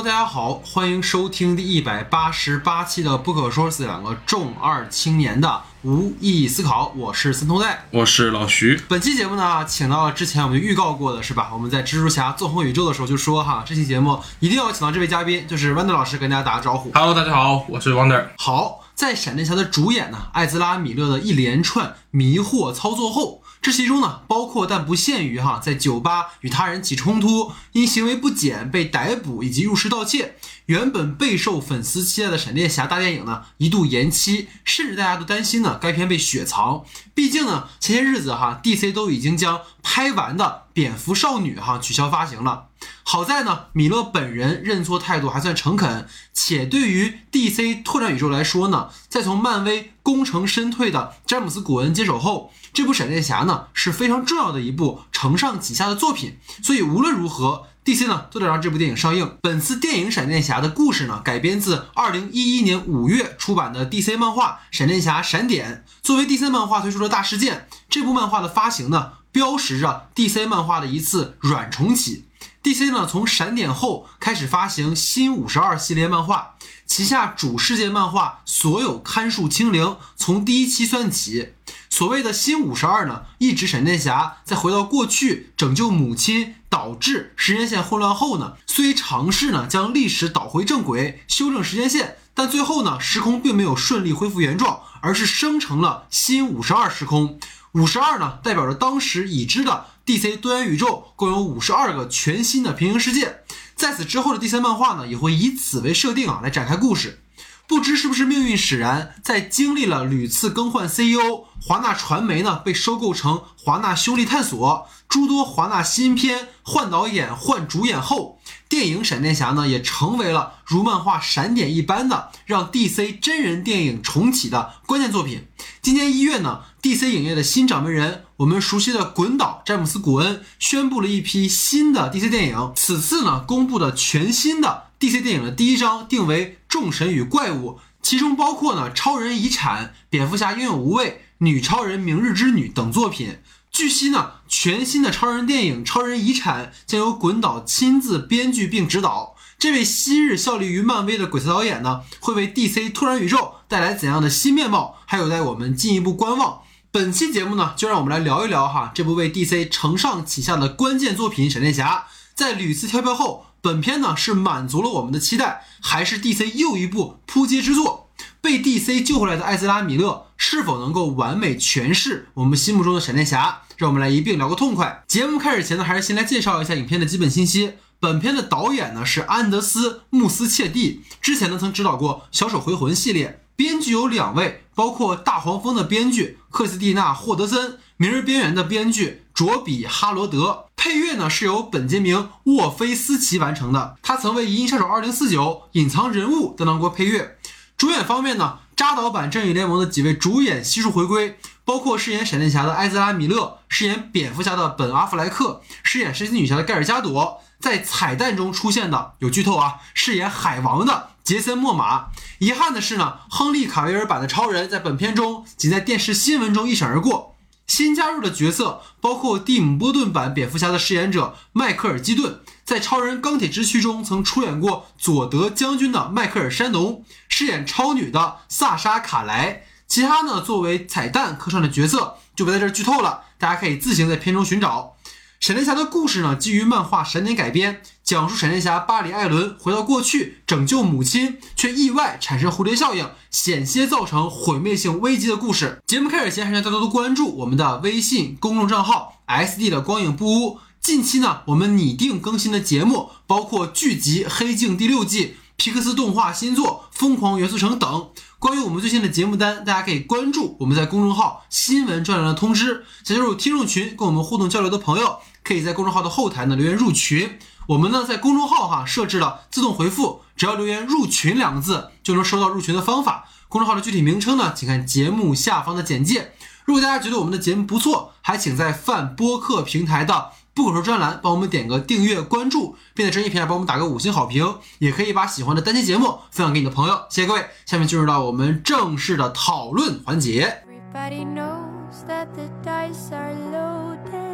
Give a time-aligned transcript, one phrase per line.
[0.00, 7.84] Hello，大家好，欢迎收听第一百八十八期的《不可说是两个重二青年的无意义思考》，我是森头带。
[7.90, 8.80] 我是老徐。
[8.88, 11.50] 本期节目呢，请到了之前我们就预告过的是吧？
[11.52, 16.90] 我们在蜘蛛侠纵横宇宙的时候就说哈，这期节目一定要请到这位嘉宾，就是 Wonder 老师，跟大家打个招呼。
[16.94, 18.28] Hello，大家好，我是 Wonder。
[18.38, 30.36] 好，在闪电侠的主演呢，艾兹拉·米勒的一连串迷惑操作后，这其中呢，包括但不限于哈，在酒吧与他人起冲突，因行为不检被逮捕，以及入室盗窃。
[30.64, 36.84] 原本备受粉丝期待的闪电侠大电影呢，一度延期，甚至大家都担心呢，该片被雪藏。
[37.12, 42.69] 毕竟呢，前些日子哈，DC 都已经将拍完的蝙蝠少女哈取消发行了。
[43.02, 56.38] 好在呢，米勒本人认错态度还算诚恳，且对于 DC 拓展宇宙来说呢，在从漫威功成身退的詹姆斯·古恩接手后，这部闪电侠呢是非常重要的一部承上启下的作品。
[56.62, 59.36] 所以无论如何，DC 呢都得让这部电影上映。
[59.40, 65.84] 本次电影《闪电侠》的故事呢，改编自2011年5月出版的 DC 漫画《闪电侠：闪点》。
[66.06, 72.26] 作为 DC 漫画推出的大事件，这部漫画的发行呢，标识着 DC 漫画的一次软重启。
[72.62, 81.54] DC 呢，从闪点后开始发行新五十二系列漫画，旗下主世界漫画所有刊数清零，从第一期算起。
[81.88, 97.40] 所谓的新五十二呢，一指闪电侠在回到过去拯救母亲，导致时间线混乱后呢，虽尝试呢将历史倒回正轨，修正时间线，但最后呢，时空并没有顺利恢复原状，而是生成了新五十二时空。
[97.72, 103.42] 五十二呢，代表着当时已知的 DC 多元宇宙共有五十二个全新的平行世界。
[103.76, 107.22] 在此之后的 DC 漫画呢，也会以此为设定啊，来展开故事。
[107.68, 125.46] 不知是不是命运使然，在经历了屡次更换 CEO，华纳传媒呢被收购成华纳兄弟探索，诸多华纳新片换导演、换主演后，电影《闪电侠》呢也成为了如漫画《闪点》一般的让 DC 真人电影重启的关键作品。
[125.80, 132.72] 今年一月呢，DC 影业的新掌门人，我们熟悉的滚导詹姆斯·古恩宣布了一批新的 DC 电影。
[132.74, 141.06] 此次呢，公布的全新的 DC 电影的第一章定为《众神与怪物》，其中包括呢《超人遗产》、《蝙蝠侠：英勇无畏》、
[141.38, 143.38] 《女超人：明日之女》等作品。
[143.70, 149.36] 据悉呢，全新的超人电影《超人遗产》将由滚导亲自编剧并执导。
[149.58, 154.96] 这位昔日效力于漫威的鬼才导演呢，会为 DC 突然宇宙带来怎样的新面貌？
[155.06, 156.62] 还有待我们进一步观望。
[156.92, 162.06] 本期节目呢，就让我们来聊一聊哈这部为 DC 承上启下的关键作品《闪电侠》。
[162.34, 168.10] 在屡次跳票后，本片呢是满足了我们的期待，还是 DC 又一部扑街之作？
[168.40, 173.62] 被 DC 救回来的艾斯拉·米勒是否能够完美诠释我们心目中的闪电侠？
[173.76, 175.04] 让我们来一并聊个痛快。
[175.06, 177.74] 节目开始前呢，还是先来介绍一下影片的基本信息。
[178.00, 183.44] 本片的导演呢是安德斯·穆斯切蒂，之前呢曾指导过《小丑回魂》系列。
[183.60, 190.64] 编剧有两位，包括《大黄蜂》的编剧克斯蒂娜·霍德森，《明日边缘》的编剧卓比·哈罗德。
[190.78, 195.12] 配乐呢是由本杰明·沃菲斯奇完成的，他曾为《银翼杀手2049》
[195.72, 197.36] 《隐藏人物》担当过配乐。
[197.76, 207.42] 主演方面呢，扎导版《正义联盟》的几位主演悉数回归，包括饰演闪电侠的艾兹拉·米勒，饰演蝙蝠侠的本·阿弗莱克，饰演神奇女侠的盖尔加朵。
[207.60, 212.06] 在彩蛋中出现的有剧透啊，饰演海王的杰森·莫玛。
[212.38, 217.36] 遗憾的是呢，亨利·卡维尔版的超人在本片中仅在电视新闻中一闪而过。
[217.66, 229.62] 新加入的角色包括蒂姆·波顿版蝙蝠侠的饰演者迈克尔·基顿，在《超人钢铁之躯》中曾出演过佐德将军的迈克尔·山农，饰演超女的萨莎·卡莱。
[229.86, 234.96] 其他呢，作为彩蛋客串的角色就不在这儿剧透了，大家可以自行在片中寻找。
[235.38, 245.80] 闪电侠的故事呢，基于漫画《闪点》改编，讲述闪电侠巴里·艾伦回到过去拯救母亲，却意外产生蝴蝶效应，险些造成毁灭性危机的故事。
[245.86, 250.58] 节目开始前，还是要多多关注我们的微信公众账号 “SD 的光影不污”。
[250.82, 258.08] 近期呢，我们拟定更新的节目包括剧集《黑镜》第六季、皮克斯动画新作《疯狂元素城》等。
[258.40, 262.84] 关于我们最新的节目单，大家可以关注我们在公众号新闻专栏的通知。
[263.04, 267.38] 想加入听众群跟我们互动交流的朋友，可以在公众号的后台呢留言入群。
[267.70, 273.28] 我们呢在公众号哈设置了自动回复，只要留言“入群”两个字就能收到入群的方法。
[273.48, 276.32] 公众号的具体名称呢，请看节目下方的简介。
[276.64, 284.56] 如果大家觉得我们的节目不错，还请在泛播客平台的不可说专栏帮我们点个订阅关注，并在专业平台帮我们打个五星好评。
[284.80, 287.02] 也可以把喜欢的单期节目分享给你的朋友。
[287.08, 290.64] 谢谢各位，下面进入到我们正式的讨论环节。
[290.92, 294.29] Everybody knows that the dice are loaded.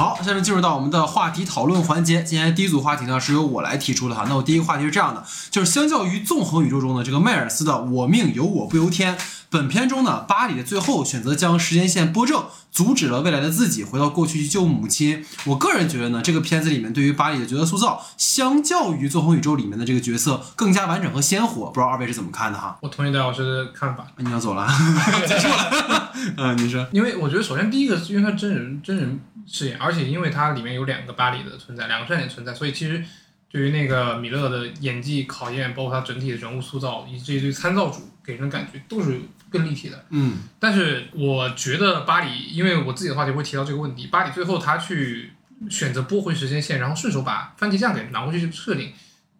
[0.00, 2.22] 好，下面进入到我们的话题讨论环节。
[2.22, 4.24] 今天第一组话题呢是由我来提出的哈。
[4.26, 9.18] 那我第一个话题是这样的，就是相较于纵横宇宙中的这个迈尔斯的“我命由我不由天”，
[9.50, 15.26] 本片中呢，巴里的最后选择将时间线拨正，阻止了未来的自己回到过去去救母亲。
[15.46, 21.66] 我个人觉得呢，这个片子里面对于巴里的角色塑造，相较于纵横宇宙里面的这个角色更加完整和鲜活。
[21.66, 22.78] 不知道二位是怎么看的哈？
[22.80, 24.06] 我同意戴老师的看法。
[24.18, 24.68] 你要走了，
[25.26, 26.12] 结束了。
[26.36, 29.18] 嗯，你说，因为我觉得首先第一个是因为它真人真人
[29.48, 33.04] 饰演，而且因为它里面有两个巴里的存在，两个帅点存在，所以其实
[33.50, 40.06] 对于那个米勒的演技考验，包括他整体的人物塑造，以及这一堆参照组给人的感觉都是更立体的。
[40.10, 45.32] 嗯但是我觉得巴里，因为我自己的话题会提到这个问题，巴里最后他去
[45.68, 48.92] 选择拨回时间线，然后顺手把番茄酱给拿过去这个设定，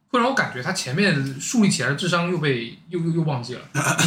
[0.08, 3.60] 会让我感觉他前面树立起来的智商又被又又又忘记了。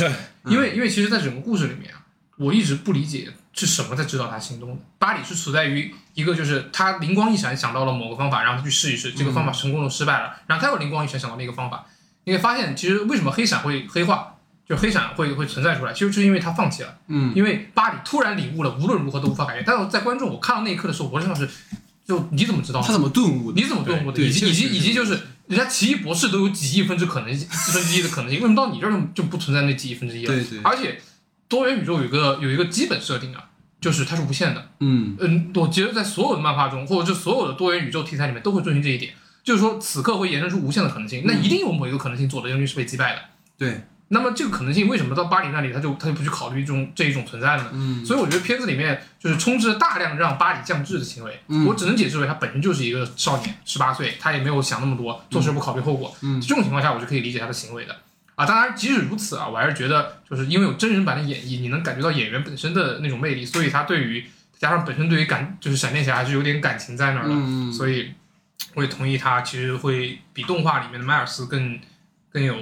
[0.45, 2.03] 因为因为其实，在整个故事里面啊，
[2.38, 4.81] 我一直不理解是什么在指导他行动的。
[5.00, 11.85] 巴里是处在于一个就是他灵光一闪想到了某个方法，然后他去试一试，这个方法成功了失败了，然后他又灵光一闪想到那个方法，
[12.25, 14.32] 你会发现其实为什么黑闪会黑化，
[14.68, 16.98] 就黑闪会会存在出来，其实就是因为他放弃了。
[17.07, 19.63] 嗯因为巴里突然领悟了，无论如何都无法改变。
[19.65, 21.48] 但是在观众我看到那一刻的时候，我真的是，
[22.06, 22.88] 就你怎么知道的？
[22.88, 23.62] 他怎么顿悟的？
[23.62, 24.18] 你怎么顿悟的？
[24.18, 30.33] 对以及以及以及就是，人家奇异博士都有几亿分之可能分之一的可能性，为什么到你这儿就不存在那几亿分之一了？
[30.33, 31.00] 对对而且
[31.50, 33.50] 多元宇宙有一个有一个基本设定啊，
[33.81, 34.69] 就是它是无限的。
[34.80, 39.13] 嗯嗯，我觉得在所有的漫画中，或者就所有的多元宇宙题材里面，都会遵循这一点，
[39.44, 43.21] 就是说此刻会延伸出无限的可能性，那一定有某一个可能性佐德将军是被击败的。
[43.57, 47.70] 对，那么这个可能性为什么到巴黎那里他就他就不去考虑这种这一种存在了呢？
[47.74, 56.16] 嗯所以我觉得片子里面就是充斥着大量让巴黎降智的行为，嗯我只能解释为他本身就是一个少年，十八岁，他也没有想那么多，做事不考虑后果。
[56.22, 57.96] 嗯这种情况下，我是可以理解他的行为的。
[58.36, 64.26] 啊，当然，即使如此啊，我还是觉得，就是因为有真人版的演绎，你能感觉到演员本身的那种魅力，所以他对于
[64.58, 68.12] 加上本身对于感就是闪电侠还是有点感情在那儿的，嗯所以
[68.74, 71.80] 我也同意他其实会比动画里面的迈尔斯更
[72.32, 72.56] 更有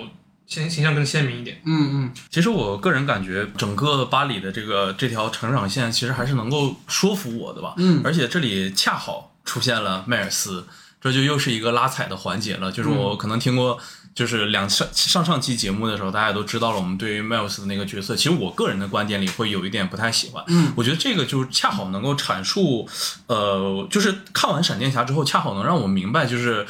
[0.51, 1.61] 形形象更鲜明一点。
[1.65, 7.73] 嗯嗯其实我个人感觉，整个巴黎的这个这条成长线，其实还是能够说服我的吧。
[7.77, 10.67] 嗯而且这里恰好出现了迈尔斯，
[10.99, 12.69] 这就又是一个拉踩的环节了。
[12.69, 13.79] 就是我可能听过，
[14.13, 18.13] 就是两上上上期节目的时候，大家都知道了我们对于迈尔斯的那个角色。
[18.13, 20.43] 其实我个人的观点里会有一点不太喜欢。
[20.47, 22.85] 嗯，我觉得这个就是恰好能够阐述，
[23.27, 26.67] 呃，就是看完闪电侠之后，恰好能让我明白，就是。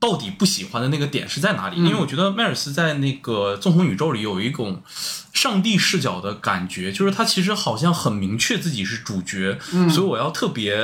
[0.00, 1.76] 到底不喜欢的那个点是在哪里？
[1.76, 4.80] 因为我觉得迈尔斯在那个纵横宇宙里有一种
[5.38, 9.56] 上帝视角的感觉，就是他其实好像很明确自己是主角，
[9.88, 10.74] 所以我要特别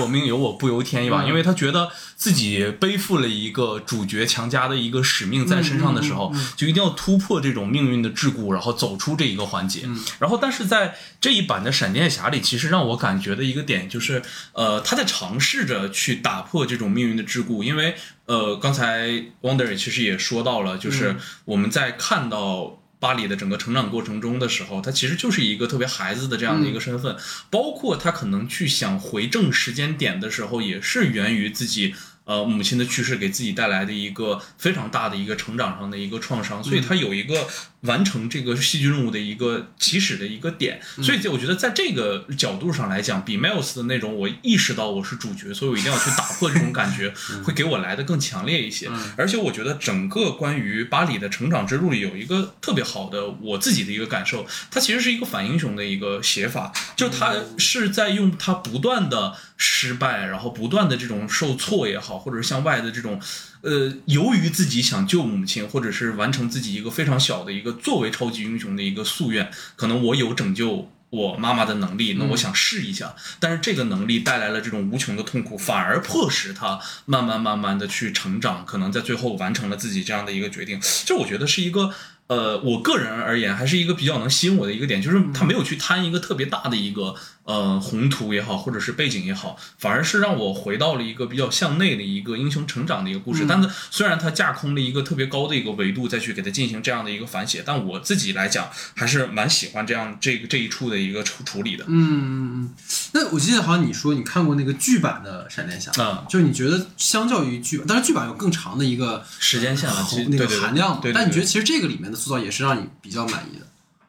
[0.00, 9.86] 我命由我不由天一把，因为他觉得自己背负了一个主角强加的一个使命在身上的时候，就一定要突破这种命运的桎梏，然后走出这一个环节。
[10.18, 14.22] 然后，但是在这一版的闪电侠里，其实让我感觉的一个点就是，
[14.54, 17.94] 呃，他在尝试着去打破这种命运的桎梏，因为
[18.24, 19.10] 呃，刚才
[19.42, 22.77] Wonder 其实也说到了，就是我们在看到。
[23.00, 27.16] 巴里的整个成长过程中的时候，他其实就是一个特别孩子的这样的一个身份，
[27.50, 37.46] 包括他可能去想回正时间点的时候，也是源于自己呃母亲的去世给自己带来的一个非常大的一个成长上的一个创伤，所以他有一个
[37.82, 48.90] 完成这个戏剧任务的一个起始的一个点，所以我觉得在这个角度上来讲，比 Miles 的那种我意识到我是主角，所以我一定要去打破这种感觉， 会给我来的更强烈一些。
[49.16, 63.20] 而且我觉得整个关于巴里的成长之路里有一个特别好的我自己的一个感受，它其实是一个反英雄的一个写法，就他是在用他不断的失败，然后不断的这种受挫也好，或者是向外的这种。
[63.62, 73.14] 呃，由于自己想救母亲，或者是完成自己一个非常小的一个作为超级英雄的一个夙愿，可能我有拯救我妈妈的能力，那我想试一下。
[73.40, 80.80] 但是这个能力带来了这种无穷的痛苦，反而迫使他慢慢慢慢的去成长，可能在最后完成了自己这样的一个决定。
[81.04, 81.92] 这我觉得是一个。
[82.28, 87.14] 呃，我个人而言，还是一个比较能吸引我的一个点，就是他没有去贪一个特别大的一个
[87.48, 93.46] 呃宏图也好，或者是背景也好，反而是让我回到了一个比较向内的一个英雄成长的一个故事。
[93.48, 101.84] 但是虽然它架空了一个特别高的一个维度再去给它进行这样的一个反写，但我自己来讲还是蛮喜欢这样这个这一处的一个处处理的。
[101.88, 102.74] 嗯嗯嗯。
[103.12, 113.64] 那我记得好像你说你看过那个剧版的闪电侠，啊就是你觉得相较于剧版，当然剧版有更长的一个时间线了，其实那个含量嘛，对对对但你觉得其实这个里面的塑造也是让你比较满意的。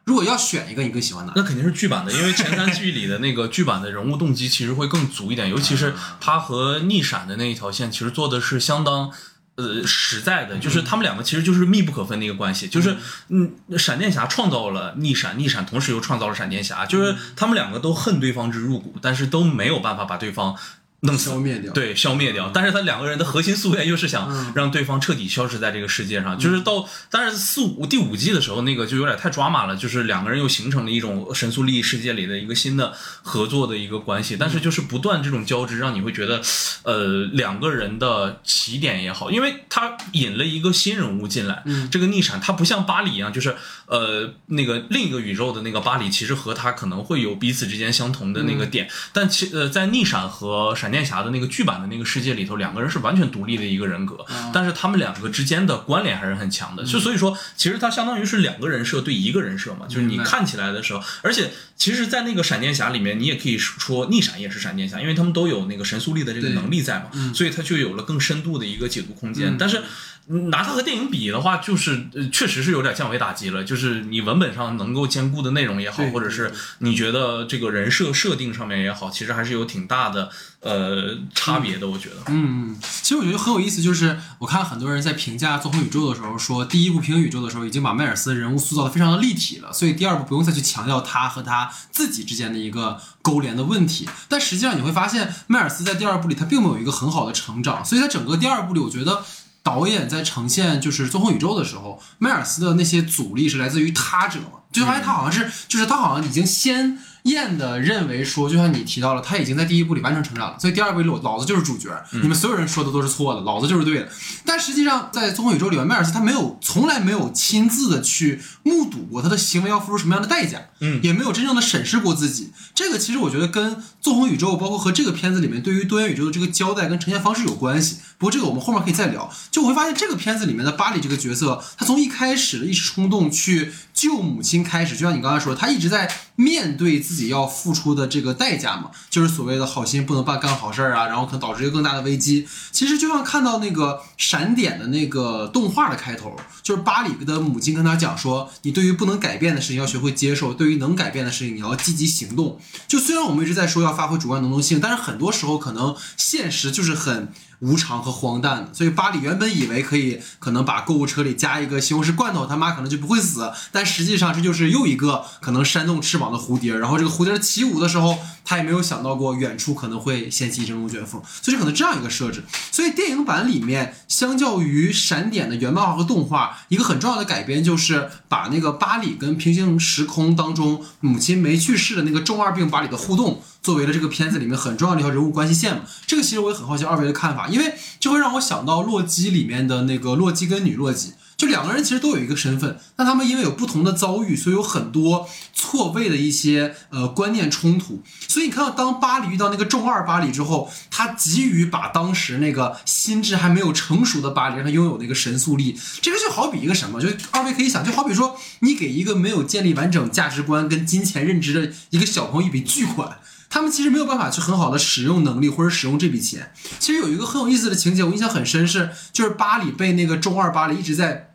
[0.10, 1.34] 如果要选一个，你更喜欢哪？
[1.36, 9.12] 那肯定是剧版的，因为前三季里的那个剧版的人物动机其实会更足一点，尤其是他和逆闪的那一条线，其实做的是相当。
[9.56, 12.96] 呃，实在的，就是他们两个其实就是密不可分的一个关系，就是
[13.28, 20.56] 嗯，闪电侠创造了逆闪，逆闪同时又创造了闪电侠，就是他们两个都恨对方之入骨，但是都没有办法把对方
[21.02, 21.72] 弄死消灭掉。
[21.74, 22.52] 对，消灭掉。
[22.54, 26.38] 但是他两个人的核心夙愿又是想嗯让对方彻底消失在这个世界上。
[26.38, 34.36] 就是到，但是四五第五季的时候，那个就有点太抓马了，就是两个人又形成了一种神速利益世界里的一个新的合作的一个关系。
[34.38, 36.42] 但是就是不断这种交织，让你会觉得，
[36.84, 69.84] 呃，两个人的起点也好，因为他引了一个新人物进来，嗯这个逆闪他不像巴里一样，就是呃那个另一个宇宙的那个巴里，其实和他可能会有彼此之间相同的那个点，但其呃在逆闪和闪电侠的那个剧版的那个世界里头，两个人是完全独立的一个人格，啊但是他们两个之间的关联还是很强的，就所以说其实它相当于是两个人设对一个人设嘛，就是你看起来的时候，而且其实，在那个闪电侠里面，你也可以说逆闪也是闪电侠，因为他们都有那个神速力的这个能力在嘛，所以他就有了更深度的一个解读空间，但是。
[70.32, 73.64] 嗯拿它和电影比的话，就是呃，确实是有点降维打击了。
[73.64, 80.30] 就是你文本上能够兼顾的内容也好，或者是你觉得这个人设设定上面也好，其实还是有挺大的
[80.62, 81.90] 呃差别的。
[81.90, 94.08] 我觉得，嗯嗯，其实我觉得很有意思，就是我看很多人在评价《纵横宇宙》的时候说，第一部平行宇宙的时候已经把迈尔斯的人物塑造的非常的立体了，所以第二部不用再去强调他和他自己之间的一个勾连的问题。
[94.28, 99.24] 但实际上你会发现，迈尔斯在第二部里他并没有一个很好的成长，所以在整个第二部里，我觉得。
[99.70, 114.10] 导演在呈现就是纵横宇宙的时候，迈尔斯的那些阻力是来自于他者嘛，就发现他好像是，就是他好像已经先验的认为说，就像你提到了，他已经在第一部里完成成长了，所以第二部里老子就是主角，你们所有人说的都是错的，老子就是对的。
[114.44, 122.52] 但实际上在纵横宇宙里面，迈尔斯他没有从来没有亲自的去目睹过他的行为要付出什么样的代价，嗯也没有真正的审视过自己。
[122.74, 127.98] 这个其实我觉得跟纵横宇宙，包括和这个片子里面对于多元宇宙的这个交代跟呈现方式有关系。
[128.18, 129.32] 不过这个我们后面可以再聊。
[129.52, 142.48] 就我会发现这个片子里面的巴里这个角色，他从一开始的一时冲动去救母亲开始，就像你刚才说，他一直在面对自己要付出的这个代价嘛，就是所谓的好心不能办干好事儿啊，然后可能导致一个更大的危机。
[142.72, 152.60] 其实就像看到那个闪点的那个动画的开头，就是巴里的母亲跟他讲说，你对于不能改变的事情要学会接受，对于能改变的事情你要积极行动。
[152.88, 158.74] 就虽然我们一直在说要发挥主观能动性，但是很多时候可能现实就是很无常和荒诞的。
[158.74, 166.78] 所以巴里原本以为可以可能把购物车里加一个西红柿罐头，他妈可能就不会死，但实际上这就是又一个可能扇动翅膀的蝴蝶。
[166.78, 172.44] 然后这个蝴蝶起舞的时候，他也没有想到过远处可能会掀起一阵龙卷风，所以可能这样一个设置。
[172.72, 185.82] 所以电影版里面，相较于闪点的原漫画和动画，一个很重要的改编就是把那个巴里跟平行时空当中母亲没去世的那个中二病巴里的互动，作为了这个片子里面很重要的一条人物关系线嘛。
[186.08, 191.14] 这个其实我也很好奇二位的看法，因为这会让我想到洛基里面的那个洛基跟女洛基。
[191.38, 198.04] 就两个人其实都有一个身份，但他们因为有不同的遭遇，所以有很多错位的一些呃观念冲突。
[198.28, 205.80] 所以你看到，当巴黎遇到那个中二巴黎之后，他急于把当时那个心智还没有成熟的巴黎让他拥有那个神速力。
[206.02, 207.00] 这个就好比一个什么？
[207.00, 213.18] 就二位可以想，就好比说你给一个没有建立完整价值观跟金钱认知的一个小朋友一笔巨款。
[213.50, 216.52] 他们其实没有办法去很好的使用能力或者使用这笔钱。
[216.80, 221.29] 其实有一个很有意思的情节，我印象很深是，就是巴里被那个中二巴里一直在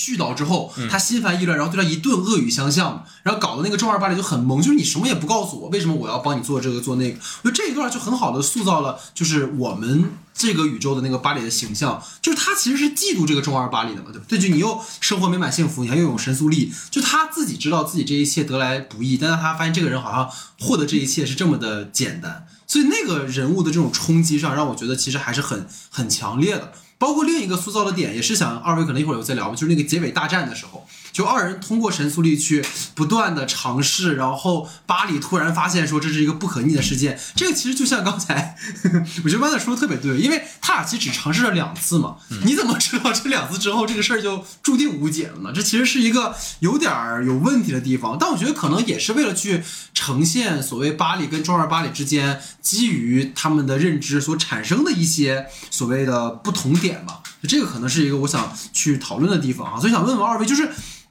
[0.00, 7.18] 絮叨之后，他心烦意乱，然后对他一顿恶语相向，然后搞得那个正儿八经就很懵，就是你什么也不告诉我，为什么我要帮你做这个做那个？
[7.42, 14.38] 我觉得这一段就很好的塑造了，就是我们这个宇宙的那个巴里的形象，就是他其实是嫉妒这个正儿八经的嘛，对不对？
[14.38, 20.30] 就你又生活美满幸福，你还拥有神速力，就他自己知道自己这一切得来不易，但是他发现这个人好像
[20.60, 26.72] 获得这一切是这么的简单，所以那个人物的这种冲击上，让我觉得其实还是很很强烈的。
[27.00, 32.64] 包括另一个塑造的点，也是想二位可能一会儿有再聊吧，就是那个结尾大战的时候，就二人通过神速力去
[32.94, 37.18] 不断的尝试，然后巴里突然发现说这是一个不可逆的事件。
[37.34, 38.56] 这个其实就像刚才，
[39.24, 45.52] 我觉得弯子说的特别对，因为他俩其实只尝试了两次嘛，你怎么知道这两次之后这个事儿就注定无解了呢？
[45.54, 49.62] 这其实是一个有点儿有问题的地方，但我觉得可能也是为了去
[49.94, 60.70] 呈现所谓巴里跟中二巴里之间基于他们的认知所产生的一些所谓的不同点嘛，这个可能是一个我想去讨论的地方啊，所以想问问二位，就是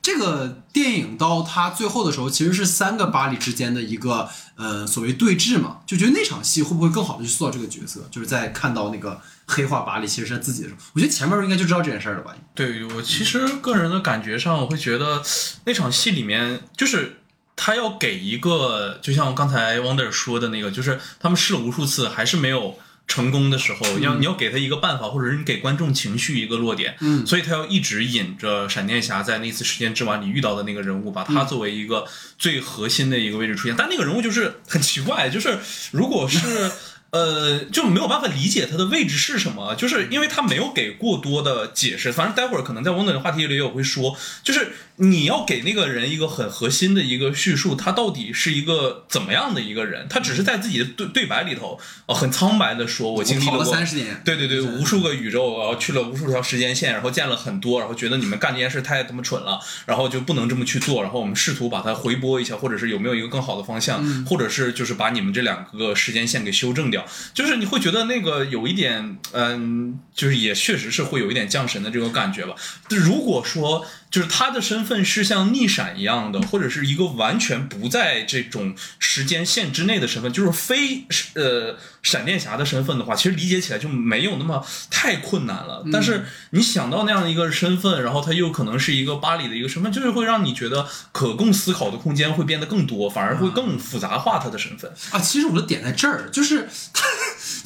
[0.09, 12.35] 这个电影到它最后的时候，其实是三个巴里之间的一个呃所谓对峙嘛，就觉得那场戏会不会更好的去塑造这个角色，就是在看到那个黑化巴里其实是他自己的时候，我觉得前面应该就知道这件事了吧？
[12.55, 15.21] 对我其实个人的感觉上，我会觉得
[15.65, 17.17] 那场戏里面就是。
[17.61, 32.05] 他要给一个，就像刚才 Wonder 说的那个，就是他们试了无数次，还是没有成功的时候，要你要给他一个办法，或者是你给观众情绪一个落点，嗯所以他要一直引着闪电侠在那次时间之王里遇到的那个人物，把他作为一个
[32.37, 33.75] 最核心的一个位置出现。
[33.75, 35.57] 但那个人物就是很奇怪，就是
[35.91, 36.71] 如果是
[37.11, 42.11] 呃，就没有办法理解他的位置是什么，就是因为他没有给过多的解释。
[42.11, 50.07] 反正待会儿可能在温暖的话题里也会说，就是你要给那个人一个很核心的一个叙述，他到底是一个怎么样的一个人？
[50.09, 72.53] 他只是在自己的对对白里头，呃，很苍白的说，我经历了过三十年，对对对，无数个宇宙，然后去了无数条时间线，然后见了很多，然后觉得你们干这件事太他妈蠢了，然后就不能这么去做，然后我们试图把它回拨一下，或者是有没有一个更好的方向，或者是就是把你们这两个时间线给修正掉，就是你会觉得那个有一点，嗯，就是也确实是会有一点降神的这种感觉吧。
[72.89, 81.05] 如果说就是他的身份是像逆闪一样的，或者是一个完全不在这种时间线之内的身份，就是非
[81.36, 85.84] 呃闪电侠的身份的话，其实理解起来就没有那么太困难了。
[85.91, 94.91] 但是你想到那样的一个身份，然后他又可能是一个巴黎的一个身份，就是会让你觉得可供思考的空间会变得更多，反而会更复杂化他的身份。
[95.12, 97.05] 啊，其实我的点在这儿，就是他，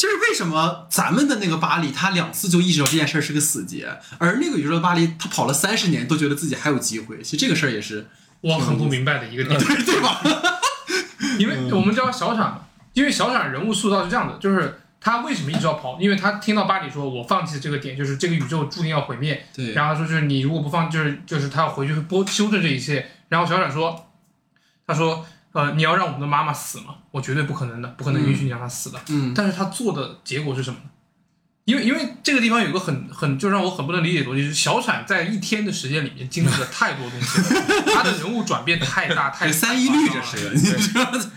[0.03, 7.21] 就是为什么咱们的那个巴黎，他两次就意识到这件事儿是个死结，而那个宇宙的巴黎，他跑了三十年都觉得自己还有机会。
[7.21, 8.05] 其实这个事儿也是，
[8.41, 10.21] 我很不明白的一个点，对对吧？
[11.39, 15.97] 因为我们知道小闪嘛，因为小闪人物塑造是这样的，就是他为什么一直要跑？
[16.01, 19.45] 因为他听到巴黎说，我放弃这个点，就是这个宇宙注定要毁灭。
[19.55, 23.07] 对，然后他说，就是你如果不放，就是就是他要回去拨修正这一切。
[23.29, 24.11] 然后小闪说，
[24.85, 26.95] 他说，呃，你要让我们的妈妈死吗？
[27.11, 28.99] 我绝对不可能的，不可能允许你让她死的。
[29.09, 30.89] 嗯，但是他做的结果是什么呢？
[31.65, 40.57] 因为因为这个地方有个很很就让我很不能理解的东西，就是小闪在一天的时间里面经历了太多东西了， 他的人物转变太大太 三一律这是？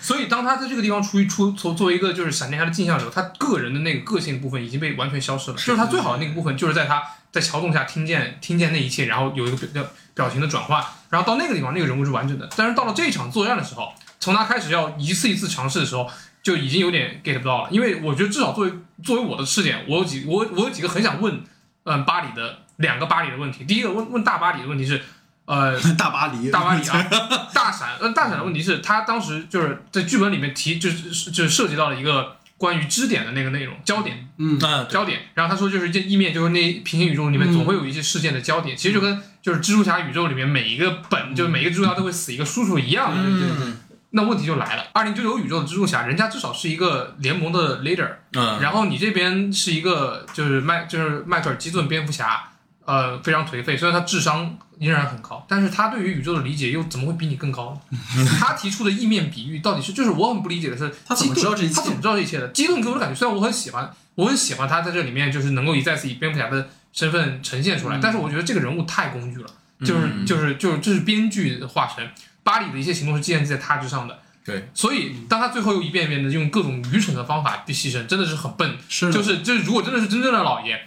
[0.01, 5.57] 所以当他在这个地方出一出从作为一个就是闪电侠的镜像的时候，他个人的那个个性部分已经被完全消失了。
[5.57, 12.49] 就是他最好的那个部分，就是在他在桥洞下听见听见那一切，然后有一个表表情的转换，然后到那个地方那个人物是完整的。
[12.57, 16.11] 但是到了这一场作战的时候，从他开始要一次一次尝试的时候，
[16.43, 17.69] 就已经有点 get 不到了。
[17.71, 21.43] 因为我觉得至少作为作为我的试点，我有几我我有几个很想问，
[21.85, 23.65] 嗯，巴黎的两个巴黎的问题。
[23.65, 25.03] 第一个问问大巴黎的问题是，
[25.45, 27.07] 呃，大巴黎，大巴黎啊，
[27.53, 35.21] 大闪，呃，大闪的问题是，他当时就是在剧本里面提，就是就是涉及到了一个关于支点的那个内容焦点，嗯，啊，焦点。
[35.35, 43.23] 然后他说，就是这意面就是那平行宇宙里面总会有一些事件的焦点，其实就跟就是蜘蛛侠宇宙里面每一个本，就是每一个蜘蛛侠都会死一个叔叔一样的。
[43.23, 43.81] 嗯
[44.17, 52.49] 那问题就来了，二零九九宇宙的蜘蛛侠，人家至少是一个联盟的 leader，嗯，然后你这边是一个就是迈就是迈克尔基顿蝙蝠侠，
[52.87, 57.99] 呃，非常颓废，虽然他智商依然很高，但是他对于宇宙的理解又怎么会比你更高呢？
[58.41, 62.49] 他提出的意面比喻到底是就是我很不理解的是，他怎么知道这一切他怎么知道这一切的？
[62.49, 69.49] 基顿给我的感觉，虽然我很喜欢，我很喜欢他在这里面就是能够以再次以蝙蝠侠的身份呈现出来，但是我觉得这个人物太工具了，
[69.81, 72.09] 就是嗯就是就是这是编剧的化身，
[72.47, 74.17] 巴黎的一些行动是建立在他之上的。
[74.45, 78.79] 对，所以当他最后又一遍一遍的用各种愚蠢的方法去牺牲，真的是很笨。
[78.89, 80.81] 是就是就是，如果真的是真正的老爷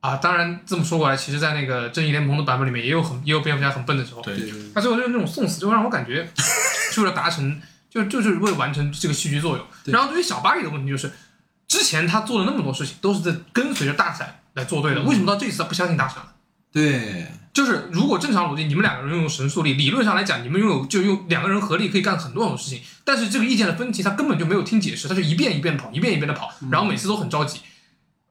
[0.00, 4.20] 啊，当然这么说过来，其实，在那个正义联盟的版本里面，也有很也有蝙蝠侠很笨的时候。
[4.20, 6.28] 对对对他最后就是那种送死，就会让我感觉，
[6.92, 9.66] 是为了达成，就就是为了完成这个戏剧作用。
[9.86, 11.10] 然后对于小巴黎的问题就是，
[11.66, 16.34] 之前他做了那么多事情，都是在跟随着大闪来做对的，为什么到这次他不相信大闪了？
[16.70, 22.82] 对，就是如果正常逻辑，你们两个人拥有神速力，理论上来讲，你们拥有就用两个人合力可以干很多很多事情。
[23.02, 27.60] 但是这个意见的分歧，他根本就没有听解释，他就一遍一遍的跑，一遍一遍的跑，然后每次都很着急。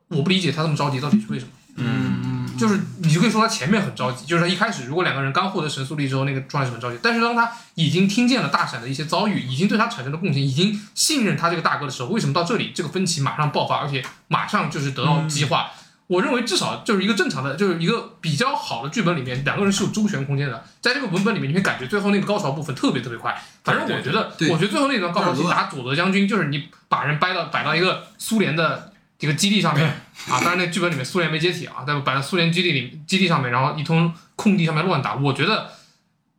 [0.09, 1.51] 我不理解他这么着急到底是为什么。
[1.77, 6.99] 嗯，就是你就可以说他前面很着急，就是他一开始如果两个人刚获得神速力之后，那个状态是很着急。
[7.01, 15.71] 但是当他已经听见了大闪的一些遭遇，已经对他产生了共情，已经信任他这个大哥的时候，为什么到这里这个分歧马上爆发，而且马上就是得到激化？
[16.07, 20.63] 我认为至少就是一个正常的，就是一个比较好的剧本里面，两个人是有周旋空间的。
[20.79, 23.35] 在这个文本里面，你会感觉最后那个高潮部分特别特别快。
[23.63, 29.87] 反正我觉得，我觉得最后那段高潮戏打佐德将军，就是你把人掰到摆到一个苏联的这个基地上面
[30.29, 35.71] 啊，当然那剧本里面苏联没解体啊，但摆到苏联基地里基地上面，然后一通空地上面乱打，我觉得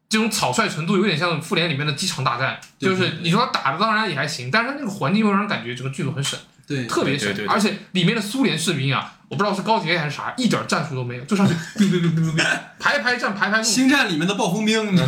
[0.09, 12.45] 这种草率程度有点像复联里面的机场大战，就是你说他打的当然也还行，但是他那个环境又让人感觉整个剧组很省，对，特别神对对，对而且里面的苏联士兵啊，我不知道是高铁还是啥，一点战术都没有，就上去 biu biu biu biu biu
[12.79, 13.63] 排排站排排路。
[13.63, 14.85] 星战里面的暴风兵？
[14.97, 15.05] 对，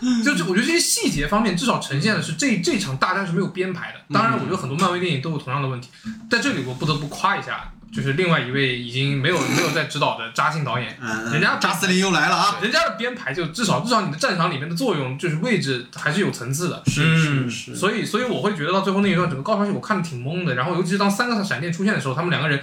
[0.00, 3.98] 就是就是我觉得这些细节方面至少呈现的是这这场大战是没有编排的。
[4.14, 5.88] 当然，我觉得很多漫威电影都有同样的问题，
[6.30, 12.56] 在这里我不得不夸一下，就是另外一位已经没有没有在指导的扎信导演，嗯，人家扎斯林又来了啊！
[12.60, 16.82] 人家的编排就至少至少你的战场里面的作用就是位置还是有层次的。
[16.86, 22.60] 是是嗯是，所以，所以我会觉得到最后那一段整个高潮戏我看的挺懵的，然后尤其是当三个闪电出现的时候，他们两个人，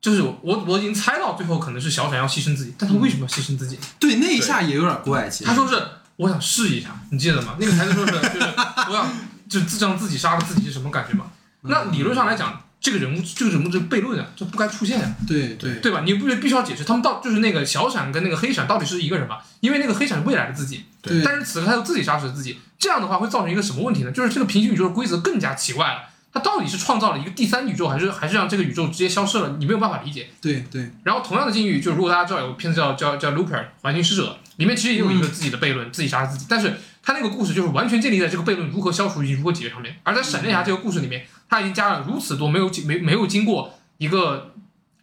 [0.00, 3.78] 就是我我已经猜到最后可能是小闪要牺牲自己，但他为什么要牺牲自己？
[4.00, 5.44] 对那一下也有点怪气。
[5.44, 5.80] 他说是
[6.16, 7.56] 我想试一下，你记得吗？
[7.60, 8.46] 那个台词说是就是
[8.88, 9.08] 我想
[9.48, 11.26] 就自让自己杀了自己是什么感觉吗？
[11.62, 16.02] 那理论上来讲，这个人物这个人物这个悖论啊，就不该出现啊，对对对吧？
[16.04, 19.38] 你不必须要解释他们到就是那个小闪跟那个黑闪到底是一个人嘛？
[19.60, 24.12] 因为那个黑闪是未来的自己，对，但是此刻他又自己杀死了自己，这样的话会造成一个什么问题呢？
[24.12, 26.02] 就是这个平行宇宙的规则更加奇怪了。
[26.30, 29.56] 他到底是创造了一个第三宇宙，还是还是让这个宇宙直接消失了？
[29.58, 30.28] 你没有办法理解。
[30.42, 39.98] 对对，然后同样的境遇，就如果大家知道有个片子叫叫叫《Looper》环形使者，里面其实也有一个自己的悖论，自己杀自己，但是他那个故事就是完全建立在这个悖论如何消除以及如何解决上面。
[40.02, 44.54] 而在闪电侠这个故事里面，他已经加了如此多没有没没有经过一个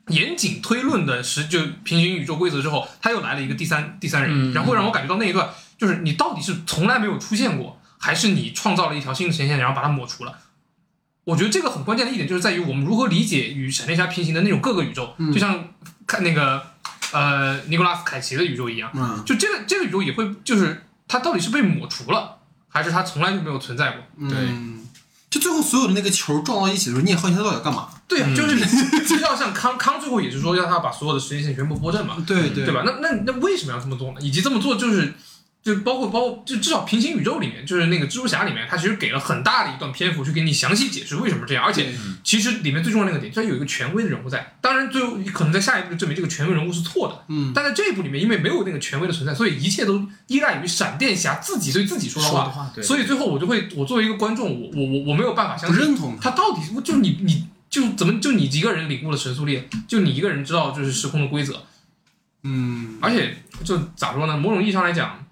[0.09, 10.39] 严谨推论的实就平行宇宙规则之后，他又来了一个第三第三人，嗯然后让我感觉到那一段就是你到底是从来没有出现过，还是你创造了一条新的前线，然后把它抹除了。
[11.23, 15.69] 我觉得这个很关键的一点就是在于我们如何理解与闪电侠平行的那种各个宇宙，就像
[16.05, 16.61] 看那个
[17.13, 22.37] 呃尼古拉斯凯奇的宇宙一样，嗯就这个这个宇宙也会就是它到底是被抹除了，
[22.67, 24.03] 还是它从来就没有存在过？
[24.17, 24.85] 嗯，
[25.29, 27.89] 就最后所有的那个球撞到一起的时候，你也好奇他到底要干嘛？
[28.07, 28.59] 对啊，就是
[29.05, 32.83] 就要像康康最后也是说要他把所有的时间线全部拨正嘛，对对对吧？
[32.85, 34.17] 那那那为什么要这么做呢？
[34.21, 35.13] 以及这么做就是。
[35.65, 41.91] 就包括包括就至少平行宇宙里面，就是那个蜘蛛侠里面，他其实给了很大的一段篇幅去给你详细解释为什么这样，而且
[42.23, 44.55] 其实里面最重要的那个点，它有一个权威的人物在。
[44.61, 47.25] 当然，最后可能在下一步就证明这个权威人物是错的。
[47.29, 52.43] 嗯，但在这一步里面，因为没有那个权威的存在，所以一切都依赖于闪电侠自己对自己说的话。
[52.43, 61.63] 的话对所以最后我就会，我作为一个观众，我我我我没有办法相信认同他到底就你你就怎么就你一个人领悟了神速力，就你一个人知道就是时空的规则，
[62.43, 64.37] 嗯而且就咋说呢？
[64.37, 65.24] 某种意义上来讲，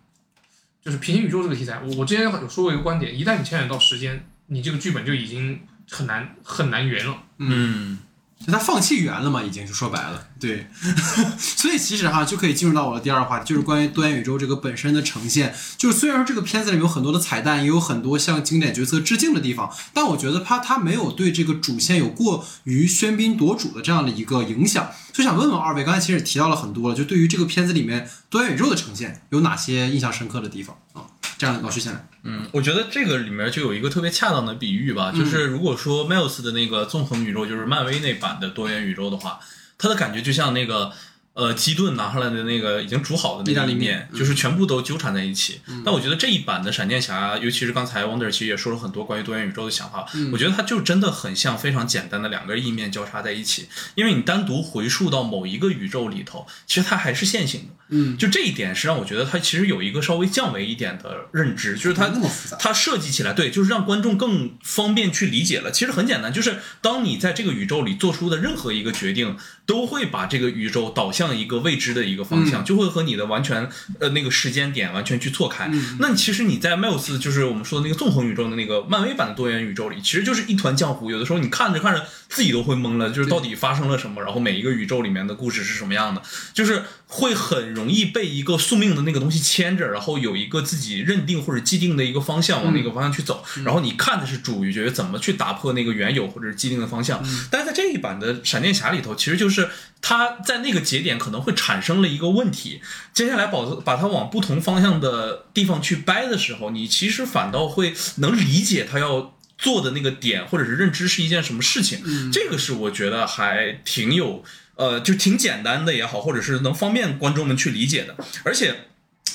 [0.84, 7.24] 就是平行宇宙这个题材，我我之前有说过一个观点，一旦你牵扯到时间，你这个剧本就已经很难很难圆了。
[7.38, 8.00] 嗯，
[8.46, 10.68] 就他放弃圆了嘛，已经就说白了，对，
[11.40, 15.56] 所以其实哈就可以进入到我的第二个话题，就是关于多元宇宙这个本身的呈现。
[15.78, 24.90] 就是虽然说这个片子里面有很多的彩蛋，也有很多向经典角色致敬的地方，但我觉得它它没有对这个主线有过于喧宾夺主的这样的一个影响。
[25.14, 31.06] 就想问问二位，刚才其实也提到了很多了，就对于这个片子里面多元宇宙的呈现有哪些印象深刻的地方啊？
[31.38, 32.08] 这样，老师先来。
[32.24, 39.40] 嗯，我觉得这个里面就有一个特别恰当的比喻吧，就是如果说 Miles 的那个纵横宇宙，就是漫威那版的多元宇宙的话，
[39.78, 40.92] 它的感觉就像那个
[41.34, 45.62] 呃基顿拿上来的那个已经煮好的那意大利个面就是全部都纠缠在一起。
[45.84, 57.68] 但我觉得这一版的闪电侠，尤其是刚才 Wonder 其实也说了很多关于多元宇宙的想法，我觉得它就真的很像非常简单的两个意面交叉在一起，因为你单独回溯到某一个宇宙里头，其实它还是线性的。
[57.90, 65.70] 嗯，就这一点是让我觉得它其实有一个稍微降维一点的认知，就是它那么复杂它设计起来对，就是让观众更方便去理解了。
[65.70, 75.70] 其实很简单，就是当你在这个宇宙里做出的任何一个决定，都会把这个宇宙导向一个未知的一个方向，就会和你的完全呃那个时间点完全去错开。
[76.00, 81.12] 那其实你在 Miles 就是我们说的那个纵横宇宙的那个漫威版的多元宇宙里，其实就是一团浆糊。
[81.12, 86.22] 有的时候你看着看着自己都会懵了，就是到底发生了什么，然后每一个宇宙里面的故事是什么样的，
[86.54, 97.24] 就是会很容易被一个宿命的那个东西牵着，然后有一个自己认定或者既定的一个方向往那个方向去走，然后你看的是主角怎么去打破那个原有或者是既定的方向。
[97.52, 99.70] 但是在这一版的闪电侠里头，其实就是
[100.04, 102.80] 他在那个节点可能会产生了一个问题，
[103.12, 109.34] 接下来把把它往不同方向的地方去掰的时候，你其实反倒会能理解他要。
[109.56, 112.02] 做的那个点或者是认知是一件什么事情，
[112.34, 114.44] 这个是我觉得还挺有
[114.76, 118.14] 呃，就挺简单的也好，或者是能方便观众们去理解的，
[118.44, 118.76] 而且。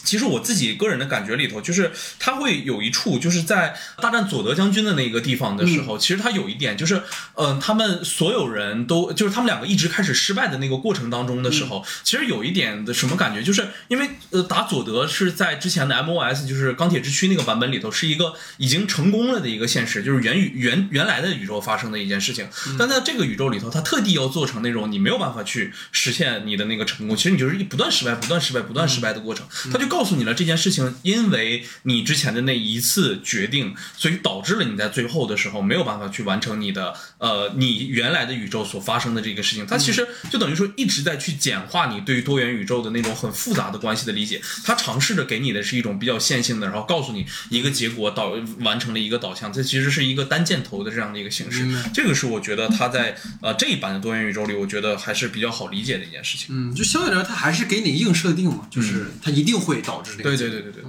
[0.04, 7.02] 其实我自己个人的感觉里头，就是他会有一处，就是在大战佐德将军的那个地方的时候，其实他有一点，就是，
[7.34, 39.66] 呃，他们所有人都，就是他们两个一直开始失败的那个过程当中的时候，其实有一点的什么感觉，就是因为呃，打佐德是在之前的 MOS，就是钢铁之躯那个版本里头，是一个已经成功了的一个现实，就是原宇原原来的宇宙发生的一件事情，但在这个宇宙里头，他特地要做成那种你没有办法去实现你的那个成功，其实你就是一不断失败、不断失败、不断失败的过程，他就告诉你了这件事情，因为你之前的那一次决定，所以导致了你在最后的时候没有办法去完成你的呃你原来的宇宙所发生的这个事情。
[39.66, 44.40] 它其实就等于说一直在去简化你对于多元宇宙的那种很复杂的关系的理解。
[44.64, 51.66] 它尝试着给你的是一种比较线性的，然后告诉你一个结果导完成了一个导向，这其实是一个单箭头的这样的一个形式。
[51.94, 56.48] 这个是我觉得它在呃这一版的多元宇宙里，我觉得还是比较好理解的一件事情。
[56.50, 60.22] 嗯，就相对来说，它还是给你硬设定嘛，就是它一定会导致这个。
[60.24, 60.84] 对对对对对。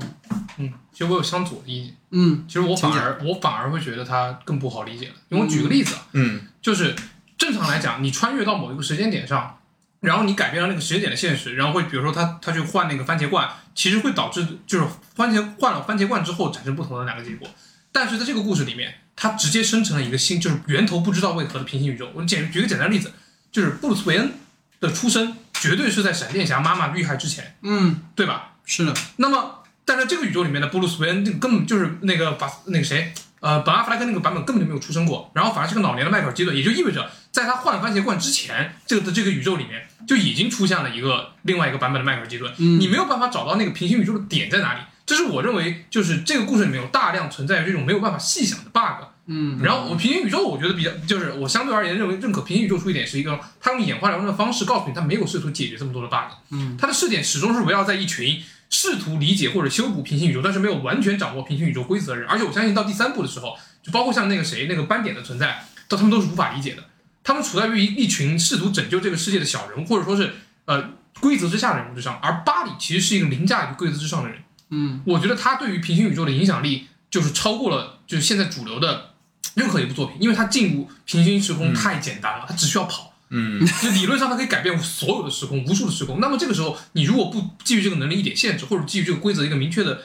[0.58, 1.95] 嗯，其实我有相左的意见。
[2.12, 5.13] 嗯，其实我反而我反而会觉得它更不好理解了。
[5.30, 6.95] 因为我举个例子啊，嗯就是
[7.38, 9.58] 正常来讲，你穿越到某一个时间点上，
[10.02, 17.47] 然后你改变了那个时间点的现实，然后会比如说他他去换那个番茄罐，其实会导致就是番茄换了番茄罐之后产生不同的两个结果。
[17.91, 22.12] 但是在这个故事里面，它直接生成了一个新，就是源头不知道为何的平行宇宙。
[22.13, 23.13] 我简举个简单的例子，
[23.52, 24.34] 就是布鲁斯韦恩
[24.82, 28.48] 的出生绝对是在闪电侠妈妈遇害之前，嗯，对吧？
[28.71, 42.79] 是的，那么，但在这个宇宙里面的布鲁斯韦恩根本就是那个把那个谁，呃，本阿弗莱克那个版本根本就没有出生过，然后反而是个老年的迈克尔基顿，也就意味着在他换番茄罐之前，这个的这个宇宙里面就已经出现了一个另外一个版本的迈克尔基顿，嗯。
[42.79, 44.82] 你没有办法找到那个平行宇宙的点在哪里。
[45.08, 49.08] 这是我认为，就是这个故事里面有大量存在这种没有办法细想的 bug。
[49.25, 62.27] 嗯，然后我平行宇宙，我觉得比较就是我相对而言认为认可平行宇宙出一点是一个，他用演化疗程的方式告诉你他没有试图解决这么多的 bug，嗯，他的试点始终是围绕在一群试图理解或者修补平行宇宙，但是没有完全掌握平行宇宙规则的人。
[62.29, 66.84] 而且我相信到第三部的时候，就包括像那个谁那个斑点的存在，到他们都是无法理解的。
[67.23, 70.34] 他们处在于一一群试图拯救这个世界的小人物，或者说是
[70.65, 74.39] 呃规则之下的人物之上，而巴里其实是一个凌驾于规则之上的人。
[74.69, 79.13] 嗯，我觉得他对于平行宇宙的影响力就是超过了就是现在主流的
[79.55, 86.19] 任何一部作品，因为他进入平行时空太简单了，他只需要跑，嗯，就理论上它可以改变所有的时空，无数的时空。
[86.19, 90.01] 那么这个时候，你如果不基于这个能力一点限制，或者基于这个规则一个明确的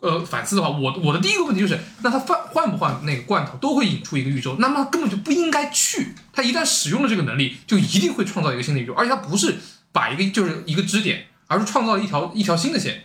[0.00, 6.14] 呃反思的话，我我的第一个问题就是，那它换换不换那个罐头都会引出一个宇宙，那么他根本就不应该去。
[6.32, 9.56] 它一旦使用了这个能力，就一定会创造一个新的宇宙，而且它不是
[9.90, 13.04] 把一个就是一个支点，而是创造了一条一条新的线。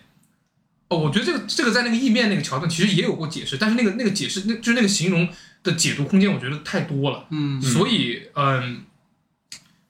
[0.89, 5.27] 哦，我觉得这个这个在那个意面那个桥段其实也有过解释，但是那个那个解释那就是那个形容
[5.63, 7.25] 的解读空间，我觉得太多了。
[7.31, 8.83] 嗯所以，嗯，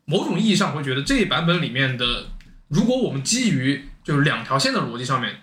[0.06, 2.28] 某种意义上，会觉得这一版本里面的，
[2.68, 5.38] 如果我们基于就是两条线的逻辑上面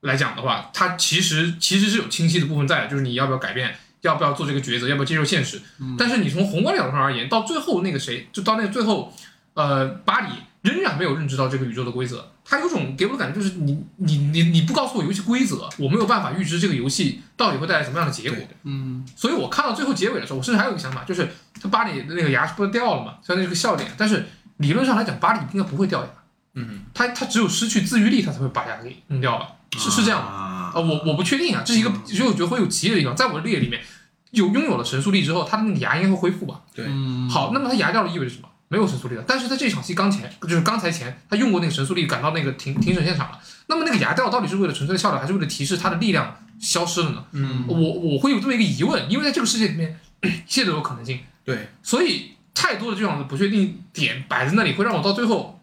[0.00, 5.60] 来讲的话，它其实其实是有清晰的部分在的，就是你要不要改变，要不要做这个抉择，要不要接受现实。
[5.98, 9.12] 但是你从宏观角度上而言，到最后那个谁，就到那个最后，
[9.54, 10.28] 呃，巴黎
[10.66, 12.32] 仍然没有认知到这个宇宙的规则。
[12.44, 18.38] 他有种给我的感觉就是你你你你不告诉我游戏规则，我没有办法预知这个游戏到底会带来什么样的结果。
[18.64, 21.28] 嗯所以我看到最后结尾的时候，我甚至还有一个想法，就是
[21.60, 23.14] 他巴里的那个牙是不是掉了嘛？
[23.22, 24.26] 虽然那是个笑点，但是
[24.58, 26.08] 理论上来讲，巴里应该不会掉牙。
[26.54, 30.30] 嗯，他他只有失去自愈力，他才会把牙给弄掉了，是是这样吗？
[30.30, 33.14] 吗啊，我我不确定啊，这是一个，所以我觉得会有奇异的地方。
[33.16, 33.82] 在我的列里面，
[34.30, 36.62] 有拥有了神速力之后，他的那个牙应该会恢复吧？
[36.74, 38.48] 对，嗯，好，那么他牙掉了意味着什么？
[38.68, 39.24] 没有神速力了。
[39.26, 43.40] 但是在这场戏刚前，就是刚才前，他用过那个神速力赶到那个庭庭审现场了。
[43.68, 47.24] 那么那个牙掉到底是为了纯粹的笑料，还是为了提示他的力量消失了呢？
[47.32, 55.55] 嗯，我我会有这么一个疑问，因为在这个世界里面， 一切都有可能性，对，所以太多的这样的不确定点摆在那里，会让我到最后。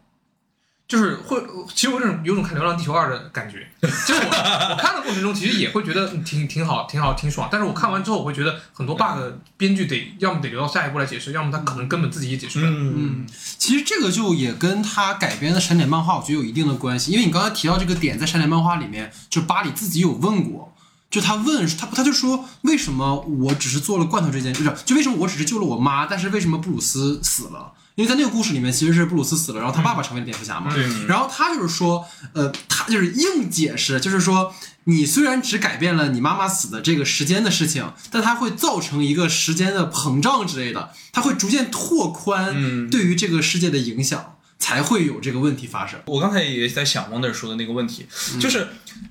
[0.86, 1.41] 就是会，
[1.74, 4.28] 其实我这种有种看《流浪地球二》的感觉，就是我
[4.72, 7.50] 我看的过程中，其实也会觉得嗯挺挺好，挺好，挺爽。
[7.52, 9.17] 但是我看完之后，我会觉得很多 bug，
[9.58, 12.72] 编剧得要么得留到下一步来解释，要么他可能根本自己也解释不了。
[12.72, 13.26] 嗯
[13.58, 17.12] 其实这个就也跟他改编的闪点漫画，我觉得有一定的关系。
[17.12, 20.76] 因为你刚才提到这个点，在闪点漫画里面，就巴里自己有问过，
[21.13, 27.71] 就他问他他就说，为什么我只是做了罐头这件，不是就为什么我只是救了我妈，但是为什么布鲁斯死了？
[27.93, 30.73] 因为在那个故事里面，其实是布鲁斯死了，然后他爸爸成为了蝙蝠侠嘛。
[30.73, 34.52] 对然后他就是说，呃，他就是硬解释，就是说，
[34.86, 44.33] 你虽然只改变了你妈妈死的这个时间的事情，但它会造成一个时间的膨胀之类的，它会逐渐拓宽嗯对于这个世界的影响，
[44.63, 45.99] 才会有这个问题发生。
[46.06, 48.06] 我刚才也在想王德尔说的那个问题，
[48.39, 48.67] 就是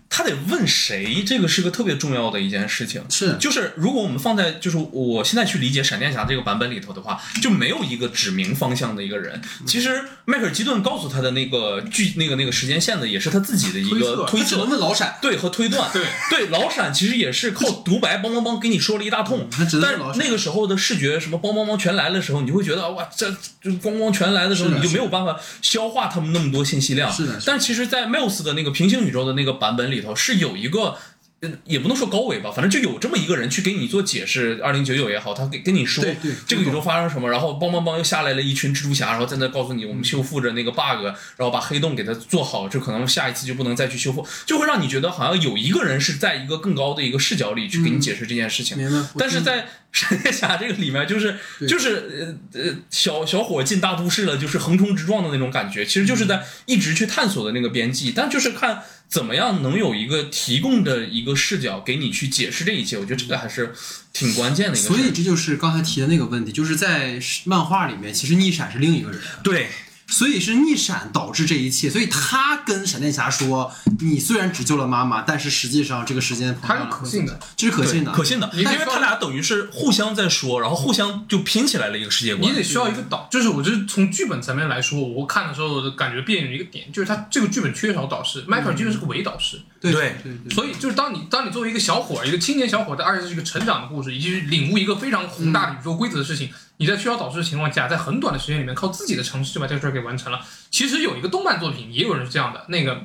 [0.09, 3.03] 他得问谁，这个是个特别重要的一件事情。
[3.11, 9.39] 是就是如果我们放在就是我现在去理解闪电侠这个版本里头的话，就没有一个指明方向的一个人。
[9.67, 14.71] 其实迈克尔基顿告诉他的那个剧那个那个时间线的，也是他自己的一个推他只能测。
[14.71, 19.49] 问老闪，对和推断，对对，老闪其实也是靠独白梆梆梆给你说了一大通，
[19.83, 19.93] 但。
[20.17, 27.13] 那个时候的视觉什么梆梆梆全来的时候，你就会觉得哇，这就咣咣全来的时候，你就没有办法消化他们那么多信息量。
[27.13, 30.97] 是的但其实，在 Miles 的那个平行宇宙的那个版本里头，是有一个。
[31.43, 34.61] 呃也不能说高维吧，反正就有这么一个人去给你做解释。
[34.63, 36.05] 二零九九也好，他给跟你说
[36.47, 41.05] 这个宇宙发生什么，然后梆梆梆又下来了一群蜘蛛侠，然后在那告诉你我们修复着那个 bug，
[41.37, 48.79] 然后把黑洞给它做好，就可能下一次就不能再去修复，就会让你觉得好像有一个人是在一个更高的一个视角里去给你解释这件事情。
[49.19, 63.75] 但是在闪电 侠这个里面，就是对就是呃呃小小伙进大都市了，就是横冲直撞的那种感觉，其实就是在一直去探索的那个边际，但就是看怎么样能有一个提供的一个视角给你去解释这一切，我觉得这个还是
[64.11, 64.89] 挺关键的一个。
[64.89, 69.69] 所以这就是刚才提的那个问题，就是在漫画里面，其实逆闪是另一个人，对
[70.13, 71.89] 所以是逆闪导致这一切。
[71.89, 82.51] 所以他跟闪电侠说：“你虽然只救了妈妈，但是实际上这个时间膨胀了它是可信的，这是可信的，可信的，因为他俩等于是互相在说，然后互相就拼起来了一个世界观。
[82.51, 96.51] 你得需要一个导，就是我就是从剧本层面来说，我看的时候的感觉别扭一个点，就是他这个剧本缺少导师，迈克尔基顿是个伪导师，对对对对，所以就是当你当你作为一个小伙儿，一个青年小伙子，而且是一个成长的故事，以及领悟一个非常宏大的宇宙规则的事情，
[96.83, 100.45] 你在需要导师的情况下，在很短的时间里面靠自己的尝试就把这个事儿给完成了。
[100.69, 103.01] 其实有一个动漫作品也有人是这样的，那个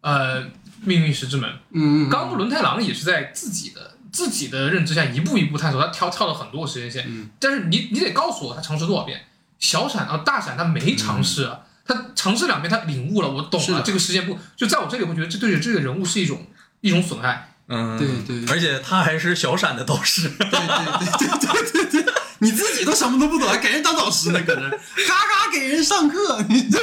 [0.00, 0.42] 呃
[0.80, 9.26] 《命运石之门》，嗯嗯冈部伦太郎也是在自己的自己的认知下一步一步探索，他跳跳了很多个时间线，嗯但是你你得告诉我他尝试多少遍。
[9.58, 16.46] 小闪啊大闪他没尝试啊，他尝试两遍他领悟了，我懂了这个时间不就在我这里，我觉得这对这个人物是一种
[16.80, 17.50] 一种损害。
[17.66, 26.78] 嗯，对对而且他还是小闪的导师，对对对对对对对，你自己都什么都不懂，还给人当导师呢，搁那儿嘎嘎给人上课，你 这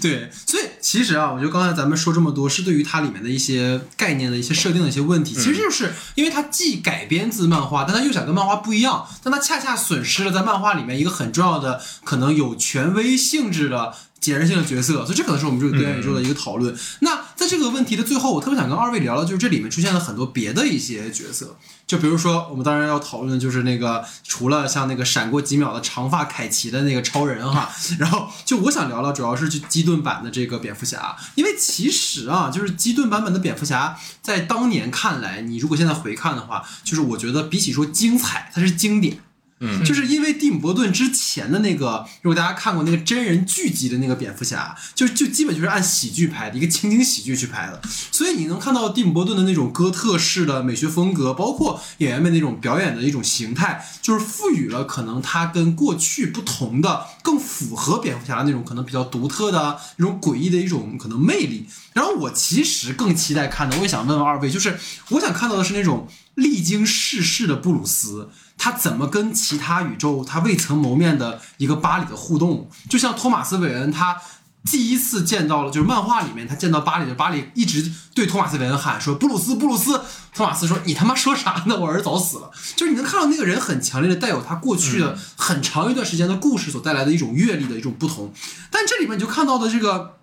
[0.00, 13.94] 对，所以其实啊，我觉得刚才咱们说这么多，是对于它里面的一些概念的一些设定的一些问题，其实就是因为它既改编自漫画，但它又想跟漫画不一样，但它恰恰损失了在漫画里面一个很重要的，可能有权威性质的。
[14.24, 16.74] 解释性的角色，所以这可能是我们这个多元宇宙的一个讨论。
[17.00, 39.18] 那在这个问题的最后，我特别想跟二位聊聊，就是这里面出现了很多别的一些角色，就比如说我们当然要讨论的就是那个除了像那个闪过几秒的长发凯奇的那个超人哈，然后就我想聊聊，主要是就基顿版的这个蝙蝠侠，因为其实啊，就是基顿版本的蝙蝠侠，在当年看来，你如果现在回看的话，就是我觉得比起说精彩，它是经典。
[39.60, 61.66] 嗯就是因为蒂姆·伯顿之前的那个，如果大家看过那个真人剧集的那个蝙蝠侠，就就基本就是按喜剧拍的，一个情景喜剧去拍的，所以你能看到蒂姆·伯顿的那种哥特式的美学风格，包括演员们那种表演的一种形态，就是赋予了可能他跟过去不同的、更符合蝙蝠侠那种可能比较独特的、那种诡异的一种可能魅力。
[61.94, 64.76] 然后我其实更期待看的，我也想问问二位，就是
[65.10, 68.28] 我想看到的是那种历经世事的布鲁斯。
[68.56, 72.70] 他怎么跟其他宇宙他未曾谋面的一个巴里的互动？
[72.88, 74.20] 就像托马斯·韦恩，他
[74.64, 80.00] 第一次见到了，就是漫画里面他见到巴里的巴里一直对托马斯·韦恩喊说：“布鲁斯，布鲁斯。”
[80.34, 81.78] 托马斯说：“你他妈说啥呢？
[81.78, 88.32] 我儿子早死了。”就是你能看到那个人很强烈的带有他过去的很长一段时间的故事所带来的一种阅历的一种不同。
[88.70, 90.18] 但这里面你就看到的这个。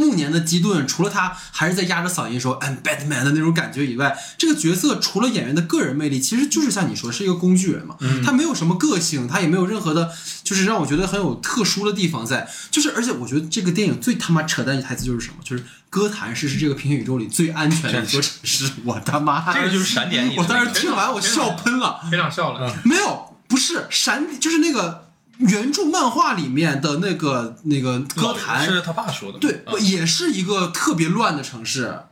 [0.00, 10.10] 暮年的基顿，除了他还是在压着嗓音说 “I'm Batman” 的那种感觉以外，这个角色除了演员的个人魅力，其实就是像你说是一个工具人嘛，他没有什么个性，他也没有任何的，
[10.42, 12.48] 就是让我觉得很有特殊的地方在。
[12.70, 18.70] 就是而且我觉得这个电影最他妈扯淡的台词就是什么，就是哥谭市是这个平行宇宙里最安全的一座城市。
[18.84, 20.34] 我他妈，这个就是闪点。
[20.36, 22.74] 我当时听完我笑喷了，非常笑了。
[22.84, 25.09] 没有，不是闪，就是那个。
[25.40, 32.02] 原著漫画里面的那个那个歌坛是他爸说的，对，也是一个特别乱的城市。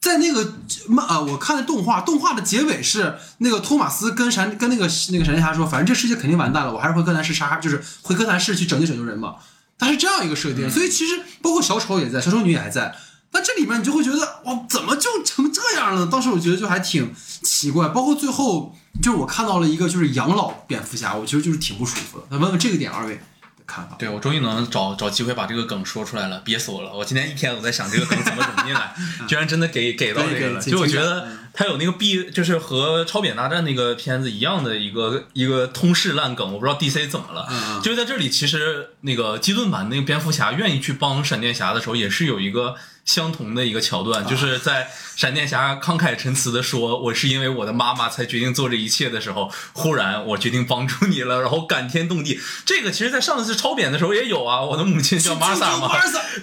[0.00, 0.54] 在那个
[0.86, 9.36] 漫呃，我看的动画，动画的结尾是那个托马斯跟闪跟那个那个闪电侠说，反正这世界肯定完蛋了，我还是回哥谭市杀，就是回哥谭市去拯救拯救人嘛。
[9.78, 12.94] 他是这样一个设定，所以其实包括小丑也在，小丑女也还在。
[13.34, 16.06] 但这里面你就会觉得，哇，怎么就成这样了？
[16.06, 17.88] 当时我觉得就还挺奇怪。
[17.88, 22.24] 包括最后，就是我看到了一个就是养老蝙蝠侠，我其实就是挺不舒服的。
[22.30, 23.20] 那问问这个点二位的
[23.66, 23.96] 看法？
[23.98, 26.94] 对我终于能找找机会把这个梗说出来了，憋死我了！
[26.94, 28.94] 我今天一天我在想这个梗怎么怎么进来，
[29.26, 30.60] 居然真的给给到这个了。
[30.60, 37.48] 就我觉得他有那个必就是和超扁大战那个片子一样的一个一个通式烂梗，我不知道 DC 怎么了。
[37.50, 42.76] 嗯就是在这里，其实那个基顿版那个蝙蝠侠愿意去帮闪电侠的时候，也是有一个。
[43.04, 54.62] 相同的一个桥段，就是在闪电侠慷慨陈词的说：“我是因为我的妈妈才决定做这一切的时候，忽然我决定帮助你了，然后感天动地。”这个其实，在上一次超扁的时候也有啊。
[54.62, 55.90] 我的母亲叫玛莎嘛，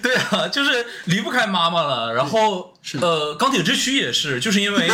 [0.02, 2.14] 对啊，就是离不开妈妈了。
[2.14, 4.90] 然后，呃，钢铁之躯也是，就是因为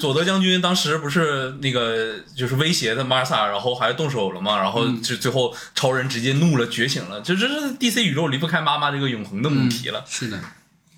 [0.00, 7.20] 佐德将军当时不是那个就是威胁的玛莎，然后还动手了嘛，然后就最后超人直接怒了，觉醒了。
[7.20, 10.02] 就这是 DC 宇宙离不开妈妈这个永恒的母题了。
[10.08, 10.40] 是的。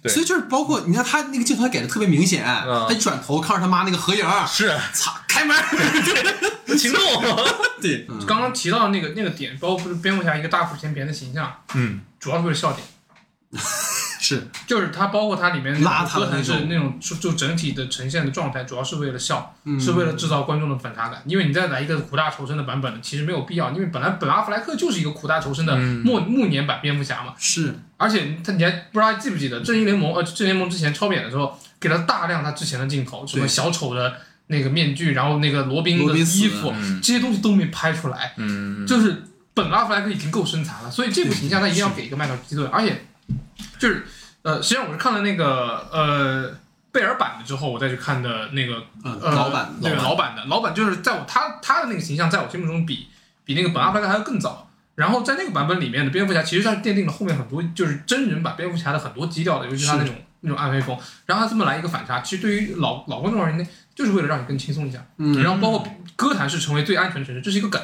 [0.09, 4.77] 所以就是包括你看他那个镜头还给的特别明显，他一转头看着他妈那个合影，是。
[4.93, 5.57] 操开门，
[6.77, 7.01] 行动。
[7.81, 12.87] 对，刚刚提到那个那个点，包括蝙蝠侠一个大腹便便的形象，嗯，主要是为了笑点。
[14.23, 21.21] 是，就是它包括它里面拉遢的那种那种就就整体的呈现的状态，主要是为了笑，嗯是为了制造观众的反差感。
[21.27, 27.35] 因为你再来一个苦大仇深的版本呢，其实没有必要，因为本来本阿弗莱克就是一个苦大仇深的暮暮年版蝙蝠侠嘛。
[27.37, 34.15] 是，而且他你还不知道还记不记得正义联盟呃正义联盟之前超扁的时候，给了大量他之前的镜头，什么小丑的
[34.46, 36.73] 那个面具，然后那个罗宾的衣服，
[37.03, 38.35] 这些东西都没拍出来。
[38.37, 43.05] 嗯，就是本阿弗莱克已经够身残了，所以这部形象他一定要给一个麦克尔基顿，而且
[43.83, 44.07] 就是。
[44.45, 46.53] 呃，实际上我是看了那个呃
[46.91, 53.07] 贝尔版的之后，我再去看的那个呃老版对老版的老版就是在我他他的那个形象在我心目中比
[53.45, 54.69] 比那个本阿弗莱克还要更早。
[54.97, 63.65] 然后在那个版本里面的蝙蝠侠，其实它奠定了后面很多就是真人版蝙蝠侠的很多基调的，尤其是他那种那种暗黑风，然后他这么来一个反差，其实对于老老观众而言呢，
[63.95, 65.05] 就是为了让你更轻松一下。
[65.19, 67.81] 嗯然后包括歌坛是成为最安全的城市，这是一个梗，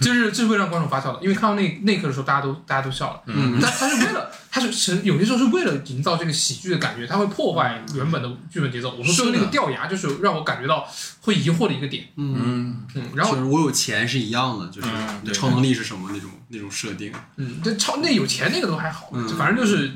[0.00, 3.20] 这是这是会让观众发笑的，因为看到那那一刻的时候，大家都大家都笑了。
[3.26, 8.94] 嗯但他是为了，他是成有些时候是为了营造这个喜剧的感觉，他会破坏原本的剧本节奏。
[8.96, 10.88] 我说最后那个掉牙，就是让我感觉到
[11.20, 12.04] 会疑惑的一个点。
[12.16, 17.12] 嗯，嗯，然后就是我有钱是一样的，就是嗯对超能力是什么那种那种设定。
[17.36, 19.92] 嗯，这超那有钱那个都还好，反正就是，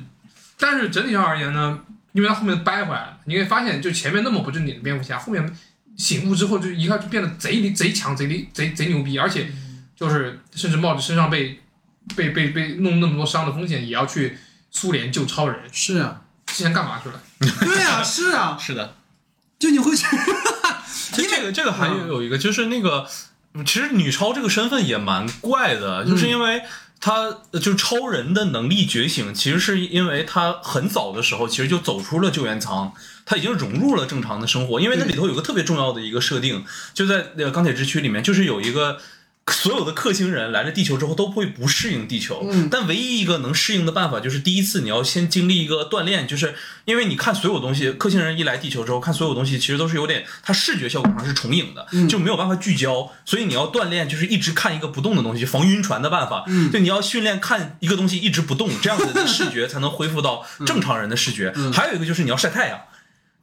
[0.59, 1.79] 但是整体上而言呢，
[2.17, 5.57] 因为他后面掰回来了，你会发现，就前面那么不正经的蝙蝠侠，后面
[5.99, 9.47] 醒悟之后，就一下就变得贼厉贼强、贼厉贼贼牛逼，而且
[9.95, 11.61] 就是甚至冒着身上被
[12.17, 14.39] 被被被弄那么多伤的风险，也要去
[14.71, 15.61] 苏联救超人。
[15.71, 17.21] 是啊，之前干嘛去了？
[17.61, 18.97] 对啊，是啊， 是的，
[19.59, 20.17] 就你会觉得，
[21.12, 23.07] 其实这个这个还有有一个就是那个，
[23.67, 26.62] 其实女超这个身份也蛮怪的，就是因为。
[26.62, 26.67] 她
[27.53, 32.92] 呃就是超人的能力觉醒，其实是因为他很早的时候其实就走出了救援舱，
[33.24, 34.80] 他已经融入了正常的生活。
[34.80, 38.99] 因为那里头有个特别重要的一个设定，就在那个钢铁之躯里面，就是有一个
[39.53, 42.68] 所有的克星人来了地球之后都会不适应地球，嗯。
[42.68, 52.09] 但唯一一个能适应的办法就是第一次你要先经历一个锻炼，就是因为你看所有东西，克星人一来地球之后看所有东西其实都是有点，它视觉效果上是重影的，嗯。
[52.09, 56.72] 就没有办法聚焦，所以你要锻炼就是一直看一个不动的东西，防晕船的办法，嗯。
[56.72, 61.53] 就你要训练看一个东西一直不动，这样子的视觉才能恢复到 正常人的视觉。
[61.55, 61.72] 嗯。
[61.72, 62.80] 还有一个就是你要晒太阳。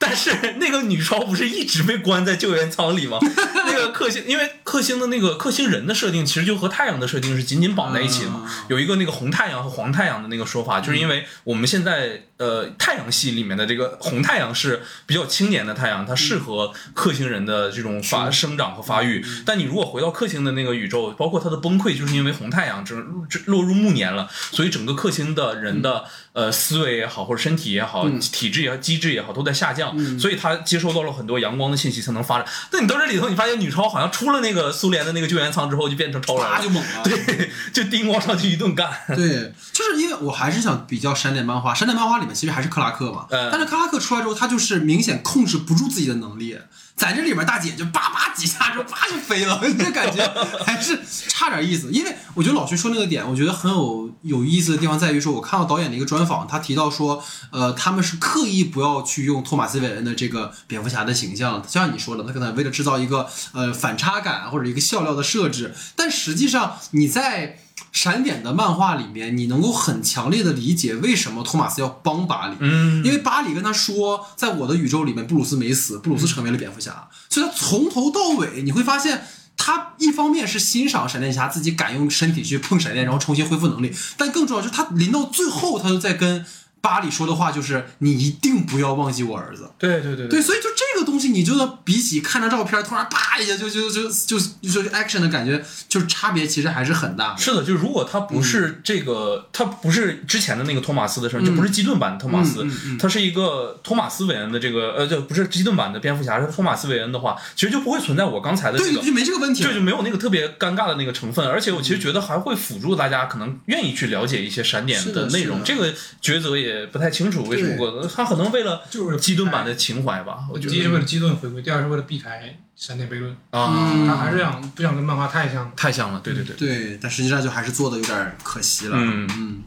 [0.06, 3.20] 但是那个女超不是一直被关在救援舱里吗？
[3.66, 8.42] 那个克星，因为克星的那个克星人的设定，其实就和太阳的设定是紧紧绑在一起的嘛。
[8.44, 19.24] 嗯有一个那个红太阳和黄太阳的那个说法，就是因为我们现在呃太阳系里面的这个红太阳是比较青年的太阳，它适合克星人的这种发生长和发育。
[19.46, 22.96] 但你如果回到克星的那个宇宙，包括它的崩溃，就是因为红太阳这
[23.30, 29.94] 这落入暮年了，所以整个克星的人的呃思维也好，或者身体也好，嗯体质也好，机制也好，都在下降。
[29.96, 32.48] 嗯所以他接收到了很多阳光的信息才能发展。
[32.72, 37.04] 但你到这里头，你发现女超好像出了那个苏联的那个救援舱之后，就变成超人了，就猛了。
[37.04, 38.90] 对，就叮咣上去一顿干。
[39.10, 46.58] 对，就是因为我还是想比较闪点漫画，闪点漫画里面其实还是克拉克嘛，嗯但是克拉克出来之后，他就是明显控制不住自己的能力，
[46.96, 50.26] 在这里面大姐就叭叭几下之后叭就飞了，这感觉
[50.64, 51.90] 还是差点意思。
[51.92, 67.60] 因为我觉得老徐说那个点，我觉得很有有意思的地方在于说，我看到导演的一个专访，他提到说，呃，他们是刻意不要去用托马斯·韦恩的这个蝙蝠侠的形象，就像你说的，他可能为了制造一个呃反差感或者一个笑料的设置，但实际上你在。
[67.94, 79.24] 闪点的漫画里面，你能够很强烈的理解为什么托马斯要帮巴里，嗯因为巴里跟他说，在我的宇宙里面，布鲁斯没死，布鲁斯成为了蝙蝠侠，所以他从头到尾你会发现。
[79.56, 86.44] 他一方面是欣赏闪电侠自己敢用身体去碰闪电，然后重新恢复能力，但更重要就是他临到最后，他就在跟
[86.84, 97.38] 巴里说的话就是：“你一定不要忘记我儿子。”对对对对，所以就这个东西，你就要比起看着照片，突然啪一下就就就就就就 action 的感觉，就是差别其实还是很大的。
[97.38, 102.68] 是的，就是如果他不是这个，他不是之前的那个托马斯的事儿，就不是基顿版的托马斯
[103.00, 109.70] 他是一个托马斯韦恩的这个呃，就不是基顿版的蝙蝠侠，是托马斯韦恩的话，其实就不会存在我刚才的这对，个就没这个问题了。
[109.70, 115.64] 这就没有那个特别尴尬的那个成分，而且我其实觉得还会辅助大家可能愿意去了解一些闪点的内容。
[115.64, 123.32] 这个抉择也不太清楚为什么过，他可能为了就是基顿版的情怀吧，我觉得第一是为了基顿回归，第二是为了避开闪电悖论。
[123.52, 125.72] 啊，嗯他还是想不想跟漫画太像。
[125.76, 128.98] 太像了，对对对，对，但实际上就还是做的有点可惜了。
[128.98, 129.64] 嗯嗯。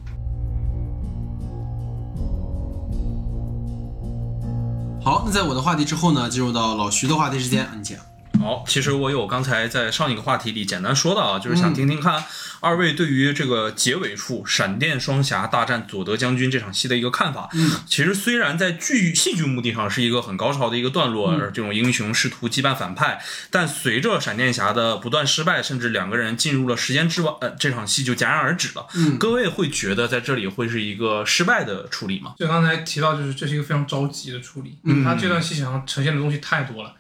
[5.03, 7.99] 好，那在我的话题之后呢，进入到老徐的话题时间，你讲。
[8.41, 12.23] 好，其实我有刚才在上一个话题里简单说到啊，就是嗯想听听看
[12.67, 17.49] 二位对于这个结尾处闪电双侠大战佐德将军这场戏的一个看法。
[17.55, 28.87] 嗯，其实虽然在剧戏剧目的上是一个很高潮的一个段落，嗯而这种英雄试图击败反派，但随着闪电侠的不断失败，甚至两个人进入了时间之网，呃，这场戏就戛然而止了。
[28.97, 32.35] 嗯各位会觉得在这里会是一个失败的处理吗？
[32.37, 36.95] 就刚才提到，就是这是一个非常着急的处理，嗯他这段戏上呈现的东西太多了，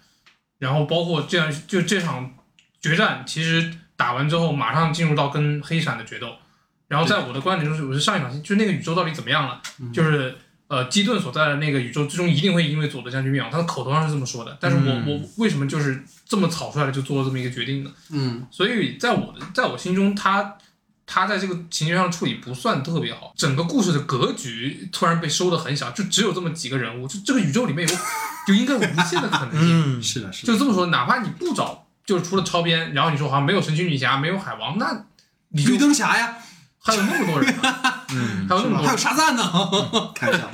[0.60, 2.34] 然后包括这样就这场
[2.80, 6.36] 决战，其实打完之后马上进入到跟黑闪的决斗，
[6.88, 9.60] 然后在我的观点就是，我是上一场戏，就是那个宇宙到底怎么样了，
[9.92, 10.36] 就是
[10.68, 15.06] 呃基顿所在的那个宇宙最终一定会因为佐德将军灭亡，他的口头上是这么说的，但是我、嗯。
[15.06, 17.90] 我为什么就是这么草率的就做了这么一个决定呢？
[18.10, 18.46] 嗯。
[18.50, 20.56] 所以在我的在我心中，他
[21.06, 27.94] 他在这个情节上的处理不算特别好，整个故事的格局突然被收的很小，就只有这么几个人物，就这个宇宙里面有
[28.46, 29.98] 就应该有无限的可能性。
[29.98, 30.52] 嗯，是的，是的。
[30.52, 35.04] 就这么说，哪怕你不找，就是除了超编，然后你说好像没有神奇女侠，没有海王，那
[35.48, 36.36] 你就绿灯侠呀，
[36.80, 37.52] 还有那么多人
[38.48, 39.42] 还有那么多人还有沙赞呢，
[40.14, 40.48] 开玩笑。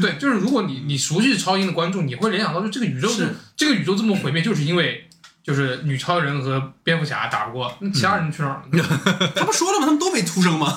[0.00, 5.08] 对，就是如果你你熟悉超英的观众，你会联想到，就这个宇宙是这个宇宙这么毁灭，就是因为
[5.42, 9.32] 就是女超人和蝙蝠侠打不过，那其他人去哪儿了？
[9.34, 9.86] 他不说了吗？
[9.86, 10.76] 他们都没出生吗？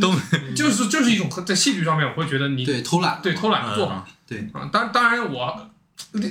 [0.00, 0.14] 都
[0.54, 3.18] 就是就是一种在戏剧上面，我会觉得你对，偷懒。
[3.20, 4.70] 对偷懒的做法对，啊。
[4.72, 5.70] 当当然我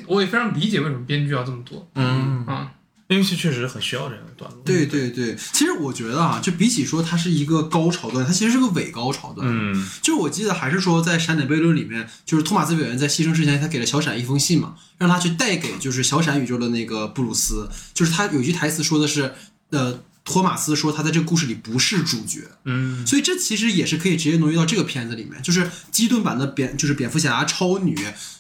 [0.07, 2.71] 我也非常理解为什么编剧要这么做嗯，啊。
[3.11, 4.61] 因为确实很需要这样的段落。
[4.63, 9.45] 对对对，其实我觉得啊，就比起说它是一个高潮段，它其实是个伪高潮段。
[9.49, 19.33] 嗯就是我记得还是说在《闪点悖论》里面，就是托马斯·韦恩在牺牲之前，他给了小闪一封信嘛，让他去带给就是小闪宇宙的那个布鲁斯，就是他有句台词说的是，
[19.71, 27.97] 呃，托马斯说他在这个故事里不是主角，嗯所以这其实也是可以直接挪移到这个片子里面，就是基顿版的蝙就是蝙蝠侠、超女、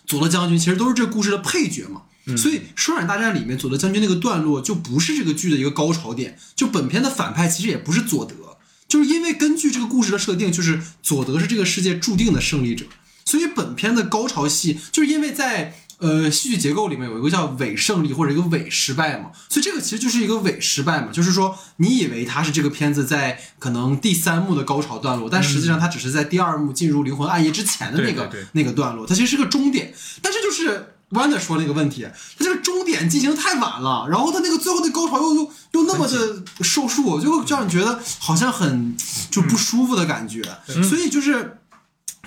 [0.07, 2.03] 佐德将军，其实都是这个故事的配角嘛。
[2.37, 8.57] 所以双闪大战里面佐德将军那个段落就不是这个剧的一个高潮点，就本片的反派其实也不是佐德，
[8.87, 12.85] 就是因为根据这个故事的设定，就是佐德是这个世界注定的胜利者，
[13.25, 15.75] 所以本片的高潮戏就是因为在。
[16.01, 29.93] 呃，戏剧结构里面有一个叫伪胜利或者一个伪失败嘛，所以这个其实就是一个伪失败嘛，就是说你以为它是这个片子在可能第三幕的高潮段落，但实际上它只是在第二幕进入灵魂暗夜之前的那个那个段落，它其实是个终点，
[30.23, 30.95] 但是就是。
[31.11, 32.07] 弯的说那个问题，
[32.37, 38.95] 他这个终点进行得太晚了，然后他那个最后的高潮又又又那么的受数，就会让你觉得好像很
[39.29, 41.57] 就不舒服的感觉，所以就是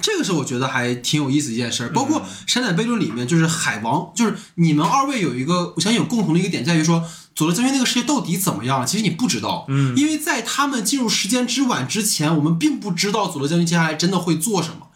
[0.02, 7.02] 这个是我觉得还挺有意思一件事儿，包括《闪点悖论》里面，就是海王，就是你们二位有一个，我相信有共同的一个点，在于说
[7.34, 8.86] 佐罗将军那个世界到底怎么样了？
[8.86, 14.88] 其实你不知道，嗯，因为在他们进入时间之碗之前，我们并不知道佐罗将军接下来真的会做什么，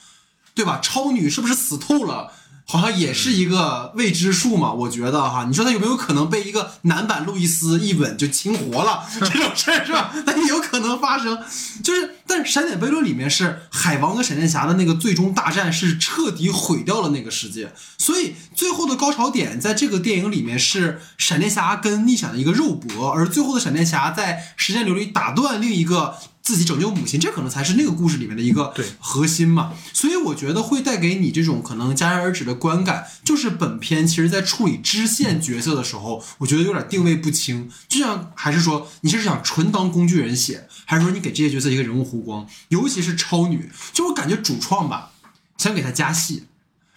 [0.55, 0.79] 对吧？
[0.83, 2.33] 超女是不是死透了？
[2.71, 10.13] 好像也是一个未知数嘛，我觉得哈，你说他有没有可能被一个男版路易斯一吻就亲活了 这种事儿是吧？
[10.27, 11.39] 那也有可能发生，
[11.83, 26.17] 就是，但是《闪点悖论》里面是海王跟闪电侠的那个最终大战是彻底毁掉了那个世界，所以最后的高潮点在这个电影里面是闪电侠跟逆闪的一个肉搏，而最后的闪电侠在时间流里打断另一个。
[26.49, 29.75] 自己拯救母亲，这可能才是那个故事里面的一个对核心嘛。
[29.93, 37.71] 所以我觉得会带给你这种可能戛然而止的观感，就是本片其实在处理支线角色的时候，我觉得有点定位不清。
[37.87, 42.47] 就像还是说你是想纯当工具人写，还是说你给这些角色一个人物弧光？
[42.69, 45.11] 尤其是超女，就我感觉主创吧，
[45.59, 46.45] 想给她加戏。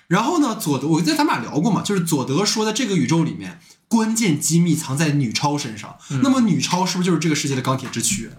[0.07, 3.59] 然后呢，佐德，我在咱们俩聊过嘛，就是佐德说的这个宇宙里面，
[3.91, 5.97] 关键机密藏在女超身上。
[6.23, 8.31] 那么女超是不是就是这个世界的钢铁之躯？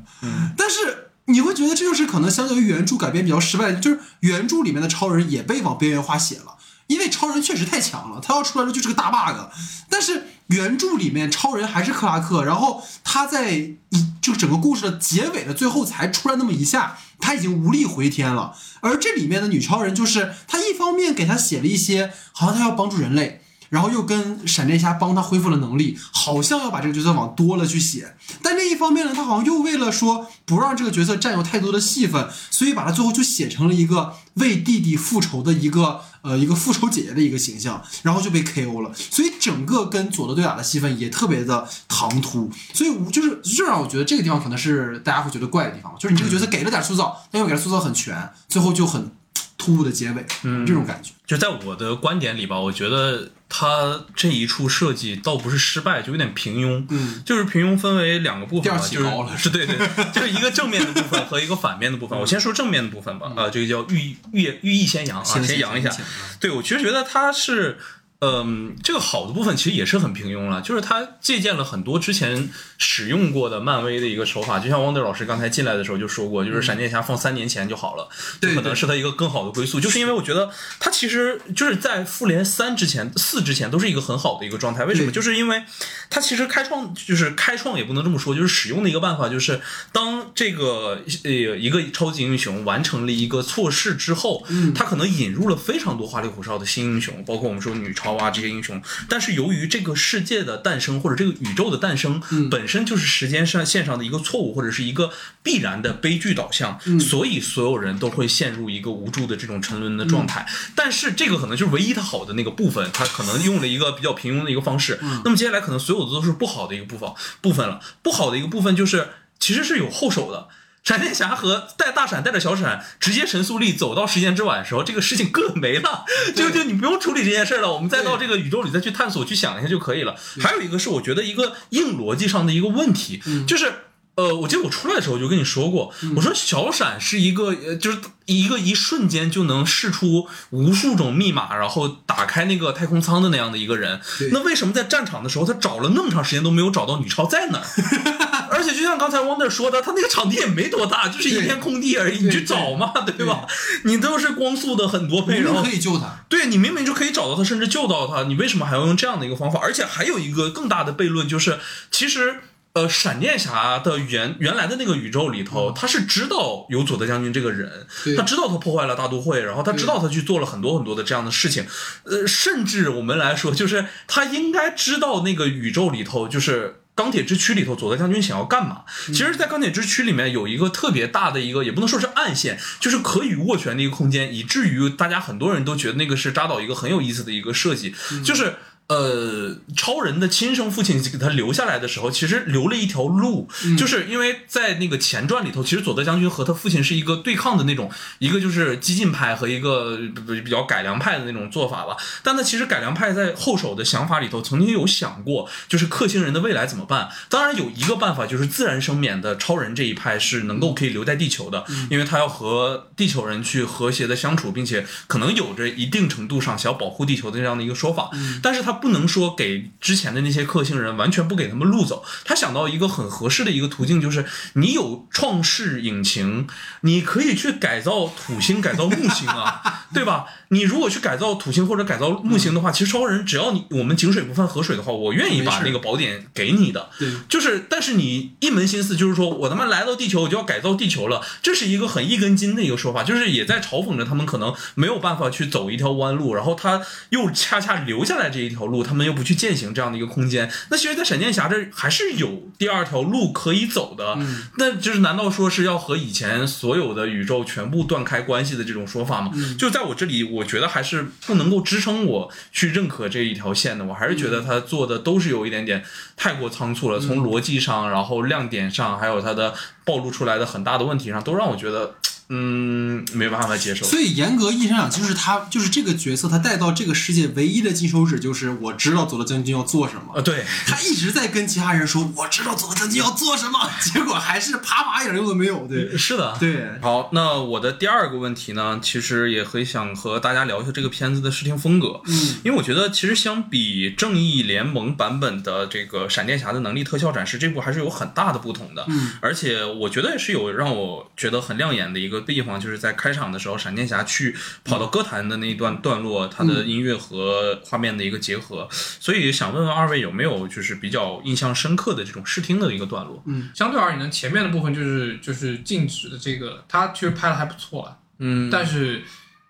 [0.57, 9.53] 但是你会觉得这就是可能相较于原著改编比较失败，就是原著里面的超人也被往边缘化写了，因为超人确实太强了，他要出来的就是个大 bug。
[9.91, 13.79] 但是原著里面超人还是克拉克，然后他在一
[14.23, 18.57] 就整个故事的结尾的最后才出来那么一下，他已经无力回天了。
[18.81, 23.42] 而这里面的女超人就是她一方面给他写了一些，好像他要帮助人类。
[23.73, 28.15] 然后又跟闪电侠帮他恢复了能力，好像要把这个角色往多了去写。
[28.43, 38.93] 但另一方面呢，他好像又为了说不让这个角色占有太多的戏份，所以把他最后就写成了一个为弟弟复仇的一个呃一个复仇姐姐的一个形象，然后就被 KO 了。
[38.95, 42.51] 所以整个跟佐德对打的戏份也特别的唐突。
[42.75, 49.11] 所以就是就让我觉得这个地方可能是大家会觉得怪的地方，就是你这个角色给了点塑造，但又给塑造很全，最后就很
[49.57, 51.13] 突兀的结尾，嗯这种感觉。
[51.27, 56.87] 就在我的观点里吧，我觉得他这一处设计倒不是失败，就有点平庸。
[56.89, 59.77] 嗯，就是平庸分为两个部分吧，就是高了是 对对，
[60.11, 62.19] 就是一个正面的部分和一个反面的部分。
[62.19, 65.95] 我先说正面的部分吧，啊，这个叫寓寓寓意先扬啊，先扬一下。
[66.41, 67.79] 对我其实觉得他是。
[68.25, 78.09] 嗯，这个好的部分其实也是很平庸了，就是他借鉴了很多之前使用过的漫威的一个手法，就像汪德老师刚才进来的时候就说过，就是闪电侠放三年前就好了，
[78.55, 85.11] 可能是他一个更好的归宿，就是因为我觉得他其实就是在复联三之前、四之前都是一个很好的一个状态，为什么？
[85.11, 85.65] 就是因为
[86.09, 89.61] 他其实开创，就是开创也不能这么说，就是使用的一个办法，就是
[89.91, 94.73] 当这个呃一个超级英雄完成了一个错事之后，嗯。
[94.75, 105.11] 他可能引入了非常多花里胡哨的新英雄，包括我们说女超啊这些英雄，但是由于这个世界的诞生或者这个宇宙的诞生、嗯本身就是时间上线上的一个错误或者是一个
[105.43, 110.47] 必然的悲剧导向，嗯所以所有人都会陷入一个无助的这种沉沦的状态。
[110.75, 114.99] 但是这个可能就是唯一它好的那个部分，它可能用了一个比较平庸的一个方式。
[115.25, 117.11] 那么接下来可能所有的都是不好的一个部分
[117.41, 117.81] 部分了。
[118.03, 119.09] 不好的一个部分就是
[119.39, 120.49] 其实是有后手的。
[120.85, 126.05] 闪电侠和带大闪带着小闪直接神速力走到时间之碗的时候，这个事情根本没了，
[126.35, 130.17] 就就你不用处理这件事了，我们再到这个宇宙里再去探索、去想一下就可以了。
[130.41, 133.73] 还有一个是我觉得一个硬逻辑上的一个问题，就是
[134.15, 144.01] 呃，我记得我出来的时候就跟你说过，我说小闪是一个，呃，就是一个一瞬间就能试出无数种密码，然后打开那个太空舱的那样的一个人。
[144.31, 147.65] 那为什么在战场的时候他找了那么长时间都没有找到女超在哪儿？
[148.53, 153.47] 而且就像刚才 Wonder 说的，他那个场地也没多大，就是一片空地而已，你去找嘛，对吧？
[153.85, 159.59] 你都是光速的很多倍，然后可以救他，对你明明就可以找到他，甚至救到他，你为什么还要用这样的一个方法？
[159.63, 161.59] 而且还有一个更大的悖论，就是
[161.91, 162.41] 其实
[162.75, 171.67] 呃，闪电侠的原原来的那个宇宙里头，他是知道有佐德将军这个人，他知道他破坏了大都会，然后他知道他去做了很多很多的这样的事情，
[172.05, 176.77] 呃，甚至我们来说，就是他应该知道那个宇宙里头就是。
[176.95, 178.83] 钢铁之躯里头，佐德将军想要干嘛？
[179.07, 188.57] 其实，在钢铁之躯里面有一个特别大的一个，也不能说是暗线，就是可以斡旋的一个空间，以至于大家很多人都觉得那个是扎导一个很有意思的一个设计，就是。
[188.89, 201.97] 呃，超人的亲生父亲给他留下来的时候，其实留了一条路，就是因为在那个前传里头，其实佐德将军和他父亲是一个对抗的那种，一个就是激进派和一个比比较改良派的那种做法吧。
[202.23, 207.09] 但他其实改良派在后手的想法里头，曾经有想过，就是克星人的未来怎么办？
[207.31, 218.11] 当然有一个办法，就是自然生免的超人这一派是能够可以留在地球的，因为他要和地球人去和谐的相处，并且可能有着一定程度上想要保护地球的这样的一个说法。
[218.43, 222.05] 但是他不能说给之前的那些克星人完全不给他们路走。
[222.25, 226.47] 他想到一个很合适的一个途径，就是你有创世引擎，
[226.83, 230.25] 你可以去改造土星、改造木星啊， 对吧？
[230.53, 236.91] 你如果去改造土星或者改造木星的话，其实超人只要你我们井水不犯河水的话，我愿意把那个宝典给你的。
[236.99, 250.53] 对，就是，但是你一门心思就是说我他妈来到地球，我就要改造地球了，这是一个很一根筋的一个说法，就是也在嘲讽着他们可能没有办法去走一条弯路，然后他又恰恰留下来这一条路，他们又不去践行这样的一个空间。
[250.69, 254.19] 那其实，在闪电侠这还是有第二条路可以走的，
[254.59, 259.33] 那就是难道说是要和以前所有的宇宙全部断开关系的这种说法吗？
[259.59, 265.85] 就在我这里，我觉得还是不能够支撑我去认可这一条线的，我还是觉得他做的都是有一点点
[266.17, 271.95] 太过仓促了，从逻辑上，然后亮点上，还有他的暴露出来的很大的问题上，都让我觉得，
[272.35, 273.85] 嗯，没办法接受。
[273.85, 280.15] 所以严格意义上讲，就是他就是这个角色，他带到这个世界唯一的金手指就是我知道佐德将军要做什么。
[280.15, 285.67] 啊，对，他一直在跟其他人说我知道佐德将军要做什么， 结果还是啪啪一点用都没有。
[285.69, 285.97] 对。
[285.99, 313.23] 是的，对，好，那我的第二个问题呢，其实也很想和大家聊一下这个片子的视听风格，嗯，因为我觉得其实相比正义联盟版本的这个闪电侠的能力特效展示，这部还是有很大的不同的，嗯，而且我觉得也是有让我觉得很亮眼的一个地方，就是在开场的时候，闪电侠去跑到歌坛的那一段段落，它的音乐和画面的一个结合，所以想问问二位有没有就是比较印象深刻的这种视听的一个段落？
[313.27, 313.51] 嗯。
[313.55, 317.97] 相对而言呢，前面的部分就是就是静止的这个，它其实拍的还不错啊。
[318.19, 319.03] 嗯，但是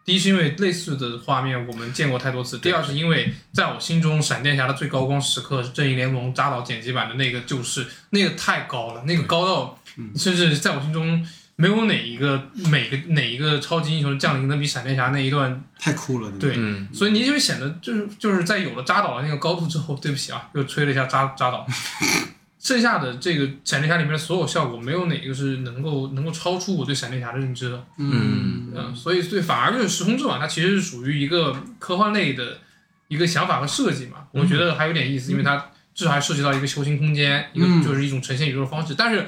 [0.05, 9.79] 第一是因为类似的画面我们见过太多次，第二是因为在我心中，闪电侠的最高光时刻是正义联盟扎导剪辑版的那个就是，那个太高了，那个高到
[10.16, 11.25] 甚至在我心中
[11.57, 16.31] 没有哪一个每个哪一个超级英雄的降临能比闪电侠那一段太酷了。
[16.39, 16.55] 对。
[16.57, 21.67] 嗯，所以你就会显得就是就是在有了扎导的那个高度之后，对不起啊，又吹了一下扎扎导。
[22.59, 27.85] 剩下的这个闪电侠里面的所有效果，没有哪个是能够能够超出我对闪电侠的认知的。
[27.99, 32.59] 嗯嗯，所以对反而就是时空之网，它其实是属于一个科幻类的
[33.09, 38.95] 一个想法和设计嘛，我觉得还有点意思，因为它至少还涉及到一个球形空间，一个嗯就是一种呈现宇宙的方式。
[38.95, 39.27] 但是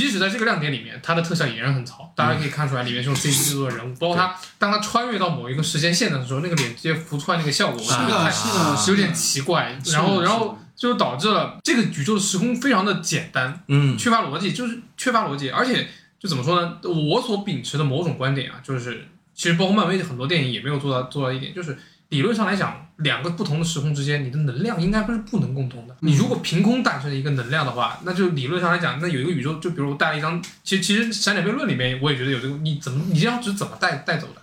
[0.00, 9.78] 即使在这个亮点里面，它的特效也是很糙，大家可以看出来里面是用 CG 制作的人物，包括他当他穿越到某一个时间线的时候，那个脸直接浮出来那个效果，我是的，觉得有点奇怪。
[9.92, 15.86] 然后然后就导致了这个宇宙的时空非常的简单，嗯缺乏逻辑，就是缺乏逻辑，而且
[16.18, 16.78] 就怎么说呢？
[16.82, 21.78] 我所秉持的某种观点啊，就是其实包括漫威的很多电影也没有做到做到一点，就是
[22.10, 25.96] 理论上来讲，两个不同的时空之间，你的能量应该不是不能共通的。
[26.00, 34.39] 你如果凭空诞生一个能量的话，那就理论上来讲，那有一个宇宙，就比如我带了一张，其实其实《闪点悖论》里面我也觉得有这个，你怎么你这张纸怎么带带走的？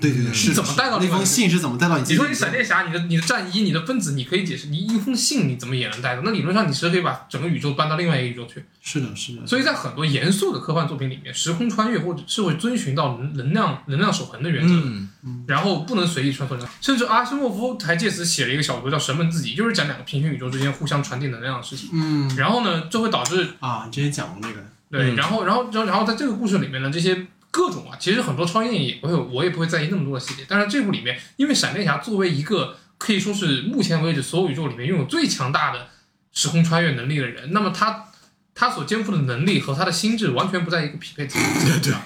[0.00, 2.04] 对对对，是怎么带到那封信是怎么带到你？
[2.08, 6.22] 你说你闪电侠，你的你的战衣、你的分子，你可以解释，你一封信你怎么也能带到？
[6.24, 8.64] 那理论上你是可以把整个宇宙搬到另外一个宇宙去。
[8.82, 15.08] 是的，是的，所以在很多严肃的科幻作品里面，时空穿越或者是会遵循到能能量能量守恒的原则，嗯
[15.46, 16.56] 然后不能随意穿梭。
[16.80, 21.90] 甚至阿西莫夫还借此写了一个小说叫《神门自己》，就是讲两个平行宇宙之间互相传递能量的事情。
[21.92, 27.26] 嗯然后呢，这会导致啊，你之前讲过那个，对，嗯然后然后然后然后在这个故事里面呢，这些
[27.56, 30.44] 各种啊，其实很多超英电影也不会，我也不会在意那么多的细节。
[30.46, 35.88] 但是这部里面，因为闪电侠作为一个可以说是目前为止所有宇宙里面拥有最强大的
[36.32, 38.08] 时空穿越能力的人，那么他
[38.54, 42.02] 他所肩负的能力和他的心智完全不在一个匹配层面上，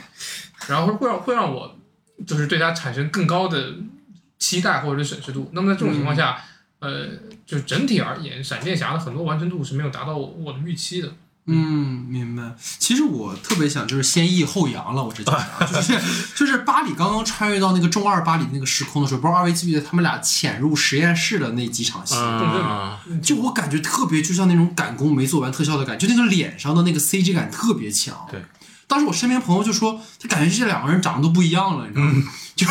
[0.69, 1.77] 然后会让会让我
[2.25, 3.75] 就是对他产生更高的
[4.39, 5.51] 期待或者是审视度。
[5.53, 6.41] 那么在这种情况下，
[6.79, 7.09] 呃，
[7.45, 11.13] 就整体而言，闪电侠的很多完成度是没有达到我的预期的。
[11.47, 12.55] 嗯，明白。
[12.79, 15.99] 其实我特别想就是先抑后扬了，我之前啊 就是
[16.37, 22.15] 就是巴里刚刚穿越到那个中二巴里那个时空的时候，不知道二位记不记得他们俩潜入实验室的那几场戏？
[22.17, 28.15] 嗯，就我感觉特别，就像那种赶工没做完特效的感觉，就那个脸上的那个 CG 感特别强。
[28.31, 28.45] 对，
[28.91, 32.23] 当时我身边朋友就说，他感觉这两个人长得都不一样了，你知道吗？
[32.57, 32.67] 就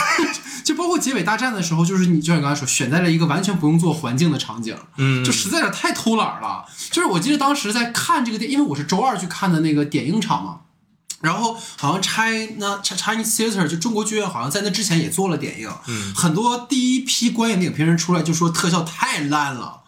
[0.66, 6.66] 就包括结尾大战的时候，就是你就像你刚才说，选在了一个完全不用做环境的场景，嗯就实在是太偷懒了。
[6.92, 10.60] 就是我记得当时在看这个电，因为我是周二去看的那个点映场嘛。
[11.22, 19.82] 然后好像 China Chinese Theater 就中国剧院好像在那之前也做了点映，嗯很多第一批观影的影评人出来就说特效太烂了，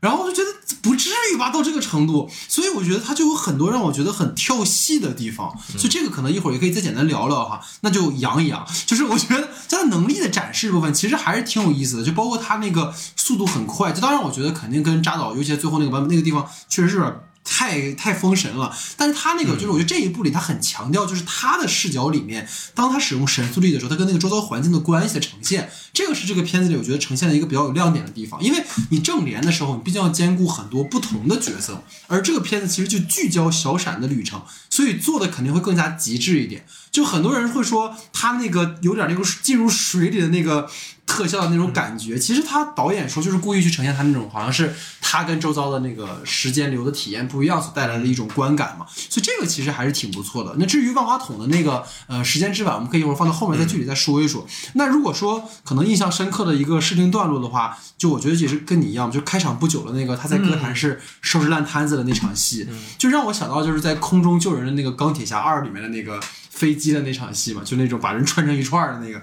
[0.00, 28.42] 然后我就觉得不至于吧，到这个程度，所以我觉得它就有很多让我觉得很跳戏的地方，所以这个可能一会儿也可以再简单聊聊哈，那就扬一扬，就是我觉得在能力的展示部分其实还是挺有意思的，就包括他那个速度很快，就当然我觉得肯定跟扎导，尤其是最后那个版本那个地方确实是太太封神了，但是他那个就是我觉得这一部里他很强调，就是他的视角里面，当他使用神速力的时候，他跟那个周遭环境的关系的呈现，这个是这个片子里我觉得呈现的一个比较有亮点的地方。
[28.42, 36.66] 因为你正联的时候，你毕竟要兼顾很多不同的角色，而这个片子其实就聚焦小闪的旅程，所以做的肯定会更加极致一点。
[36.90, 40.68] 就很多人会说他那个有点那个进入水里的那个
[41.08, 50.54] 特效的那种感觉，其实他导演说就是故意去呈现他那种好像是他跟周遭的那个时间流的体验不一样所带来的一种观感嘛，所以这个其实还是挺不错的。
[50.58, 54.46] 那至于万花筒的那个呃时间之碗，我们可以一会儿放到后面再具体再说一说。
[54.74, 69.22] 那如果说可能印象深刻的一个视听段落的话，就我觉得也是跟你一样，就开场不久的那个他在歌坛是收拾烂摊子的那场戏，就让我想到就是在空中救人的那个钢铁侠二里面的那个飞机的那场戏嘛，就那种把人串成一串儿的那个。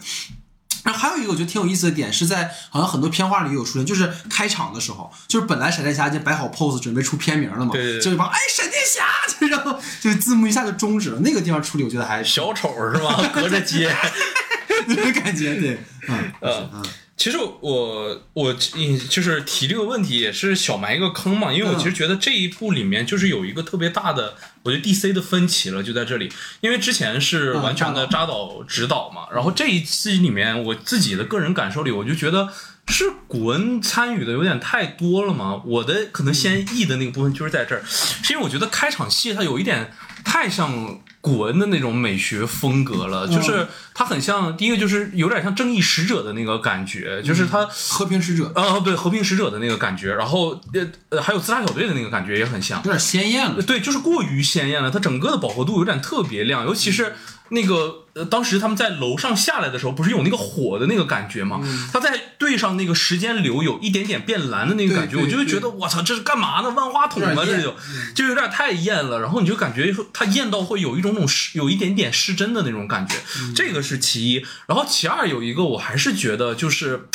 [0.86, 9.04] 然后还有一个我觉得挺有意思的点是在好像很多片花里有出现，就是开场的时候，就是本来闪电侠已经摆好 pose 准备出片名了嘛，对就一帮哎闪电侠，
[9.42, 13.28] 就然后就字幕一下就终止了，那个地方处理我觉得还小丑是吗？
[13.34, 13.94] 隔着街。
[14.88, 16.84] 那种感觉，对，嗯嗯嗯
[17.18, 32.50] 其实我我嗯就是提这个问题也是小埋一个坑嘛，因为我其实觉得这一部里面就是有一个特别大的，我觉得 DC 的分歧了，就在这里，因为之前是完全的扎导指导嘛，然后这一期里面我自己的个人感受里，我就觉得
[32.90, 39.94] 是古恩参与的有点太多了嘛，我的可能先译的那个部分就是在这儿，是因为我觉得开场戏它有一点
[40.26, 47.66] 太像古文的那种美学风格了，就是它很像第一个就是有点像正义使者的那个感觉，就是它。
[47.88, 52.80] 和平使者啊，对，和平使者的那个感觉，然后呃呃，还有自杀小队的那个感觉也很像。
[52.84, 57.14] 有点鲜艳了，对，就是过于鲜艳了，它整个的饱和度有点特别亮，尤其是
[57.50, 61.60] 那个呃，当时他们在楼上下来的时候，不是有那个火的那个感觉吗？
[61.92, 66.70] 他在对上那个时间流有一点点变蓝的那个感觉，我就会觉得我操，这是干嘛呢？
[66.70, 67.44] 万花筒吗？
[67.46, 67.76] 这就
[68.16, 73.18] 就有点太艳了，然后你就感觉它艳到会有一种种失，有一点点失真的那种感觉，
[73.54, 74.46] 这个是其一。
[74.68, 77.10] 然后其二有一个，我还是觉得就是。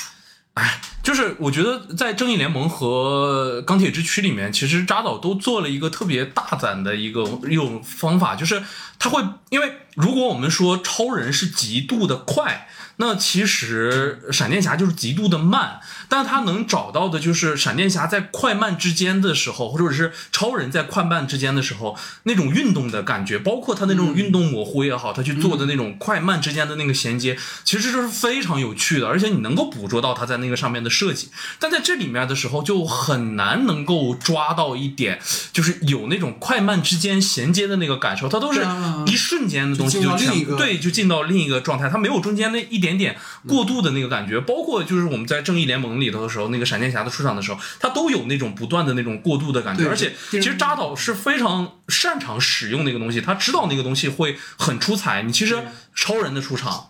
[0.55, 8.63] 哎，就是我觉得在正义联盟和钢铁之躯里面，其实扎导都做了一个特别大胆的一个一种方法，就是
[8.99, 12.69] 他会，因为如果我们说超人是极度的快，
[13.01, 31.31] 那其实闪电侠就是极度的慢，但他能找到的就是闪电侠在快慢之间的时候，或者是超人在快慢之间的时候那种运动的感觉，包括他那种运动模糊也好，他去做的那种快慢之间的那个衔接，其实这是非常有趣的，而且你能够捕捉到他在那个上面的设计。
[31.59, 35.19] 但在这里面的时候，就很难能够抓到一点，
[35.55, 43.17] 就是有那种快慢之间衔接的那个感受，它都是啊一瞬间的东西就进到全另一个对，就进到另一个状态，它没有中间那一点点点
[43.47, 44.41] 过度的那个感觉。
[44.41, 49.89] 包括就是我们在正义联盟里头的时候，那个闪电侠的出场的时候，他都有那种不断的那种过度的感觉。
[49.89, 55.23] 而且其实扎导是非常擅长使用那个东西，他知道那个东西会很出彩。
[55.23, 55.57] 你其实
[55.95, 56.90] 超人的出场。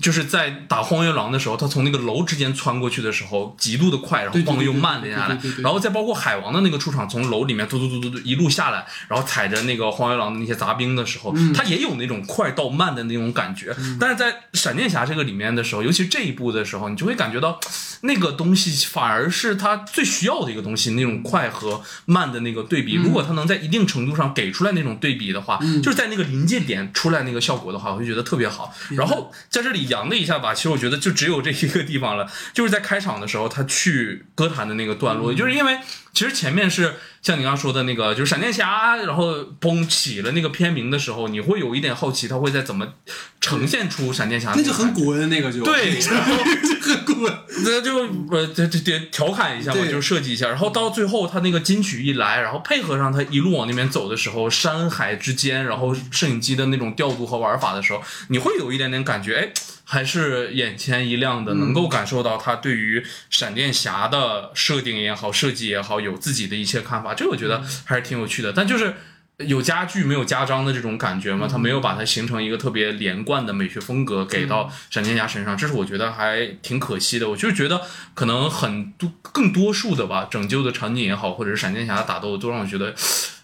[0.00, 11.52] 就是在打荒原狼的时候，他从那个楼之间穿过去的时候，极度的快，然后晃又慢了下来然后再包括海王的那个出场，从楼里面嘟嘟嘟嘟嘟一路下来，然后踩着那个荒原狼的那些杂兵的时候，嗯。
[11.52, 13.76] 他也有那种快到慢的那种感觉。
[14.00, 17.60] 但是在闪电侠这个里面的时候，尤其这一部的时候，你就会感觉到
[18.04, 22.96] 那个东西反而是他最需要的一个东西，那种快和慢的那个对比。
[22.96, 28.74] 如果他能在一定程度上给出来那种对比的话，就是在那个临界点出来那个效果的话，我就觉得特别好。
[28.90, 35.78] 然后在这里扬了一下吧，其实我觉得就只有这一个地方了，就是在开场的时候他去歌坛的那个段落，就是因为
[36.12, 42.86] 其实前面是像你刚刚说的那个，就是闪电侠，然后嘣起了那个片名的时候，你会有一点好奇他会在怎么
[43.40, 46.34] 呈现出闪电侠，那就很古文那个就对，然后
[46.80, 47.32] 很古文。
[47.64, 47.98] 那就
[48.30, 59.52] 呃，这这这调侃一下嘛，就是设计一下，然后到最后他那个金曲一来，然后配合上他一路往那边走的时候，山海之间，然后摄影机的那种调度和玩法的时候，你会有一点点感觉，哎，
[59.92, 68.94] 还是眼前一亮的，能够感受到他对于闪电侠的设定也好，设计也好，有自己的一些看法，这个我觉得还是挺有趣的，但就是。
[69.38, 77.28] 有加剧没有加章的这种感觉嘛，他没有把它形成一个特别连贯的美学风格给到闪电侠身上，这是我觉得还挺可惜的。
[77.28, 77.80] 我就是觉得
[78.14, 82.94] 可能很多更多数的吧，拯救的场景也好，或者是闪电侠的打斗，都让我觉得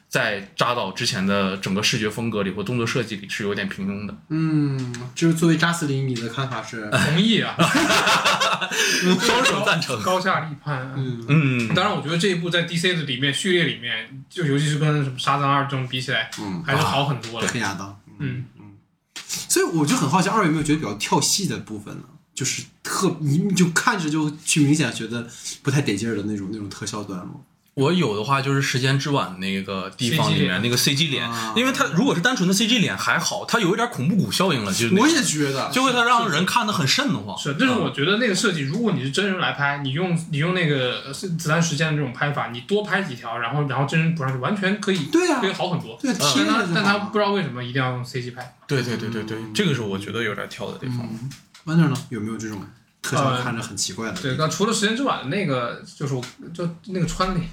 [0.08, 4.16] 在扎导之前的整个视觉风格里或动作设计里是有点平庸的。
[4.30, 6.88] 嗯，就是作为扎斯林，你的看法是？
[6.90, 7.54] 同意啊，
[9.20, 10.00] 双手赞成。
[10.02, 10.94] 高下立判啊。
[10.96, 17.46] 嗯嗯，当然，我觉得这一部在 DC 的里面序列里面，就尤其是跟什么沙赞二这种比起来，嗯，还是好很多了。
[17.46, 18.00] 对黑亚当。
[18.18, 18.76] 嗯嗯，
[19.14, 22.04] 所以我就很好奇，二位有没有觉得比较跳戏的部分呢？
[22.34, 25.28] 就是特你就看着就去明显觉得
[25.60, 27.44] 不太得劲儿的那种那种特效段落。
[27.78, 37.38] 我有的话就是时间之碗那个地方里面那个 CG 脸啊，因为它如果是单纯的 CG 脸还好，它有一点恐怖谷效应了，就是我也觉得，就会它让人看得很瘆得慌。
[37.38, 45.96] 是，但是我觉得那个设计，如果你是真人来拍，你用你用那个呃子弹时间的这种拍法，你多拍几条，然后然后真人补上去，完全可以，对呀可以好很多。
[46.02, 48.56] 对贴但他但他不知道为什么一定要用 CG 拍。
[48.66, 50.98] 对对对对对，这个是我觉得有点跳的地方。
[51.02, 51.30] 嗯
[51.64, 51.96] Wonder 呢？
[52.08, 52.62] 有没有这种
[53.02, 54.20] 特效呃看着很奇怪的？
[54.22, 56.24] 对，那除了时间之碗的那个，就是我
[56.54, 57.46] 就那个穿脸，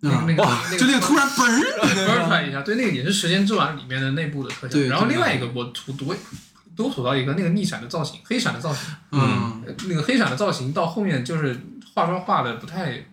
[0.00, 1.60] 那啊个那个就那个突然嘣儿
[1.94, 4.88] ，burn 出来一下，对，那个也是时间之碗里面的内部的特效对。
[4.88, 6.16] 然后另外一个我吐多
[6.74, 11.60] 多吐到一个那个逆闪的造型，黑闪的造型，嗯，呃那个黑闪的造型到后面就是
[11.94, 13.04] 化妆化的不太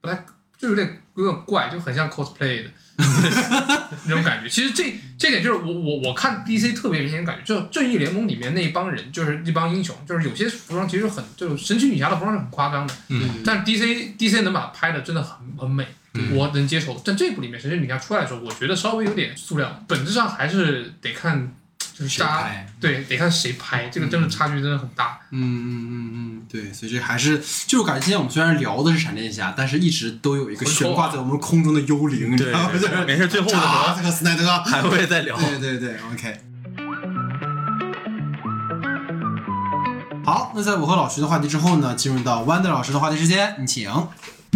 [0.00, 0.24] 不太，
[0.58, 2.70] 就有点有点怪，就很像 cosplay 的
[4.06, 4.48] 那种感觉。
[4.48, 15.86] 其实这这点就是我我我看 DC 特别明显感觉，就正义联盟里面那一帮人，就是一帮英雄，就是有些服装其实很，就是神奇女侠的服装是很夸张的，嗯但 DC DC 能把它拍的真的很很美。
[16.32, 25.18] 我能接受，但这部里面神奇女侠出来的时候，我觉得稍微有点塑料，本质上还是得看就是谁大家拍对得看谁拍，这个真的差距真的很大。
[25.30, 35.36] 嗯嗯嗯嗯，对，所以这还是就是感觉今天我们虽然聊的是闪电侠，但是一直都有一个悬挂在我们空中的幽灵，你知对没事，最后的时候扎这个斯奈德，还会再聊。
[35.36, 36.40] 对对对，OK。
[40.24, 43.90] 好，那在我和老徐的话题之后呢，进入到弯的老师的话题时间，你请。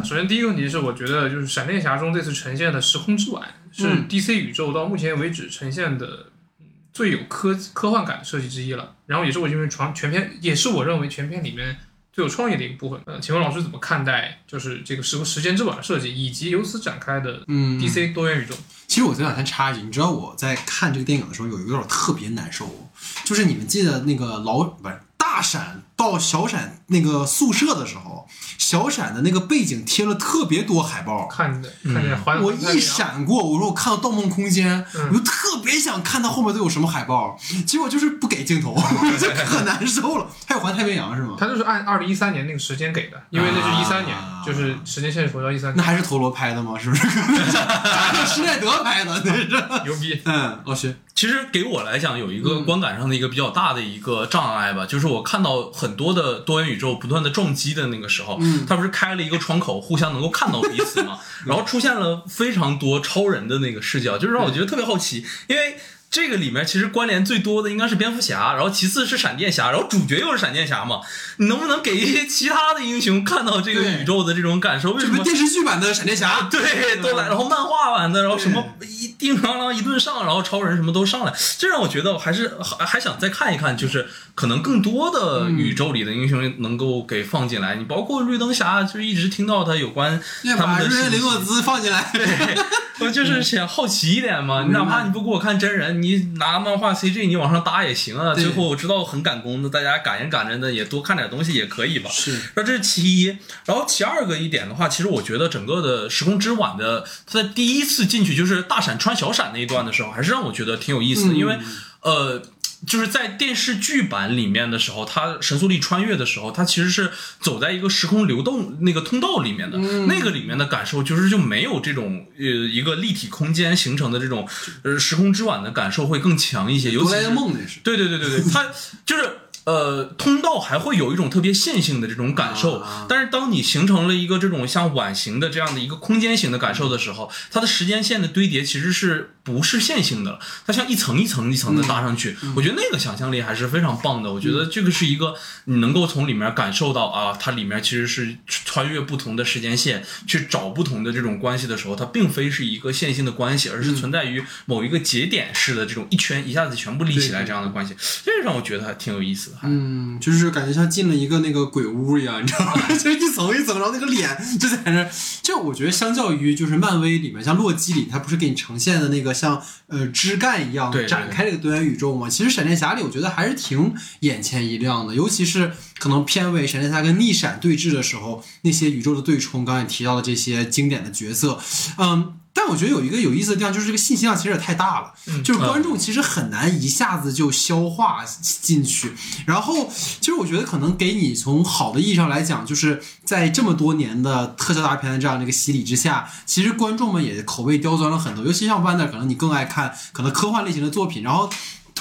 [0.05, 6.26] 首先，第一个问题是，我觉得就是闪电侠中这次呈现的时空之碗是嗯 DC 宇宙到目前为止呈现的
[6.61, 8.95] 嗯最有科科幻感的设计之一了。
[9.07, 11.76] 然后也是我认为全全片，也是我认为全片里面
[12.12, 13.01] 最有创意的一个部分。
[13.07, 18.55] 呃，请问老师怎么看待就是这个时时间之碗的设计，以及由此展开的嗯 DC 多元宇宙？
[18.86, 22.91] 其实我这两天插一句，你知道我在看这个电影的时候有一个点特别难受，
[23.24, 28.26] 就是你们记得那个老不是大闪到小闪那个宿舍的时候，
[28.57, 31.26] 小闪的那个背景贴了特别多海报。
[31.26, 37.36] 看着看见环我一闪过，我说我看到《盗梦空间》嗯我就特别想看到后面都有什么海报，
[37.66, 40.26] 结果就是不给镜头， 我就可难受了。
[40.46, 41.36] 还有《环太平洋》是吗？
[41.38, 46.78] 他就是按二零一三年那个时间给的，因为那是一三年，啊就是时间线是回到一三，那还是陀螺拍的吗？
[46.80, 47.07] 是不是？
[48.26, 49.48] 施耐德拍的那是。
[49.84, 50.20] 牛逼。
[50.24, 65.76] 嗯，老徐，其实给我来讲，有一个嗯观感上的一个比较大的一个障碍吧，就是我看到很多的多元宇宙不断的撞击的那个时候，嗯它不是开了一个窗口，互相能够看到彼此嘛， 然后出现了非常多超人的那个视角，就是让我觉得特别好奇，因为。
[66.12, 70.99] 这个里面其实关联最多的应该是蝙蝠侠，然后其次是闪电侠，然后主角又是闪电侠嘛。
[71.36, 74.91] 你能不能给一些其他的英雄看到这个宇宙的这种感受？
[74.91, 76.43] 为什么电视剧版的闪电侠？
[76.51, 84.09] 对，都来，然后漫画版的，然后什么一叮当啷一顿上，然后超人什么都上来，这让我觉得还是还还想再看一看，就是
[84.41, 87.74] 可能更多的宇宙里的英雄能够给放进来。
[87.74, 92.11] 你包括绿灯侠，就一直听到他有关要他们的把瑞恩·信息雷诺兹放进来。
[93.01, 98.32] 我就是想好奇一点嘛，你哪怕你不给我看真人，你拿漫画 CG 你往上搭也行啊。
[98.34, 102.09] 最后我知道很赶工的，大家赶着赶着的也多看点东西也可以吧。
[102.11, 103.36] 是，那这是其一，
[103.66, 111.59] 然后其二个一点的话，其实我觉得整个的时空之碗的，它在第一次进去就是大闪穿小闪那一段的时候，还是让我觉得挺有意思的，嗯因为
[112.01, 112.41] 呃。
[112.86, 117.10] 就是在电视剧版里面的时候，他神速力穿越的时候，他其实是
[117.40, 124.48] 走在一个时空流动那个通道里面的，嗯那个里面的感受就是就没有这种呃一个立体空间形成的这种
[124.82, 127.80] 呃时空之碗的感受会更强一些，尤哆啦其是 A 梦那是。
[127.80, 128.66] 对对对对对，它
[129.04, 129.30] 就是
[129.64, 133.06] 呃，通道还会有一种特别线性的这种感受，啊。
[133.08, 140.40] 但是当你形成了一个这种像碗形的这样的一个空间型的感受的时候，它的时间线的堆叠其实是不是线性的了？
[140.66, 144.32] 它像一层一层一层的搭上去，我觉得那个想象力还是非常棒的。
[144.32, 145.34] 我觉得这个是一个
[145.66, 157.94] 你能够从里面感受到啊，它里面其实是穿越不同的时间线去找不同的这种关系的时候，它并非是一个线性的关系，而是存在于某一个节点式的这种一圈一下子全部立起来这样的关系，
[158.24, 162.88] 这个让我觉得还挺有意思嗯，就是感觉像进了一个那个鬼屋一样，你知道吗？
[162.96, 164.28] 就一层一层，然后那个脸
[164.59, 165.11] 就在那儿。
[165.42, 172.28] 这我觉得相较于就是漫威里面，像洛基里，他不是给你呈现的那个像呃枝干一样展开这个多元宇宙吗？
[172.28, 181.59] 其实闪电侠里我觉得还是挺眼前一亮的，尤其是可能片尾闪电侠跟逆闪对峙的时候，那些宇宙的对冲，刚才提到的这些经典的角色，
[181.98, 182.34] 嗯。
[182.53, 189.12] 但我觉得有一个有意思的地方，就是这个信息量其实也太大了，就是观众其实很难一下子就消化进去。
[189.46, 189.88] 然后，
[190.20, 198.44] 其实我觉得可能给你从好的意义上来讲，就是在这么多年的特效大片的这样的一个洗礼之下，其实观众们也口味刁钻了很多。
[198.44, 201.51] 尤其像 Wander，可能你更爱看可能科幻类型的作品，然后。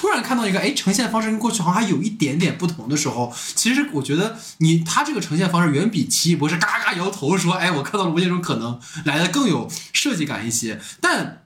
[0.00, 10.80] 突然看到一个哎，呈现方式跟过去好像还有一点点不同的时候，其实我觉得你他这个呈现方式远比奇异博士嘎嘎摇头说哎，我看到了无限种可能来的更有设计感一些。
[11.02, 11.42] 但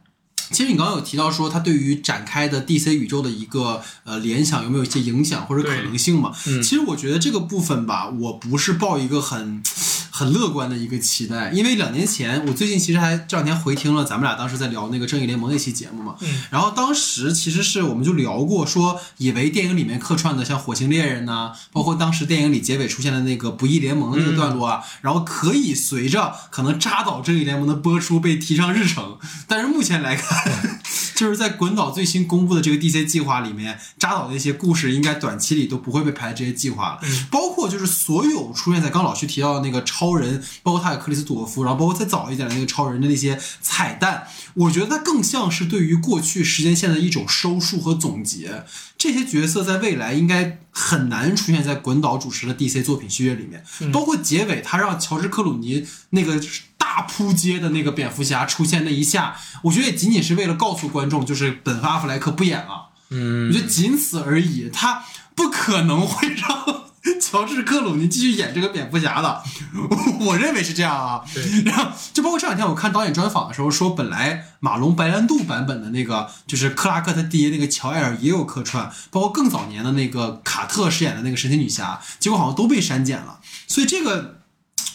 [0.52, 6.32] 其实你刚刚有提到说，它对于展开的 DC 宇宙的一个呃联想有没有一些影响或者可能性嘛？
[6.46, 9.60] 嗯其实我觉得这个部分吧，我不是抱一个很
[10.16, 16.42] 很乐观的一个期待，因为两年前我最近其实还这两天回听了咱们俩当时在聊那个正义联盟那期节目嘛，嗯。
[16.52, 30.78] 然后当时其实是我们就聊过说，以为电影里面客串的像火星猎人呐、包括当时电影里结尾出现的那个不义联盟的那个段落啊，然后可以随着可能扎导正义联盟的播出被提上日程，但是目前来看，
[31.14, 48.64] 就是在滚导最新公布的这个 DC 计划里面，扎导的一些故事应该短期里都不会被排在这些计划了，嗯包括就是所有出现在刚老徐提到的那个超人，包括他有克里斯朵夫，然后包括再早一点的那个超人的那些彩蛋，我觉得它更像是对于过去时间线的一种收束和总结。
[48.96, 53.62] 这些角色在未来应该很难出现在滚导主持的 DC 作品序列里面，
[53.92, 56.40] 包括结尾他让乔治克鲁尼那个
[56.94, 62.90] 大扑街的那个蝙蝠侠出现那一下，我觉得也仅仅是为了告诉观众，就是本阿弗莱克不演了。
[63.10, 65.02] 嗯我觉得仅此而已，他
[65.34, 66.84] 不可能会让
[67.20, 69.42] 乔治克鲁尼继续演这个蝙蝠侠的，
[70.24, 71.22] 我认为是这样啊。
[71.64, 84.36] 然后就包括这两天我看导演专访的时候说，本来马龙白兰度版本的那个就是克拉克他爹那个乔艾尔也有客串，包括更早年的那个卡特饰演的那个神奇女侠，结果好像都被删减了，所以这个。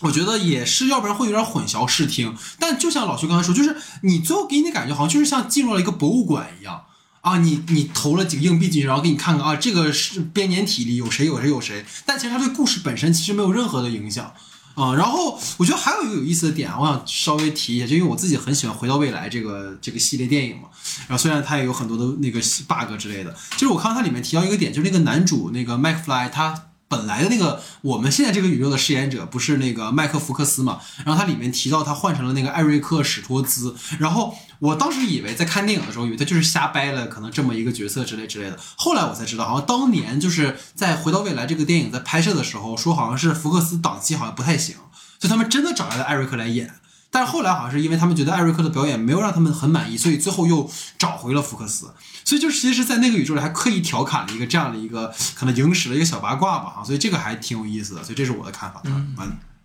[0.01, 2.35] 我觉得也是，要不然会有点混淆视听。
[2.57, 6.83] 但就像老徐刚才说，就是你最后给你的感觉好像就是像进入了一个博物馆一样
[7.21, 14.33] 啊，你你投了几个硬币进去，然后给你看看啊，这个是编年体里有谁有谁有谁，但其实它对故事本身其实没有任何的影响。
[14.75, 20.69] 啊、然后我觉得还有一个有意思的点，我想稍微提一下，就因为我自己很喜欢《回到未来》这个这个系列电影嘛，
[21.09, 26.68] 然后虽然它也有很多的那个 bug 之类的，就是我看到它里面提到一个点，就是那个男主那个麦克 Fly 他。
[26.89, 30.81] 本来的那个我们现在这个宇宙的饰演者不是那个麦克福克斯嘛？
[31.05, 38.57] 然后它里面提到他换成了那个艾瑞克史托兹，然后我当时以为在看电影的时候，以为他就是瞎掰了可能这么一个角色之类之类的。
[38.75, 44.75] 后来我才知道，好像当年就是在《回到未来》这个电影在拍摄的时候，说好像是福克斯档期好像不太行，
[45.19, 46.73] 所以他们真的找来了艾瑞克来演。
[47.11, 51.91] 但是后来好像是因为他们觉得艾瑞克的表演没有让他们很满意，所以最后又找回了福克斯。
[52.23, 58.03] 所以就其实，在那个宇宙里还刻意调侃了一个这样的一个可能影史的一个小八卦吧，哈，所以这个还挺有意思的。
[58.03, 58.81] 所以这是我的看法。
[58.85, 59.15] 嗯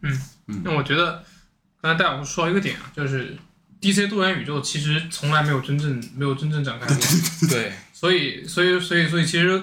[0.01, 1.23] 嗯嗯，那我觉得
[1.83, 3.37] 刚才戴老师说到一个点啊，就是
[3.83, 6.97] DC 多元宇宙其实从来没有真正没有真正展开过，
[7.51, 9.63] 对， 所以所以所以所以其实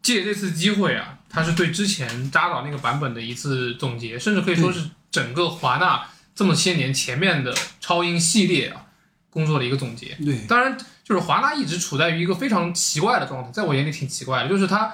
[0.00, 6.02] 借这次机会啊，它是对之前扎导那个版本的一次总结，甚至可以说是整个华纳
[6.36, 8.82] 这么些年前面的超英系列啊
[9.30, 10.16] 工作的一个总结。
[10.24, 14.92] 对，当然，就是华纳一直处在于一个非常奇怪的状态，在我眼里挺奇怪的，就是他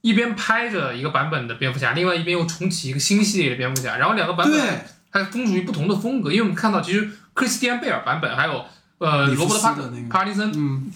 [0.00, 4.80] 一边拍着一个版本的蝙蝠侠，另外一边又重启一个新系列的蝙蝠侠，然后两个版本对，
[5.12, 8.64] 它风属于不同的风格，因为我们看到其实克里斯蒂安贝尔版本还有
[8.98, 10.90] 呃罗伯特帕斯的那个帕丁森，嗯，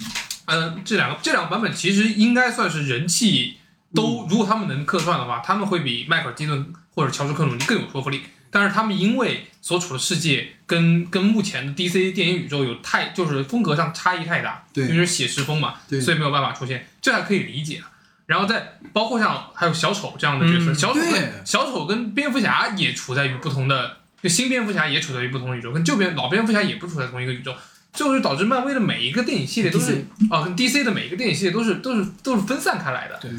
[0.47, 3.59] 嗯这两个这两个版本其实应该算是人气
[3.95, 8.23] 都，如果他们能客串的话，他们会比迈克尔基顿或者乔治克鲁尼更有说服力。
[8.55, 16.87] 但是他们因为所处的世界跟跟目前的 DC 电影宇宙有太就是风格上差异太大，对因为是写实风嘛，对所以没有办法出现。
[17.03, 17.83] 这还可以理解。
[18.27, 21.01] 然后再包括像还有小丑这样的角色，嗯小丑
[21.45, 27.53] 小丑跟蝙蝠侠也处在于不同的，就新蝙蝠侠也处在于不同的宇宙，跟旧蝙老蝙蝠侠也不处在同一个宇宙，
[27.93, 33.19] 最后就导致漫威的每一个电影系列都是啊，跟 DC 的每一个电影系列都是都是都是分散开来的。
[33.21, 33.31] 对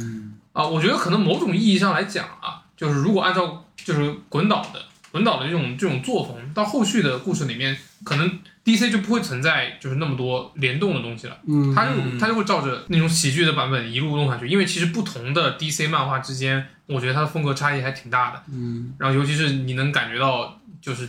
[0.52, 4.82] 啊，我觉得可能某种意义上来讲啊，就是如果按照就是滚导的
[5.16, 11.38] 滚导的这种这种作风，到后续的故事里面，可能 DC 就不会存在就是那么多联动的东西了。
[11.48, 18.44] 嗯，他就嗯它就会照着那种喜剧的版本一路弄下去，因为其实不同的 DC 漫画之间，我觉得它的风格差异还挺大的。
[18.52, 21.08] 嗯然后尤其是你能感觉到，就是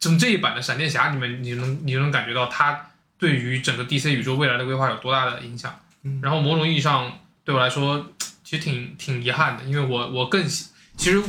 [0.00, 5.72] 从这一版的闪电侠里面，你能你就能感觉到它对于整个 DC 宇宙未来的规划有多大的影响。
[6.02, 8.04] 嗯然后某种意义上对我来说，
[8.42, 11.22] 其实挺挺遗憾的，因为我我更喜其实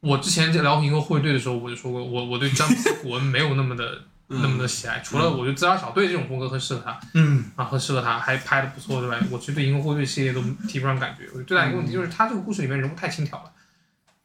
[0.00, 6.98] 我之前在聊银河护卫队的时候，我就说过，我我对詹姆斯古恩没有那么的 那么的喜爱，除了我觉得自杀小队这种风格很适合他。
[7.14, 11.24] 嗯啊，很适合他，还拍的不错对吧，我其实对《银河护卫队》系列都提不上感觉。
[11.28, 13.52] 我觉得最大一个问题就是他这个故事里面人物太轻佻了，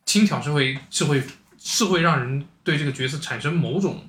[0.05, 1.23] 轻佻是会是会
[1.59, 4.03] 是会让人对这个角色产生某种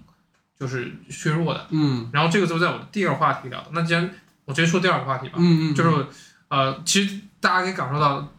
[0.59, 1.67] 就是削弱的。
[1.71, 3.69] 嗯然后这个就在我的第二话题聊的。
[3.73, 4.11] 那既然
[4.47, 6.07] 我直接说第二个话题吧，嗯嗯，就是
[6.49, 8.33] 呃，其实大家可以感受到，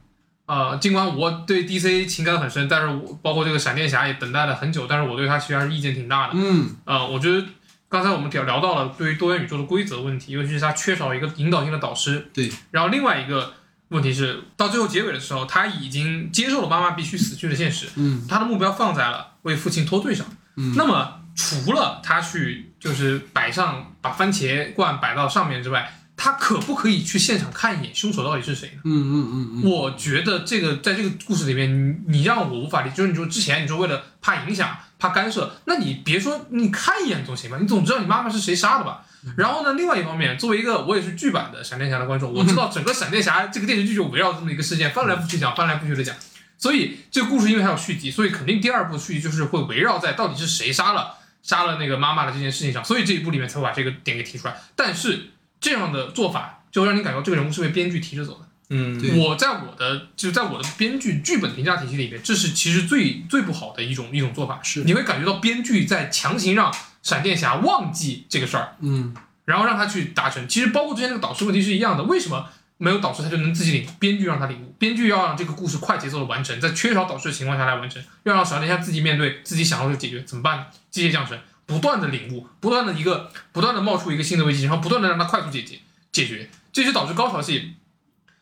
[0.46, 6.34] 呃，尽管我对 DC 情感很深，但是我包括这个闪电侠也等待了很久，但是我对他其实还是意见挺大的。
[6.36, 7.46] 嗯啊，我觉得
[7.88, 12.30] 刚才我们聊聊到了对于多元宇宙的规则问题，尤其是他缺少一个引导性的导师。
[12.34, 12.52] 对。
[12.72, 13.54] 然后另外一个
[13.89, 20.26] 问题是，到最后结尾的时候，他已经接受了妈妈必须死去的现实，嗯他的目标放在了为父亲脱罪上。
[20.58, 28.82] 嗯，那么除了他去就是摆上把番茄罐摆到上面之外，他可不可以去现场看一眼凶手到底是谁呢？
[28.86, 39.05] 嗯嗯嗯嗯，我觉得这个在这个故事里面，你你让我无法理解，就是你说之前你说为了怕影响、怕干涉，那你别说你看一眼总行吧，你总知道你妈妈是谁杀的吧？
[39.38, 46.16] 然后呢，另外一方面，作为一个我也是剧版的闪电侠的观众，我知道整个闪电侠这个电视剧就围绕这么一个事件翻来覆去讲，翻来覆去的讲，
[46.57, 54.55] 所以这个故事因为还有续集，所以肯定第二部续集就是会围绕在到底是谁杀了杀了那个妈妈的这件事情上，所以这一部里面才会把这个点给提出来。
[54.76, 55.32] 但是
[55.64, 58.47] 这样的做法就会让你感觉到这个人物是被编剧提着走的。
[58.70, 64.59] 嗯我在我的就在我的编剧剧本评价体系里面，这是其实最最不好的一种一种做法。
[64.61, 70.47] 是你会感觉到编剧在强行让闪电侠忘记这个事儿，嗯然后让他去达成。
[70.47, 73.89] 其实包括之前那个导师问题是一样的，为什么没有导师他就能自己领悟？
[73.99, 80.66] 编剧让他领悟，编剧要让这个故事快节奏的完成，在缺少导师的情况下来完成，要让闪电侠自己面对自己想要去解决，怎么办呢？
[80.89, 85.80] 机械降神，不断的领悟，不断的一个不断的冒出一个新的危机，然后不断的让他快速解决
[86.11, 87.76] 解决，这就导致高潮戏。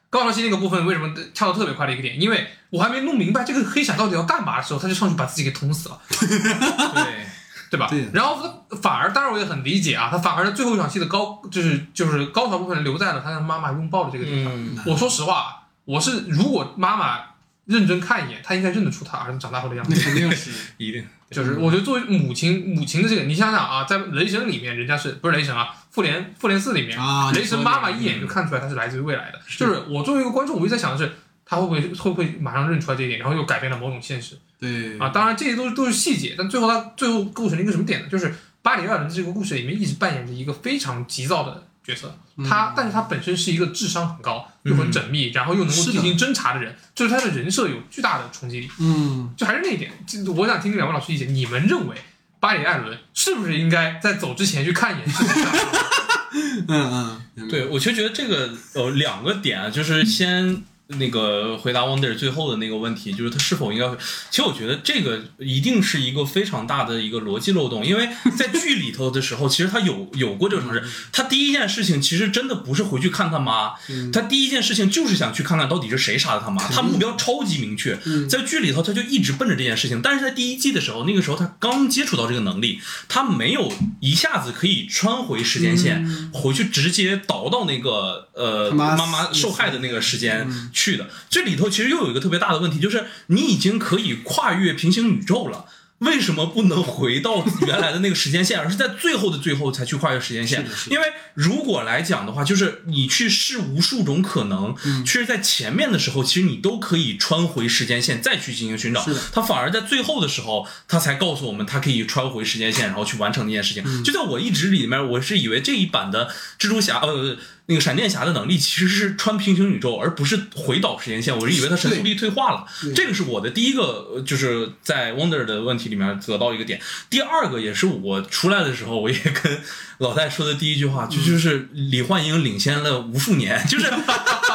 [0.09, 2.19] 高潮戏那个部分为什么跳的特别快的一个点？
[2.19, 6.01] 因为我还没弄明白这个黑闪到底要干嘛的时候，他就上去把自己给捅死了。
[6.19, 7.25] 对，
[7.71, 7.87] 对吧？
[7.89, 8.37] 对然后
[8.69, 14.53] 他反而，当然我也很理解啊，他反而最后一场戏的高，就是就是高潮部分留在了他跟妈妈拥抱的这个地方。
[14.53, 17.19] 嗯我说实话，我是如果妈妈
[17.63, 19.95] 认真看一眼，她应该认得出他儿子长大后的样子。
[19.95, 25.69] 肯定是， 一定就是我觉得作为母亲，母亲的这个，你想想啊，在雷神里面，人家是不是雷神啊？
[25.89, 29.39] 复联复联四里面，啊雷神妈妈一眼就看出来他是来自于未来的。
[29.57, 31.11] 就是 我作为一个观众，我一直在想的是，
[31.45, 34.37] 他会不会会不会马上认出来这一点，然后又改变了某种现实。
[34.59, 38.07] 对啊，当然这些都是都是细节，但最后他最后构成了一个什么点呢？
[38.09, 42.15] 就是巴里·艾伦这个故事里面一直扮演着一个非常急躁的角色，
[42.47, 48.69] 他但是他本身是一个智商很高又很缜密，然后又能够进行侦查的人，就是他的人设有巨大的冲击力。
[48.79, 49.33] 嗯。
[49.35, 51.95] 就还是那一点，就我想听听两位老师意见，你们认为
[52.39, 55.07] 巴里·艾伦是不是应该在走之前去看一眼？
[56.67, 60.63] 嗯，嗯对，我其实觉得这个呃两个点啊，就是先
[60.97, 63.97] 那个回答 Wonder 最后的那个问题，就是他是否应该会。
[64.29, 70.83] 其实我觉得这个一定是一个非常大的一个逻辑漏洞，因为在剧里头的时候， 其实他有有过这个尝试。
[71.11, 77.97] 他第一件事情其实真的不是回去看他妈，嗯他第一件事情就是想去看看到底是谁杀的他妈，他目标超级明确。
[78.05, 91.09] 嗯在剧里头他就一直奔着这件事情，但是在第一季的时候，那个时候他刚接触到这个能力，他没有一下子可以穿回时间线，回去直接倒到那个呃妈妈受害的那个时间去的。
[91.29, 95.65] 这里头其实又有一个特别大的问题，就是你已经可以跨越平行宇宙了。
[96.01, 101.05] 为什么不能回到原来的那个时间线，而是在最后的最后才去跨越时间线因为
[101.35, 109.15] 如果来讲的话，就是你去试无数种可能，嗯其实，在前面的时候，其实你都可以穿回时间线再去进行寻找是。
[109.31, 113.83] 他反而在最后的时候，他才告诉我们，他可以穿回时间线，然后去完成那件事情。
[113.85, 117.37] 嗯就在我一直里面，我是以为这一版的蜘蛛侠，呃，
[117.67, 121.37] 那个闪电侠的能力其实是穿平行宇宙，而不是回倒时间线。
[121.37, 122.65] 我是以为他神速力退化了。
[122.93, 123.83] 这个是我的第一个，
[124.13, 126.81] 呃就是在 Wonder 的问题里面得到一个点。
[127.09, 129.61] 第二个也是我出来的时候，我也跟
[130.01, 133.85] 老戴说的第一句话，就就是李焕英领先了无数年， 就是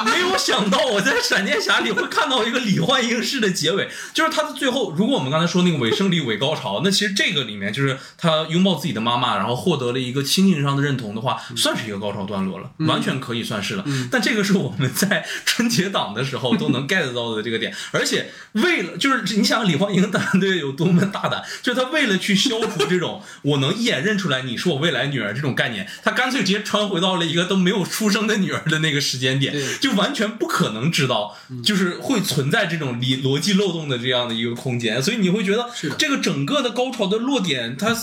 [0.05, 13.85] 没有想到我在闪电侠里会看到一个李焕英式的结尾，就是他的最后，如果我们刚才说那个伪胜利、伪高潮，那其实这个里面就是他拥抱自己的妈妈，然后获得了一个亲情上的认同的话，算是一个高潮段落了，完全可以算是了。
[14.11, 37.95] 但这个是我们在春节档的时候都能 get 到的这个点，而且为了就是你想李焕英团队有多么大胆，就是他为了去消除这种我能一眼认出来你是我未来女儿这种概念，他干脆直接穿回到了一个都没有出生的女儿的那个时间点，就完全不可能知道，就是会存在这种理逻辑漏洞的这样的一个空间，所以你会觉得这个整个的高潮的落点，它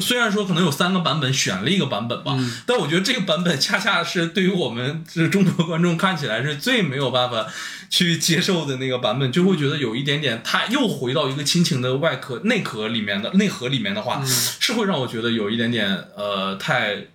[0.00, 7.46] 虽然说可能有三个版本，选了一个版本吧，但我觉得这个版本恰恰是对于我们这中国观众看起来是最没有办法
[7.92, 17.08] 去接受的那个版本，就会觉得有一点点，它又回到一个亲情的外壳内壳里面的内核里面的话，是会让我觉得有一点点呃太。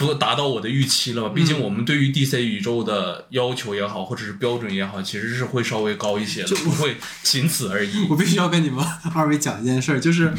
[0.00, 1.28] 不达到我的预期了吧？
[1.34, 7.90] 毕竟我们对于 DC 宇宙的要求也好，或者是标准也好，其实是会稍微高一些的，不会仅此而已。
[8.08, 8.82] 我必须要跟你们
[9.14, 10.32] 二位讲一件事儿，就是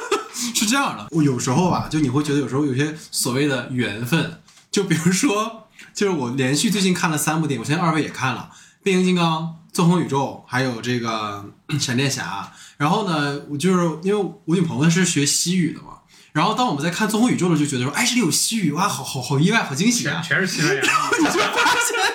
[0.56, 4.40] 是这样的，我有时候吧，就你会觉得有时候有些所谓的缘分，
[4.70, 8.48] 就比如说，就是我连续最近看了三部电影，我相信二位也看了
[8.84, 9.42] 《变形金刚》
[9.72, 11.42] 《纵横宇宙》，还有这个
[11.80, 12.52] 《闪电侠》。
[12.76, 16.00] 然后呢，我就是因为我女朋友她是学西语的嘛，
[16.32, 20.38] 然后当我们在看《纵横宇宙》的时候，就觉得说，哎，这里有西语，哇，好好好意外，好惊喜啊全！
[20.38, 20.86] 全是西班牙语。
[21.18, 22.13] 你就发现，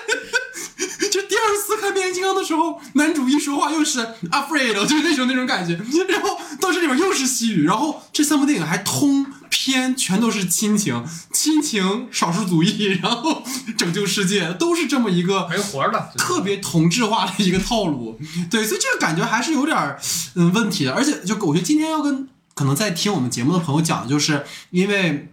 [1.80, 4.00] 看变形金刚的时候，男主一说话又是
[4.32, 5.74] afraid，就是那种那种感觉。
[6.08, 11.04] 然后到这里面又是西语，然后这三部电影还通篇全都是亲情，
[11.34, 13.44] 亲情少数族裔，然后
[13.78, 18.20] 拯救世界，都是这么一个没活儿了，特别同质化的一个套路，
[18.50, 20.00] 对，所以这个感觉还是有点儿
[20.36, 25.32] 嗯问题的，而且就我觉得今天要跟可能在听我们节目的朋友讲，就是因为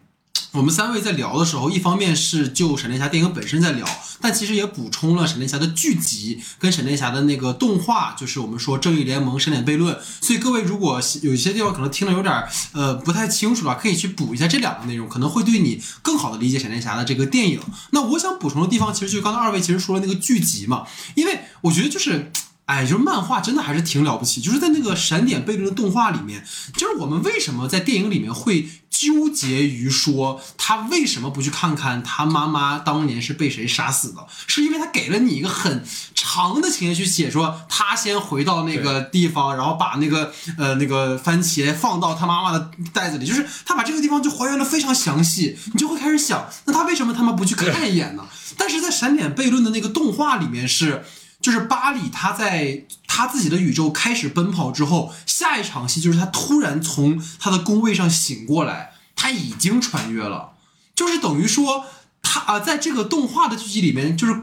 [0.57, 3.87] 我们三位在聊的时候，一方面是就闪电侠电影本身在聊，
[4.23, 9.99] 但其实也补充了闪电侠的剧集跟闪电侠的那个动画，就是我们说正义联盟闪点悖论。
[10.23, 17.61] 所以各位如果有一些地方可能听得有点儿呃不太清楚了，可以去补一下这两个内容，可能会对你更好的理解闪电侠的这个电影。
[17.91, 22.33] 那我想补充的地方，其实就是刚才二位其实说了那个剧集嘛，因为我觉得就是。
[22.67, 48.27] 哎，就是漫画真的还是挺了不起，就是在那个闪点悖论的动画里面，就是我们为什么在电影里面会纠结于说他为什么不去看看他妈妈当年是被谁杀死的，是因为他给了你一个很长的情节去写，说他先回到那个地方，然后把那个呃那个番茄放到他妈妈的袋子里，就是他把这个地方就还原的非常详细，你就会开始想，那他为什么他妈不去看一眼呢？
[48.57, 51.05] 但是在闪点悖论的那个动画里面是。
[51.47, 60.55] 就是巴里他在他自己的宇宙开始奔跑之后，下一场戏就是他突然从他的工位上醒过来，他已经穿越了，
[60.97, 61.85] 就是等于说
[62.21, 64.43] 他啊，在这个动画的剧集里面，就是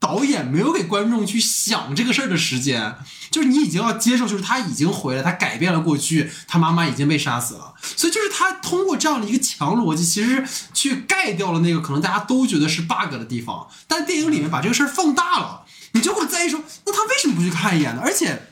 [0.00, 2.96] 导演没有给观众去想这个事儿的时间，
[3.30, 10.44] 就是你已经要接受，就是他已经回来，他改变了过去，他妈妈已经被杀死了，所以就是他通过这样的一个强逻辑，其实
[10.74, 15.60] 去盖掉了那个可能大家都觉得是 bug 的地方，但电影里面把这个事儿放大了。
[15.92, 18.02] 你就会在意说，那他为什么不去看一眼呢？
[18.04, 18.48] 而且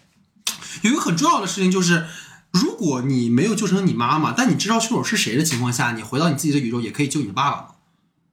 [0.82, 2.06] 有一个很重要的事情就是，
[2.50, 7.66] 如果你没有救成你妈妈，但你知道凶手是谁的情况下，你回到你自己的宇宙也可以救你爸爸嘛，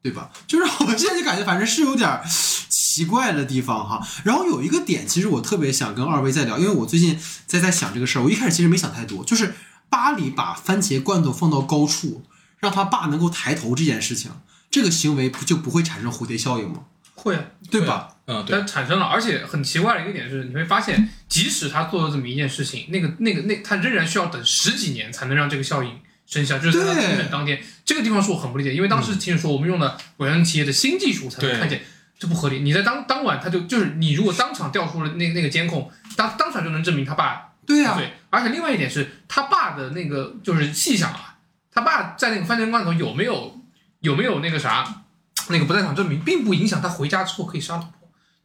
[0.01, 0.29] 对吧？
[0.47, 2.23] 就是我现在就感觉反正是有点儿
[2.69, 4.05] 奇怪的地方哈。
[4.23, 9.55] 然后有一个点，其实我特别想跟二位再聊，因为我最近在在想这个事儿，我一开始其实没想太多，就是
[9.89, 12.23] 巴黎把番茄罐头放到高处，
[12.59, 14.31] 让他爸能够抬头这件事情，
[14.69, 16.81] 这个行为不就不会产生蝴蝶效应吗？
[17.15, 18.16] 会啊，对吧？
[18.27, 27.11] 嗯，对，但产生了，而且很奇怪的一个点是，你会发现，即使他做了这么一件事情，那个、那个、那，他仍然需要等十几年才能让这个效应生效，就是在他对。
[27.11, 31.81] 出诊当天，这个地方是我很不理解，因为当时听说我们用了伟人企业的新技术才能看见，
[32.19, 32.59] 这不合理。
[32.59, 41.37] 你在当当晚他就就是你如果当场调出了那那个监控，当当场就能证明他爸对呀、对，而且另外一点是他爸的那个就是细想啊，
[41.71, 43.61] 他爸在那个番茄罐头有没有
[44.01, 45.03] 有没有那个啥
[45.47, 47.93] 那个不在场证明，并不影响他回家之后可以杀老婆。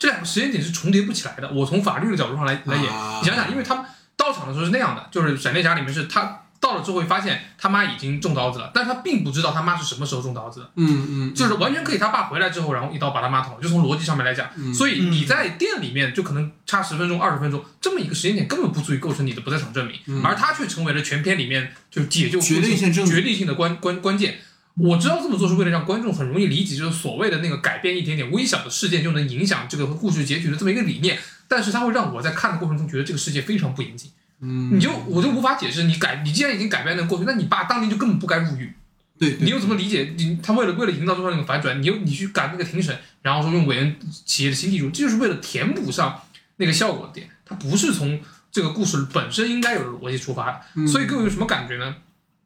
[0.03, 1.49] 这两个时间点是重叠不起来的。
[1.53, 3.85] 我从法律的角度上来来演，啊你想想，因为他们
[4.17, 10.71] 到场的时候是那样的，就是闪电侠里面是他到了之后会发现他妈已经中刀子了，但是他并不知道他妈是什么时候中刀子的。
[10.75, 24.41] 嗯嗯，就是完全可以，他爸回来之后，然后一刀把他妈捅了，就从逻辑上面来讲，嗯所以你在店里面就可能差十分钟、二十分钟，这么一个时间点根本不足以构成你的不在场证明，而他却成为了全片里面就解救决定性决定性的关关关键。
[24.75, 38.73] 我知道这么做是为了让观众很容易理解，就是所谓的那个改变一点点微小的事件就能影响这个故事结局的这么一个理念，但是它会让我在看的过程中觉得这个世界非常不严谨，嗯，你就我就无法解释，你改你既然已经改变那个过去，那你爸当年就根本不该入狱。
[39.19, 40.15] 对，对你又怎么理解？
[40.17, 46.19] 你他为了为了营造最后那个反转，你又你去赶那个庭审，然后说用韦恩企业的新技术，这就是为了填补上
[46.57, 48.19] 那个效果点，它不是从
[48.51, 50.61] 这个故事本身应该有的逻辑出发的。
[50.77, 51.95] 嗯所以各位有什么感觉呢？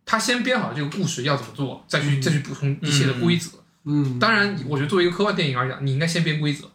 [0.07, 3.51] 他先编好这个故事要怎么做，再去再去补充一些的规则。
[3.85, 6.71] 嗯，当然，我觉得作为一个科幻电影而讲，你应该先编规则。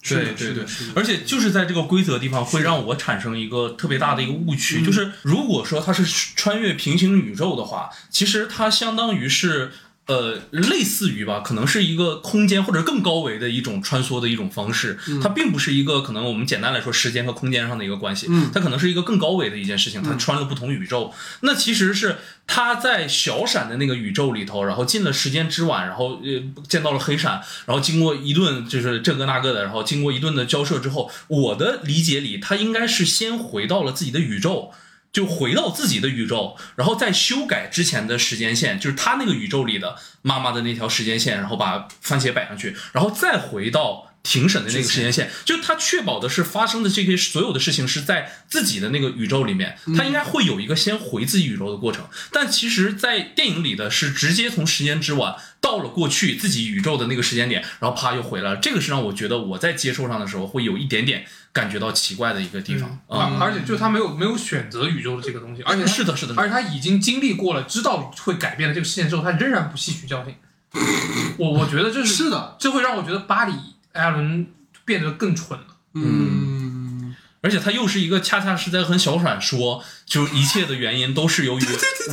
[0.00, 6.04] 是的对对对是的而且就是在这个规则地方，会让我产生一个特别大的一个误区，嗯就是如果说它是
[6.36, 9.72] 穿越平行宇宙的话，其实它相当于是。
[10.06, 21.10] 呃，类似于吧，可能是一个空间或者更高维的一种穿梭的一种方式，它并不是一个可能我们简单来说时间和空间上的一个关系，嗯它可能是一个更高维的一件事情，它穿了不同宇宙。
[21.40, 34.72] 那其实是他在小闪的那个宇宙里头，然后进了时间之碗，然后呃见到了黑闪，然后经过一顿就是这个那个的，然后经过一顿的交涉之后，我的理解里，他应该是先回到了自己的宇宙。
[35.14, 52.06] 就回到自己的宇宙，然后再修改之前的时间线，就是他那个宇宙里的妈妈的那条时间线，然后把番茄摆上去，然后再回到庭审的那个时间线，就他确保的是发生的这些所有的事情是在自己的那个宇宙里面，他应该会有一个先回自己宇宙的过程。
[52.32, 58.56] 但其实，在电影里的是直接从时间之碗到了过去自己宇宙的那个时间点，然后啪又回来了。
[58.56, 63.36] 这个是让我觉得我在接受上的时候会有一点点感觉到奇怪的一个地方啊。
[63.38, 70.34] 而而且就他没有没有选择宇宙的这个东西，而且是的，是的，而且他已经经历过了，知道会改变了这个事件之后，他仍然不吸取教训。
[71.38, 73.52] 我我觉得这是是的，这会让我觉得巴里
[73.94, 74.46] 艾伦
[74.84, 75.66] 变得更蠢了。
[75.94, 81.62] 嗯，而且他又是一个恰恰是在和小闪说，就是一切的原因都是由于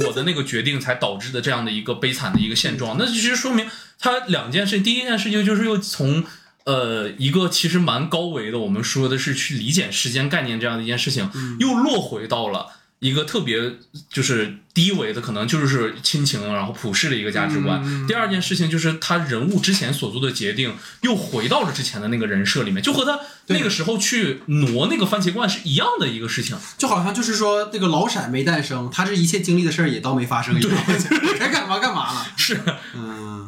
[0.05, 2.95] 我的那个决定才导致的这样的一个悲惨的一个现状。
[2.97, 3.67] 那其实说明
[3.99, 6.23] 他两件事，第一件事情就是又从
[6.65, 11.29] 呃一个其实蛮高维的，我们说的是去理解时间概念这样的一件事情，
[11.59, 12.67] 又落回到了。
[13.01, 13.77] 一个特别
[14.11, 18.07] 就是低维的，可能就是亲情，然后普世的一个价值观。
[18.07, 26.55] 第二件事情就是他人物之前所做的决定，又回到了之前的那个人设里面，就和他那个时候去挪那个番茄罐是一样的一个事情。
[26.77, 32.27] 就好像就是说那个老闪没诞生，他这一切经历的事儿也都没发生一样， 就是该干嘛干嘛了。
[32.37, 32.61] 是，
[32.93, 33.40] 嗯。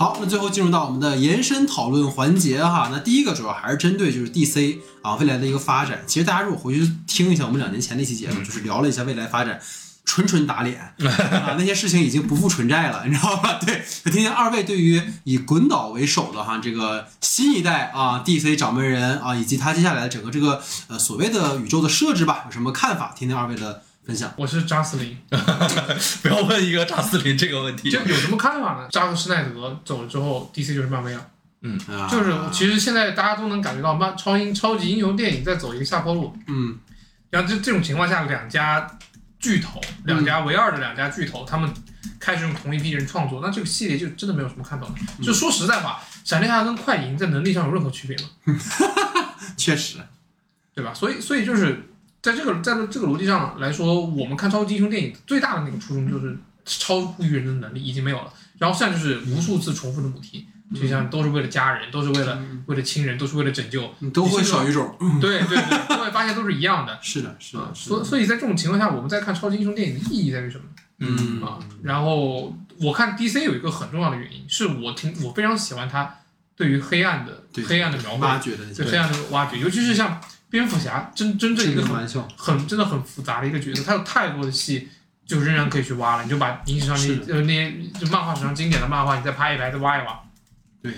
[0.00, 2.88] 好，那最后进入到我们的延伸讨论环节哈。
[2.90, 6.02] 那第一个主要还是针对就是 DC 啊未来的一个发展。
[6.06, 9.60] 其实大家如果回去听一下我们两年前那期节目，就是聊了一下未来发展，
[10.06, 13.60] 纯纯打脸 啊，那些事情已经不复存在了，你知道吧？
[13.60, 23.14] 对，听听二位对于以滚岛为首的哈这个新一代啊 DC 掌门人啊，以及他接下来的整个这个呃所谓的宇宙的设置吧，有什么看法？
[23.14, 24.34] 听听二位的分享。
[24.36, 25.16] 我是扎斯林，
[26.20, 28.00] 不要问一个扎斯林这个问题就。
[28.00, 28.88] 有什么看法呢？
[28.90, 31.24] 扎克施奈德走了之后，DC 就是漫威了。
[31.62, 31.78] 嗯
[32.10, 36.36] 就是其实现在大家都能感觉到漫超英超级英雄电影在走一个下坡路。
[36.48, 36.76] 嗯
[37.30, 38.84] 然后这这种情况下，两家
[39.38, 41.72] 巨头，两家唯二的两家巨头，他们
[42.18, 44.94] 开始用同一批人创作，那这个系列就真的没有什么看头了。
[45.22, 48.58] 就说实在话，闪电侠跟快银在能力上有任何区别吗？
[49.56, 49.98] 确实，
[50.74, 50.92] 对吧？
[50.92, 51.89] 所以所以就是
[52.22, 64.94] 在这个在这个逻辑上来说，我们看超级英雄电影最大的那个初衷就是超乎于人的能力已经没有了，然后现在就是无数次重复的母题，就像都是为了家人，都是为了为了亲人，都是为了拯救，你都会少一种。
[65.20, 66.98] 对对对，都会发现都是一样的。
[67.02, 70.64] 是的，是的啊，，所所以在这种情况下，我们在看超级英雄电影的意义在于什么
[70.98, 71.58] 嗯啊？
[71.82, 76.14] 然后我看 DC 有一个很重要的原因，是我挺我非常喜欢他
[76.54, 78.20] 对于黑暗的黑暗的描绘，
[78.76, 80.20] 对黑暗的挖掘，尤其是像
[80.50, 82.06] 蝙蝠侠，真真正一个很
[82.36, 84.88] 很真的很复杂的一个角色，他有太多的戏。
[85.26, 86.98] 就仍然可以去挖了，你就把影史上
[87.28, 90.20] 那呃那些就漫画史上经典的漫画，你再拍一拍，再挖一挖。
[90.82, 90.92] 对。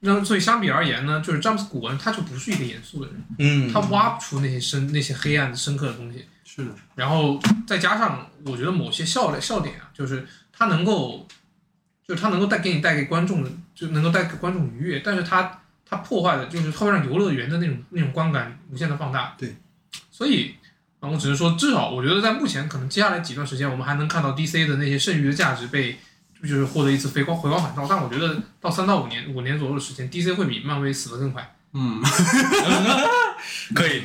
[0.00, 6.26] 那所以相比而言呢，就是詹姆斯古恩他就不是一个严肃的人，嗯他挖不出那些深那些黑暗的深刻的东西。
[6.42, 11.28] 是的，然后再加上我觉得某些笑笑点啊，就是他能够，
[12.08, 19.34] 就是他能够带给你带给观众的，就能够带给观众愉悦，但是他他破坏的就是它会让游乐园的那种那种观感无限的放大。
[19.38, 19.56] 对，
[20.10, 20.54] 所以
[21.00, 25.98] 啊，我只是说，至少我觉得在目前可能接下来几段时间，我们还能看到 DC 的那些剩余的价值被。
[26.42, 31.56] 就是获得一次回光回光返照，但我觉得到三到五年五年左右的时间，DC 会比漫威死得更快。
[31.72, 32.02] 嗯，
[33.74, 34.02] 可以，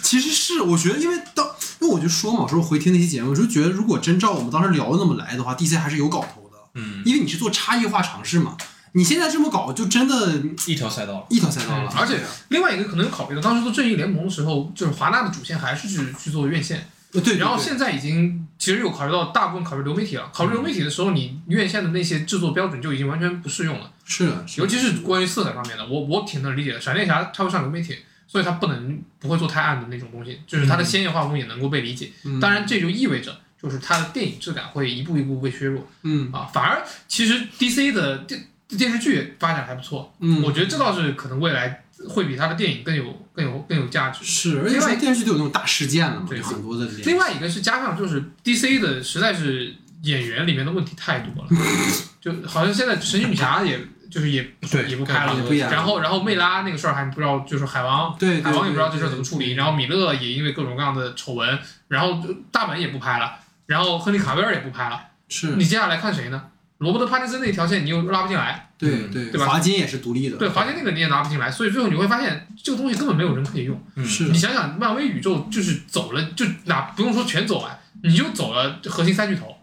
[0.00, 1.44] 其实是我觉得，因为当
[1.80, 8.56] 因为我就说嘛，我说回听那期节目，我就觉得如果真照我们当时聊的那么来的话，DC 还是有搞头的，嗯，因为你是做差异化尝试嘛，
[8.92, 11.26] 你现在这么搞，就真的一条赛道了。
[11.30, 12.18] 一条赛道了嗯，而且
[12.48, 20.30] 另外一个可能有考虑到，当时做正义联盟的时候，就是华纳的主线还是去去做院线，呃对，对然后现在已经其实有考虑到大部分考虑流媒体了。
[20.32, 26.80] 考虑流媒体的时候，你院线的那些制作标准就已经完全不适用了，是尤其是关于色彩方面的，我我挺能理解的。
[26.80, 27.96] 闪电侠它会上流媒体，
[28.26, 32.10] 所以它不能不会做太暗的那种东西，就是它的鲜艳画风也能够被理解。
[32.24, 36.48] 嗯当然，这就意味着就是它的电影质感会一步一步被削弱嗯啊。
[36.52, 38.40] 反而其实 DC 的电
[38.76, 44.24] 电视剧发展还不错，嗯，我觉得这倒是可能未来会比他的电影更有更有更有价值。
[44.24, 51.48] 是，而且电视剧都有那种大事件了嘛，对很多的连另外一个是加上就是 DC 的实在是演员里面的问题太多了，
[52.20, 53.78] 就好像现在神奇女侠也
[54.10, 55.36] 就是也对也不拍了
[55.70, 63.36] 然后然后魅拉那个事儿还不知道，就是海王对对海王也不知道这事儿怎么处理，然后米勒也因为各种各样的丑闻，然后大本也不拍了，
[63.66, 66.42] 然后亨利卡维尔也不拍了，是，你接下来看谁呢？
[66.80, 73.84] 罗伯特·帕丁森那条线你又拉不进来，嗯对对对吧华金也是独立的，对，华金那个你也拿不进来，所以最后你会发现这个东西根本没有人可以用。
[73.96, 79.54] 嗯是你想想，漫威宇宙就是走了，就哪不用说全走完，你就走了核心三巨头，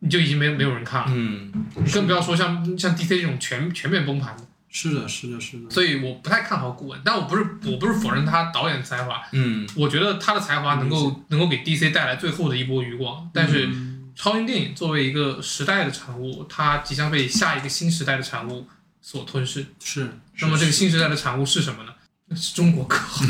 [0.00, 1.52] 你就已经没没有人看了，嗯，
[1.92, 4.42] 更不要说像像 DC 这种全全面崩盘的。
[4.70, 13.66] 是的，是的，是的，所以我不太看好顾问，但我不是我不是否认他导演的才华，嗯，我觉得他的才华能够能够给 DC 带来最后的一波余光，但是。
[13.66, 13.87] 嗯
[14.18, 18.66] 超英电影作为一个时代的产物，它即将被下一个新时代的产物
[19.00, 19.64] 所吞噬。
[19.78, 21.92] 是，那么这个新时代的产物是什么呢？
[22.36, 23.28] 是中国科幻。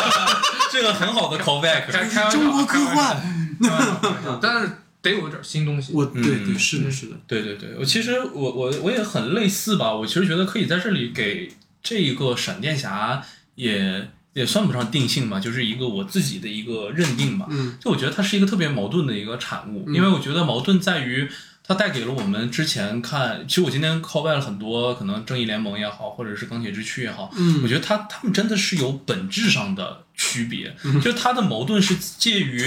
[0.72, 3.20] 这个很好的 callback，开开玩笑， 中国科幻，
[3.62, 4.70] 开玩笑，开玩笑但是
[5.02, 5.92] 得有点新东西。
[5.92, 11.52] 我对对嗯是的，是的，对对对，我其实我我我也很类似吧，我其实觉得可以在这里给
[11.82, 13.22] 这一个闪电侠
[13.56, 17.46] 也也算不上定性吧，就是一个我自己的一个认定吧。
[17.48, 17.78] 嗯。
[17.80, 19.94] 就我觉得它是一个特别矛盾的一个产物，嗯。
[19.94, 21.26] 因为我觉得矛盾在于
[21.66, 32.62] 它带给了我们之前看，其实我今天 call back 了很多，可能正义联盟也好，或者是钢铁之躯也好，我嗯觉得它他们真的是有本质上的区别，就是他的矛盾是介于，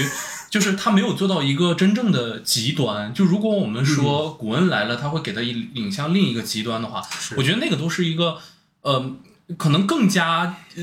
[0.50, 3.14] 就是他没有做到一个真正的极端。
[3.14, 7.00] 就如果我们说古恩来了，他会给他引引向另一个极端的话，
[7.36, 8.38] 我觉得那个都是一个
[8.82, 9.16] 呃，
[9.56, 10.82] 可能更加呃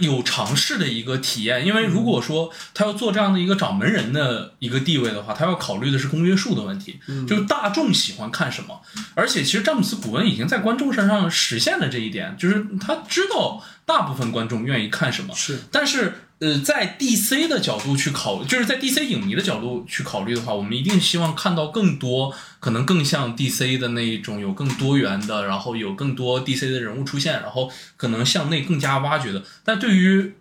[0.00, 1.64] 有尝试的一个体验。
[1.66, 8.80] 因为如果说他要做这样的一个掌门人的一个地位的话，他要考虑的是公约数的问题，就是大众喜欢看什么。
[9.14, 15.34] 而且其实詹姆斯·古恩已经在观众身上实现了这一点，就是他知道大部分观众愿意看什么。
[15.34, 29.42] 是，但是呃，在 DC 的角度去考，就是在 DC 影迷的角度去考虑的话，我们一定希望看到更多，可能更像 DC 的那一种有更多元的，然后有更多 DC 的人物出现，然后可能向内更加挖掘的。
[29.64, 30.34] 但对于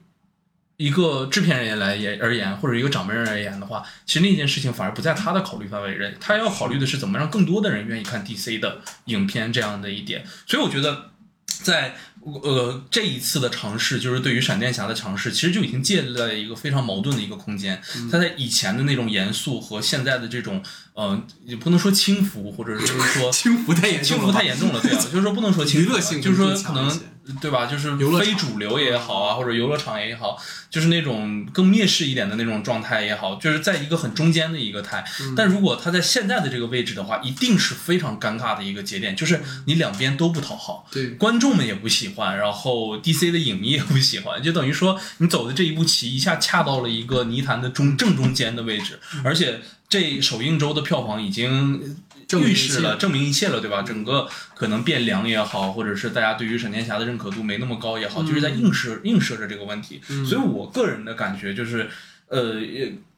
[0.75, 10.25] 一个制片人来言而言，或者一个掌门人而言的话，其实那件事情反而不在他的考虑范围内，他要考虑的是怎么让更多的人愿意看 DC 的影片这样的一点。
[10.45, 11.11] 所以我觉得，
[11.45, 17.81] 在呃这一次的尝试，就是对于闪电侠的尝试，其实就已经建立了一个非常矛盾的一个空间。
[18.11, 20.61] 他在以前的那种严肃和现在的这种
[20.95, 26.99] 呃，也不能说轻浮，或者是就是说 轻浮太严重了，轻浮太严重了，对啊，就是说不能说轻浮啊，娱乐性就是说可能
[27.41, 27.65] 对吧？
[27.65, 30.37] 就是非主流也好啊，或者游乐场也好，
[30.69, 35.03] 就是那种更蔑视一点的那种状态也好，就是在一个很中间的一个态。
[35.21, 40.87] 嗯但如果他在现在的这个位置的话，一定是非常尴尬的一个节点，就是你两边都不讨好。
[40.91, 49.59] 对，观众们也不喜欢，然后 DC 的影迷也不喜欢，就等于说你走的这一步棋一下恰到了一个泥潭的中正中间的位置，而且
[49.95, 51.95] 这首映周的票房已经
[52.33, 53.81] 预示了，证明一切了，对吧？
[53.81, 60.01] 整个可能变凉也好，或者是大家对于闪电侠的认可度没那么高也好，就是在映射映射着这个问题。
[60.27, 61.89] 所以我个人的感觉就是，
[62.27, 62.61] 呃。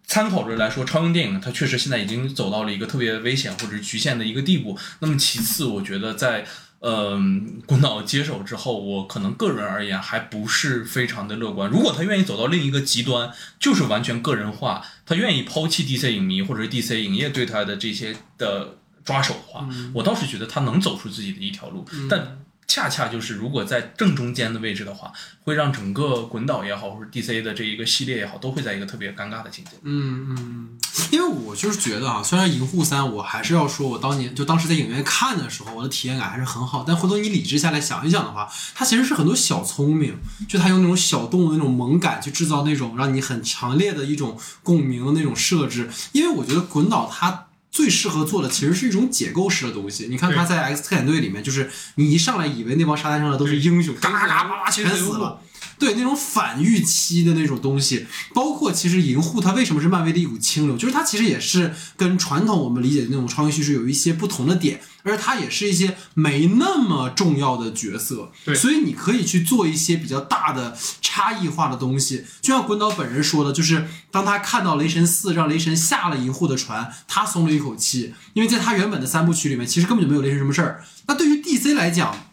[0.10, 4.80] 参考着来说，超英电影它确实现在已经走到了一个特别危险或者局限的一个地步。
[5.00, 6.46] 那么其次，我觉得在
[6.80, 7.20] 呃
[7.66, 11.70] 滚导接手之后，我可能个人而言还不是非常的乐观。
[11.70, 13.30] 如果他愿意走到另一个极端，
[13.60, 21.86] 就是完全个人化，他愿意抛弃 DC 影迷或者是 DC 影业对他的这些的抓手的话，我倒是觉得他能走出自己的一条路。
[22.10, 25.12] 但恰恰就是，如果在正中间的位置的话，
[25.44, 29.72] 会让整个滚导也好，或者 DC 的这一个系列也好，都会在一个特别尴尬的境界。
[29.84, 30.78] 嗯嗯，
[31.10, 36.84] 因为我就是觉得啊，虽然《银护三》，我还是要说，我当年就当时在影院看的时候，我的体验感还是很好。
[36.86, 40.18] 但回头你理智下来想一想的话，它其实是很多小聪明，
[40.50, 45.90] 就它用那种小动物那种萌感去制造那种让你很强烈的一种共鸣的那种设置。
[46.12, 47.47] 因为我觉得滚导它。
[47.70, 50.08] 最适合做的其实是一种解构式的东西。
[50.10, 55.42] 你看他在 X 特遣队里面，就是你一上来以为那帮沙滩上的都是英雄，嘎嘎嘎叭叭全死了。
[55.80, 72.26] 对那种反预期的那种东西，包括其实银护它为什么是漫威的一股清流，就是它其实也是跟传统我们理解的那种超英叙事有一些不同的点，而它也是一些没那么重要的角色，对所以你可以去做一些比较大的差异化的东西。
[72.42, 80.84] 就像滚导本人说的，就是当他看到雷神四让雷神下了银护的船，他松了一口气，因为在他原本的三部曲里面，其实根本就没有雷神什么事儿。
[81.08, 82.27] 那对于 DC 来讲，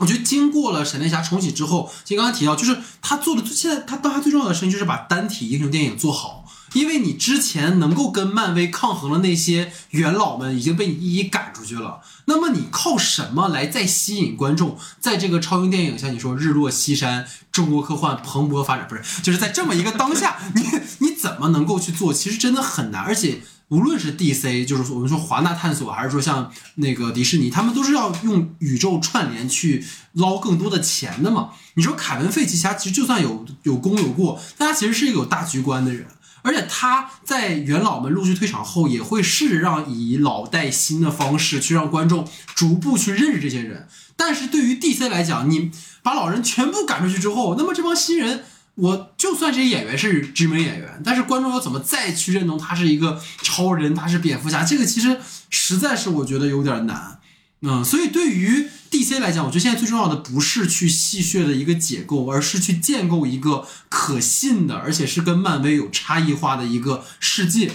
[0.00, 6.44] 我觉得经过了闪电侠重启之后，就刚刚提到，就是他做的现在他当下最重要的事情就是把单体英雄电影做好。
[6.72, 14.78] 因为你之前能够跟漫威抗衡的那些元老们已经被你一一赶出去了，那么你靠什么来再吸引观众？
[15.00, 20.62] 在这个超英电影，像你说日落西山，中国科幻蓬勃发展，不是就是在这么一个当下，你
[21.06, 22.14] 你怎么能够去做？
[22.14, 23.40] 其实真的很难，而且
[23.70, 29.84] 无论是 DC，就是我们说华纳探索，还是说像那个迪士尼，他们都是要用宇宙串联去
[30.14, 31.50] 捞更多的钱的嘛。
[31.74, 36.06] 你说凯文·费奇他其实就算有有功有过，但他其实是一个有大局观的人。
[36.42, 43.86] 而且他在元老们陆续退场后，也会试着让以老带新的方式去让观众逐步去认识这些人。
[44.16, 45.70] 但是对于 DC 来讲，你
[46.02, 48.44] 把老人全部赶出去之后，那么这帮新人，
[48.76, 54.64] 我就算这些演员是知名演员，但是观众要怎么再去认同他是一个超人，他是蝙蝠侠？
[54.64, 55.18] 这个其实
[55.50, 57.18] 实在是我觉得有点难。
[57.62, 67.70] 嗯，所以对于 DC 来讲，我觉得现在最重要的不是去戏谑的一个解构，而是去建构一个可信的，而且是跟漫威有差异化的一个世界。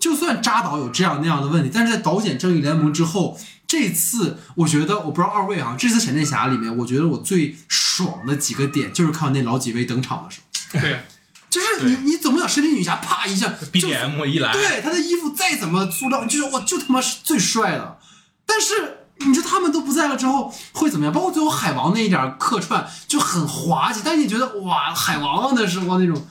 [0.00, 3.38] 就算扎导有这样那样的问题，但是在导剪正义联盟之后，
[3.68, 10.80] 这次我觉得，我不知道二位啊，这次闪电侠里面，我觉得我最爽的几个点就是看那老几位登场的时候。
[10.80, 10.98] 对，
[11.48, 17.98] 就是你你怎么想，神奇女侠啪一下，BGM 一来，对她的衣服再怎么塑料，就是我就他妈是最帅的，
[18.44, 18.94] 但是。
[19.20, 21.12] 你说他们都不在了之后会怎么样？
[21.12, 26.24] 包括最后海王那一点客串就很滑稽，但是你觉得哇，海王的时候那种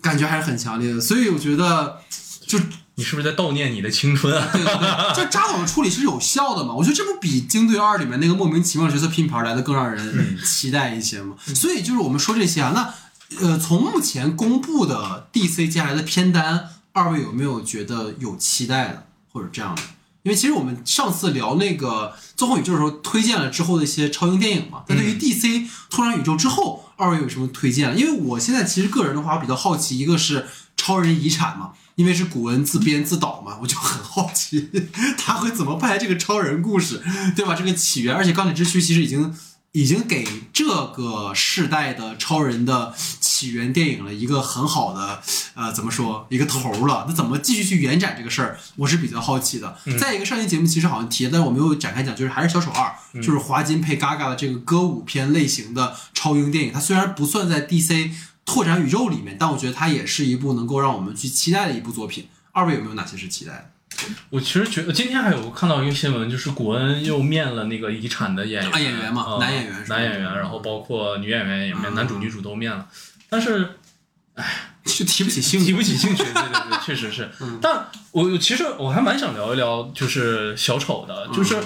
[0.00, 0.98] 感觉还是很强烈的。
[0.98, 2.00] 所以我觉得，
[2.46, 2.58] 就
[3.00, 4.50] 你是不是在悼念你的青春啊？
[4.52, 6.74] 对 对对， 就扎导的处理是有效的嘛？
[6.74, 11.34] 我觉得这不比《京队二》里面那个莫名其妙角色拼盘来的更让人期待一些吗？
[11.54, 12.92] 所以就是我们说这些啊，那
[13.40, 19.82] 呃，从目前公布的 DC 接下来的片单，二位有没有觉得有期待的或者这样的？
[20.22, 24.82] 因为其实我们上次聊那个纵横宇宙的时候，推荐了之后的一些超英电影嘛。
[24.86, 27.96] 那对于 DC 突然宇宙之后，二位有什么推荐？
[27.96, 30.46] 因为我现在其实个人的话，我比较好奇，一个是
[30.76, 31.70] 超人遗产嘛，
[32.00, 34.70] 因为是古文自编自导嘛， 我就很好奇
[35.18, 37.02] 他会怎么拍这个超人故事，
[37.36, 37.54] 对吧？
[37.54, 39.34] 这个起源，而且钢铁之躯其实已经。
[39.72, 45.22] 已经给这个世代的超人的起源电影了一个很好的
[45.54, 47.06] 呃怎么说一个头了？
[47.08, 48.58] 那怎么继续去延展这个事儿？
[48.74, 49.76] 我是比较好奇的。
[49.96, 56.72] 再一个上期节目其实好像提，但是我没有展开讲，就是还是小丑二，就是华金配 Gaga 的这个歌舞片类型的超英电影。
[56.72, 58.10] 它虽然不算在 DC
[58.44, 62.28] 拓展宇宙里面，但我觉得它也是一部能够让我们去期待的一部作品。
[62.52, 63.70] 二位有没有哪些是期待的？
[64.30, 72.88] 我其实觉得今天还有看到一个新闻，就是古恩又面了那个遗产的演员，演员嘛，男演员，男演员，然后包括女演员也面，男主女主都面了。
[73.28, 73.78] 但是，
[74.34, 76.24] 唉，就提不起兴趣，提不起兴趣。
[76.24, 77.30] 对对对，确实是。
[77.62, 81.56] 但我其实我还蛮想聊一聊，就是小丑的，就是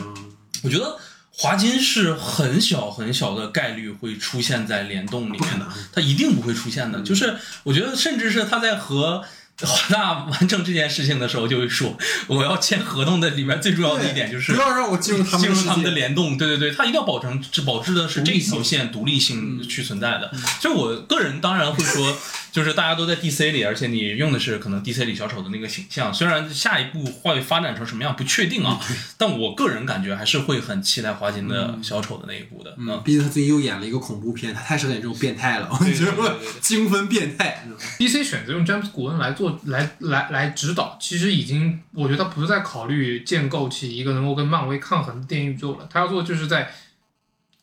[0.62, 0.98] 我觉得
[1.36, 7.00] 华金是很小很小的概率会出现在联动里面的，它一定不会出现的。
[7.02, 9.24] 就是我觉得，甚至是他在和。
[9.62, 16.36] 华纳完成这件事情的时候，就会说我要签合同的里面最重要的一点就是不要让我进入他们进入他们的联动。
[16.36, 20.32] 对对对，他一定要保证保质的是这条线独立性去存在的。
[20.60, 22.16] 所以我个人当然会说。
[22.54, 28.78] 就是大家都在 DC 里，而且你用的是可能 DC 里小丑的那个形象，虽然下一步会发展成什么样不确定啊，
[29.18, 32.72] 但我个人感觉还是会很期待华金的小丑的那一部的。
[32.78, 37.66] 嗯，毕竟他最近又演了一个恐怖片，他太适合演这种变态了，我觉得精分变态。
[37.98, 46.72] DC 选择用詹姆斯古恩来做来来来指导，其实已经我觉得他不是在考虑建构起一个能够跟漫威抗衡的电影宇宙了，他要做就是在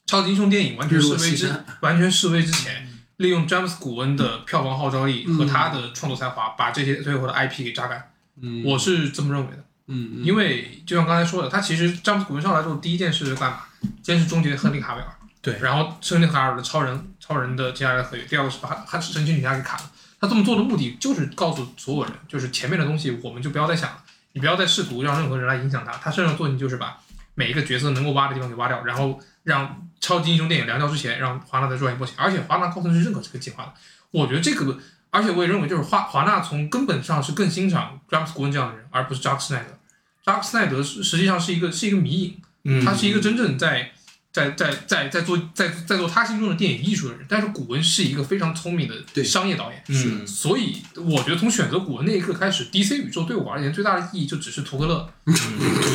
[0.06, 2.88] 超级英雄电影完全示威之完全示威之前。
[3.18, 8.12] 利用詹姆斯·古恩的票房号召力和他的创作才华，把这些最后的 IP 给榨干。
[8.42, 9.64] 嗯，我是这么认为的。
[9.86, 13.60] 嗯，因为就像刚才说的，他其实詹姆斯·古恩上来之后，第一件事是干嘛？
[14.02, 15.08] 先是终结亨利·卡维尔。
[15.40, 15.60] 对。
[15.60, 18.26] 然后亨利·卡维尔的超人，超人的接下来的合约。
[18.26, 19.92] 第二个是把他神奇女侠给砍了。
[20.22, 23.98] 他这么做的目的就是告诉所有人，就是前面的东西我们就不要再想了，
[24.32, 25.92] 你不要再试图让任何人来影响他。
[25.94, 26.98] 他身上做的就是把
[27.36, 29.88] 每一个角色能够挖的地方给挖掉，然后让。
[30.02, 33.74] 超级英雄电影凉掉之前，让华纳再赚一波钱，而且华纳高层是认可这个计划的。
[34.10, 34.76] 我觉得这个，
[35.12, 39.78] 而且我也认为，就是华华纳从根本上是更欣赏詹姆斯·古恩这样的人，而不是扎克·斯奈德。
[40.26, 43.92] 扎克·斯奈德实实际上是一个是一个迷影，他是一个真正在
[44.32, 47.26] 在在在在做在在做他心中的电影艺术的人。
[47.28, 50.26] 但是古文是一个非常聪明的商业导演，是。
[50.28, 55.32] 所以我觉得从选择古文那一刻开始，DC 宇宙对我而言最大的意义就只是图个乐，图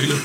[0.03, 0.17] 一乐。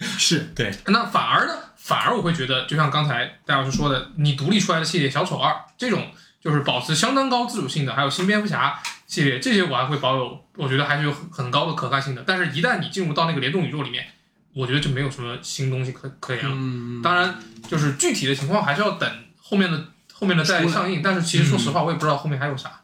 [0.18, 0.74] 是对。
[0.86, 1.54] 那反而呢？
[1.76, 6.08] 反而我会觉得，就像刚才戴老师说的，你独立出来的系列《小丑二》这种，
[6.40, 12.22] 就是保持相当高自主性的，还有新蝙蝠侠系列这些，我还会保有，我觉得还是有很高的可看性的。
[12.24, 14.06] 但是，一旦你进入到那个联动宇宙里面，
[14.54, 16.50] 我觉得就没有什么新东西可可言了。
[16.54, 17.36] 嗯，当然，
[17.68, 21.00] 就是具体的情况还是要等后面的后面的再上映。
[21.02, 22.80] 但是其实说实话，我也不知道后面还有啥。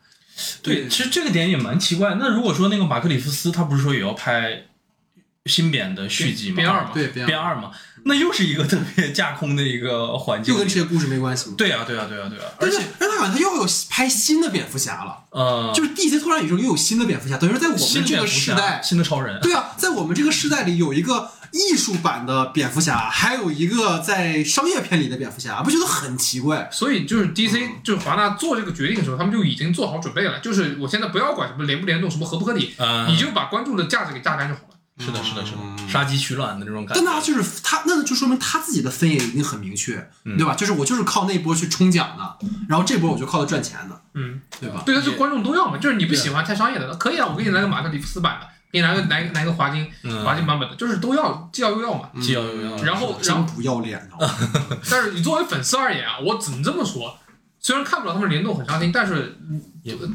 [0.62, 2.16] 对，其实这个点也蛮奇怪。
[2.20, 4.66] 那如果说那个马克里夫斯他不是说也要拍
[5.46, 6.56] 新编的续集吗？
[6.56, 7.70] 编二嘛对，编编二嘛，
[8.04, 10.58] 那又是一个特别架空的一个环境又。
[10.58, 11.54] 跟这些故事没关系吗。
[11.56, 26.68] 对啊，对啊，对啊，对啊，而且而且，而且好像他又有拍新的蝙蝠侠了，呃，就是 DC 拓展宇宙又有新的蝙蝠侠，等于说在我们这个时代，新的超人，对啊，在我们这个时代里有一个艺术版的蝙蝠侠，还有一个在商业片里的蝙蝠侠，不觉得很奇怪？
[26.72, 30.40] 所以就是 DC 嗯就是华纳做这个决定的时候，他们就已经做好准备了。
[30.40, 34.76] 就是我现在不要管什么联不联动，什么合不合理，呃，你就把观众的价值给榨干就好了。
[34.98, 37.12] 是的，是的，是嗯的，杀鸡取卵的那种感觉但觉。
[37.12, 40.54] 他就是他，那就说明他自己的分野已经很明确，嗯对吧？
[40.54, 44.82] 就是我就是靠那波去冲奖的，然后这波我就靠它赚钱的，嗯，对吧？
[44.86, 52.10] 对，但是观众都要嘛，就是你不喜欢太商业的，可以啊，我给你来个马特里夫斯版的，给你拿个来来个华金嗯华金版本的，就是都要既要又要嘛。
[52.20, 54.36] 既要又要，然后然后，真不要脸啊！
[54.90, 57.18] 但是你作为粉丝而言啊，我只能这么说。
[57.58, 59.36] 虽然看不了他们联动很伤心，但是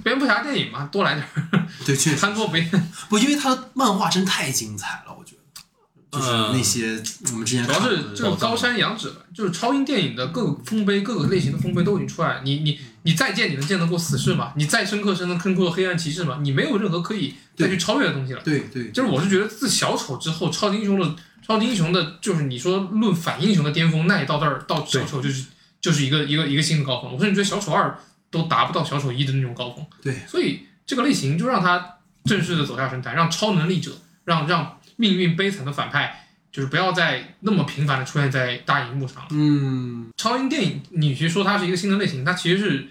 [0.04, 2.62] 蝙蝠侠电影嘛，多来点儿，对，确实 贪多别。
[3.10, 7.02] 不，因为他的漫画真太精彩了，我觉得，就是嗯那些
[7.32, 12.40] 我们之前主要是就是高山仰止吧，就是超英电影的各个丰碑、各个类型的丰碑都已经出来。
[12.46, 14.54] 你你你再见，你能见得过死侍吗？
[14.56, 16.40] 你再深刻，深能坑过黑暗骑士吗？
[16.42, 18.42] 你没有任何可以再去超越的东西了。
[18.44, 21.16] 对对，就是我是觉得自小丑之后，超级英雄的
[21.46, 25.46] 超级英雄的，就是你说论反英雄的巅峰，那也到这儿到小丑就是
[25.80, 27.12] 就是一个一个一个新的高峰。
[27.12, 27.98] 我甚至觉得小丑二
[28.30, 29.86] 都达不到小丑一的那种高峰。
[30.02, 33.92] 对，所以这个类型就让他正式的走下神坛，让超能力者，
[34.26, 39.30] 让让命运悲惨的反派，就是不要再那么频繁的出现在大荧幕上了。
[39.32, 42.90] 嗯，超英电影，你去说它是一个新的类型，它其实是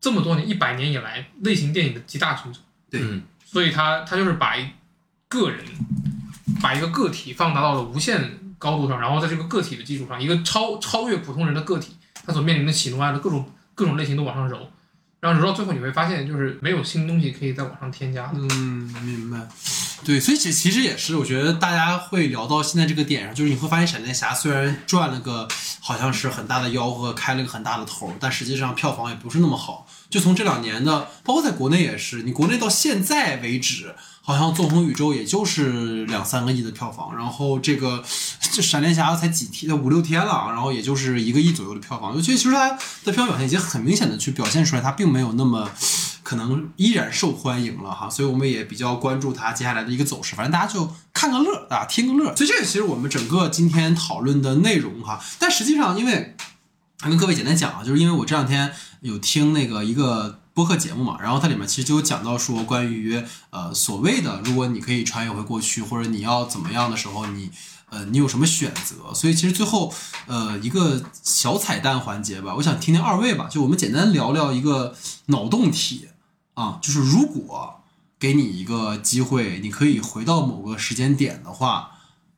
[0.00, 2.60] 这么多年一百年以来类型电影的集大成者。
[2.90, 4.68] 对嗯所以它它就是把一
[5.28, 5.64] 个人，
[6.62, 11.96] 把一个个体放大到了无限高度上，然后在这个个体的基础上，一个超超越普通人的个体，
[12.26, 14.70] 他所面临的喜怒哀乐各种各种类型都往上揉，
[15.20, 18.38] 然后揉到最后你会发现，就是没有新东西可以再往上添加的。
[18.38, 19.46] 嗯，明白。
[20.02, 25.46] 对，所以其其实也是，我觉得大家会聊到现在这个点上，就是你会发现闪电侠虽然赚了个
[25.80, 29.86] 好像是很大的吆喝，开了个很大的头，但实际上票房也不是那么好。
[30.10, 38.02] 就从这两年的，包括在国内也是，你国内到现在为止，好像《纵横宇宙》也就是两三个亿的票房，然后这个
[38.52, 42.14] 这闪电侠才几天五六天了啊，然后也就是一个亿左右的票房。
[42.14, 42.70] 尤其其实它
[43.04, 45.70] 的票房表现已经很明显的去表现出来，它并没有那么
[46.24, 50.34] 可能依然受欢迎了哈，所以我们也比较关注它接下来的一个走势。
[50.34, 52.34] 反正大家就看个乐啊，听个乐。
[52.34, 56.34] 所以这个其实我们整个今天讨论的内容哈，但实际上因为
[57.02, 67.50] 跟各位简单讲啊，就是因为我这两天有听那个一个播客节目嘛，然后它里面其实就有讲到说关于呃所谓的如果你可以穿越回过去，或者你要怎么样的时候，你
[67.88, 69.14] 呃你有什么选择？
[69.14, 69.94] 所以其实最后
[70.26, 74.94] 呃一个小彩蛋环节吧，我想听听二位吧，就我们简单聊聊一个
[75.26, 76.08] 脑洞题
[76.54, 77.80] 啊，就是如果
[78.18, 81.92] 给你一个机会，你可以回到某个时间点的话，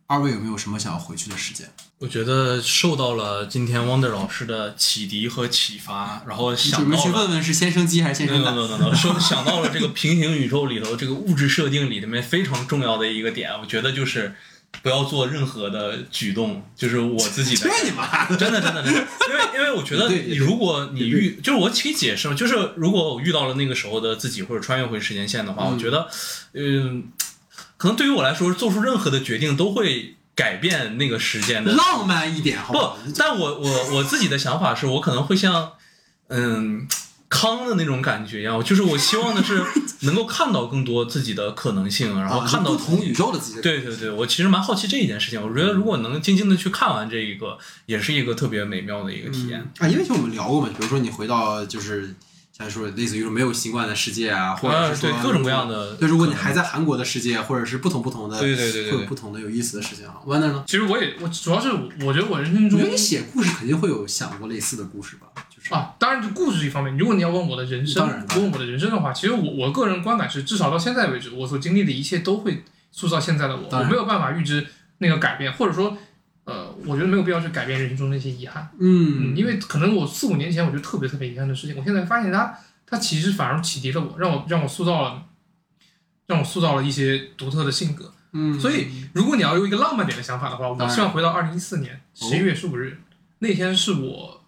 [0.06, 1.68] 二位有没有什么想要回去的时间？
[2.02, 7.00] 我觉得受到了今天 Wonder 老师的启迪和启发，然后想到了。
[7.00, 14.34] 去问问是先生鸡还是先 no 蛋？no no no，说想到了这个平行宇宙里头这个物质设定里面非常重要的一个点，我觉得就是
[14.82, 18.26] 不要做任何的举动，就是我自己的 对你妈！
[18.34, 19.00] 真的真的真的，
[19.30, 26.08] 因为因为我觉得如果你遇，就是我可以解释嘛，就是如果我遇到了那个时候的自己，或者穿越回时间线的话，嗯我觉得，
[26.54, 27.04] 嗯，
[27.76, 31.72] 可能对于我来说，做出任何的决定都会改变那个时间的。
[31.72, 35.72] 浪漫一点，好不好？，但我我我自己的想法是我可能会像，
[36.28, 36.86] 嗯。
[37.34, 39.64] 康的那种感觉一样，就是我希望的是
[40.00, 45.42] 能够看到更多自己的可能性，然后啊看到不同宇宙的自己的对对对，我其实蛮好奇这一件事情。
[45.42, 47.56] 我觉得如果能静静的去看完这一个，
[47.86, 49.66] 也是一个特别美妙的一个体验。
[49.78, 52.14] 啊，因为就我们聊过嘛，比如说你回到就是
[52.62, 55.94] 像说类似于说没有新冠的世界啊，或者啊，是说对各种各样的。
[55.96, 60.16] 对，如果你还在韩国的世界，或者是不同不同的，对对对对会有不同的有意思的事情啊。
[60.26, 60.64] Wonder 呢？
[60.66, 61.70] 其实我也我主要是
[62.04, 65.26] 我觉得我人生中我觉得你写故事肯定会有想过类似的故事吧？
[65.54, 74.66] 就是啊，当然就故事是一方面，如果你要问我的人生问我的人生的话，其实我我个人观感是，至少到现在为止，我所经历的一切都会塑造现在的我，我没有办法预知
[74.98, 75.96] 那个改变，或者说，
[76.44, 82.52] 呃，我觉得没有必要去改变人生中那些遗憾，嗯嗯，因为可能我四五年前我觉得特别特别遗憾的事情，我现在发现它
[82.86, 85.24] 它其实反而启迪了我，让我让我塑造了，
[86.26, 88.12] 让我塑造了一些独特的性格。
[88.32, 92.98] 嗯，所以，如果你要有一个浪漫点的想法的话，我希望回到二零一四年哦十一月十五日，
[93.40, 94.42] 那天是我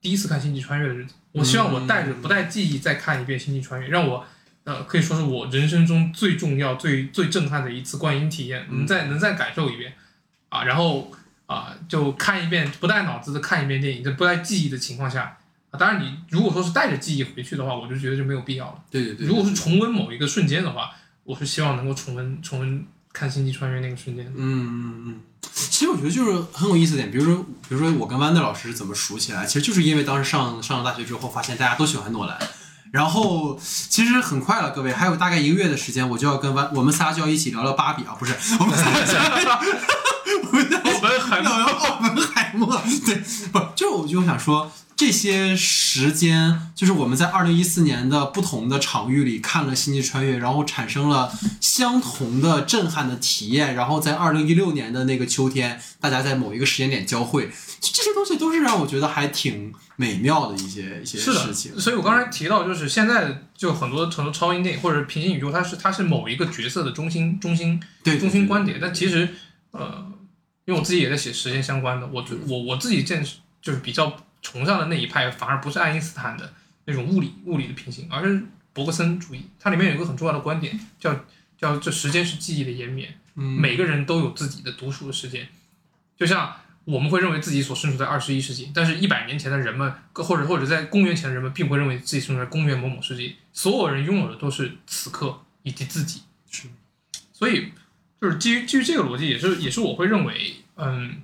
[0.00, 1.14] 第一次看《星际穿越》的日子。
[1.32, 4.24] 我希望我带着不带记忆再看一遍《星际穿越》，让我
[4.64, 9.92] 呃可以说是我人生中最重要、最最震撼的一次观影体验，嗯能再能再感受一遍。
[10.48, 11.10] 啊，然后
[11.46, 15.38] 啊就看一遍不带脑子的看一遍电影，在不带记忆的情况下
[15.70, 18.74] 啊，当然你如果说是带着记忆回去的话，我就觉得就没有必要了。
[18.90, 20.90] 对对对，如果是重温某一个瞬间的话，
[21.24, 24.26] 我是希望能够重温重温看《星际穿越》那个瞬间。
[24.26, 32.38] 嗯嗯嗯，其实我觉得就是很有意思的点，比如说，比如说我跟豌豆老师怎么熟起来，其实就是因为当时上上了大学之后，发现大家都喜欢诺兰，
[32.92, 38.90] 然后其实很快了，各位还有大概一个月的时间，我就要跟弯我们仨就要一起聊聊芭比啊，不是我们仨
[41.26, 43.16] 仨我们还聊聊奥本海默，对，
[43.52, 57.46] 不，就我就想说，这些时间，就是我们在二零一四年的不同的场域里看了《星际穿越》，然后产生了相同的震撼的体验，然后在二零一六年的那个秋天，大家在某一个时间点交汇，
[57.80, 61.78] 就这些东西都是让我觉得还挺美妙的一些一些事情，。
[61.78, 69.34] 所以我刚才提到，就是现在就很多很多超英电影或者平行宇宙，它是它是某一个角色的中心中心对，中心观点，但其实
[69.72, 70.06] 呃，
[70.66, 76.52] 因为我自己也在写时间相关的，我我我自己见识就是比较崇尚的那一派，反而不是爱因斯坦的
[76.84, 79.46] 那种物理物理的平行，而是伯格森主义。
[79.58, 81.24] 它里面有一个很重要的观点，叫
[81.56, 85.48] 叫这时间是记忆的延绵，嗯，每个人都有自己的独属的时间，
[86.16, 93.36] 就像我们会认为自己所身处在二十一世纪，但是一百年前的人们，或者或者在公元前的人们，并不会认为自己身处在公元某某世纪。
[93.52, 96.22] 所有人拥有的都是此刻以及自己。
[96.50, 96.68] 是，
[97.32, 97.72] 所以
[98.20, 101.22] 就是基于基于这个逻辑，也是也是我会认为，嗯，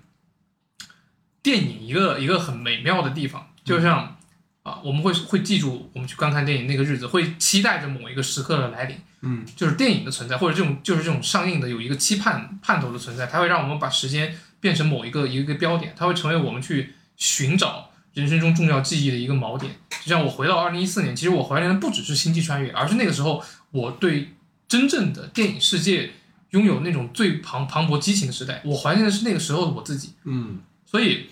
[1.42, 4.16] 电影一个一个很美妙的地方，就像
[4.62, 8.96] 啊、我们会会记住我们去观看电影那个日子，会期待着某一个时刻的来临。
[9.22, 19.74] 嗯，就是电影的存在，或者这种就是这种上映的有一个期盼盼头的存在，它会让我们把时间变成某一个一个标点，它会成为我们去寻找人生中重要记忆的一个锚点。
[20.04, 24.34] 就像我回到二零一四年，其实我怀念的不只是《星际穿越》，而是那个时候我对
[24.68, 26.10] 真正的电影世界
[26.52, 28.62] 拥有那种最磅磅礴激情的时代。
[28.64, 30.14] 我怀念的是那个时候的我自己。
[30.24, 31.26] 嗯所以，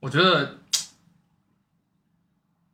[0.00, 0.58] 我觉得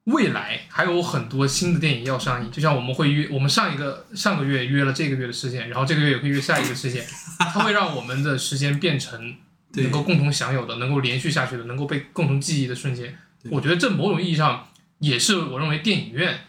[0.04, 7.06] 未来还有很多新的电影要上映，就像我们会约，我们上一个上个月约了这个月的事件，然后这个月也会约下一个事件，
[7.38, 9.36] 它会让我们的时间变成
[9.74, 13.16] 能够共同享有的、能够连续下去的、能够被共同记忆的瞬间。
[13.50, 16.40] 我觉得这某种意义上也是我认为电影院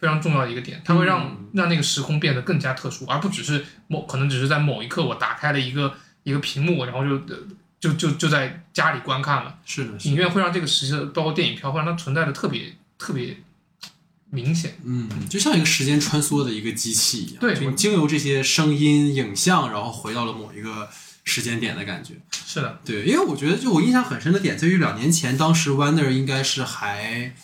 [0.00, 7.18] 非常重要的一个点，它会让、嗯让那个时空变得更加特殊，而不只是某可能只是在某一刻我打开了一个一个屏幕，然后就
[7.80, 9.58] 就就就在家里观看了。
[9.66, 13.36] 是的，影院会让这个时刻，包括电影票，会让它存在的特别特别
[14.30, 14.78] 明显。
[14.84, 20.88] 嗯，就像一个时间穿梭的一个机器一样，对就你经由这些声音、影像，然后回到了某一个
[21.24, 22.14] 时间点的感觉。
[22.30, 27.34] 是的，对，因为我觉得，就我印象很深的点在于两年前，当时 Wonder 应该是还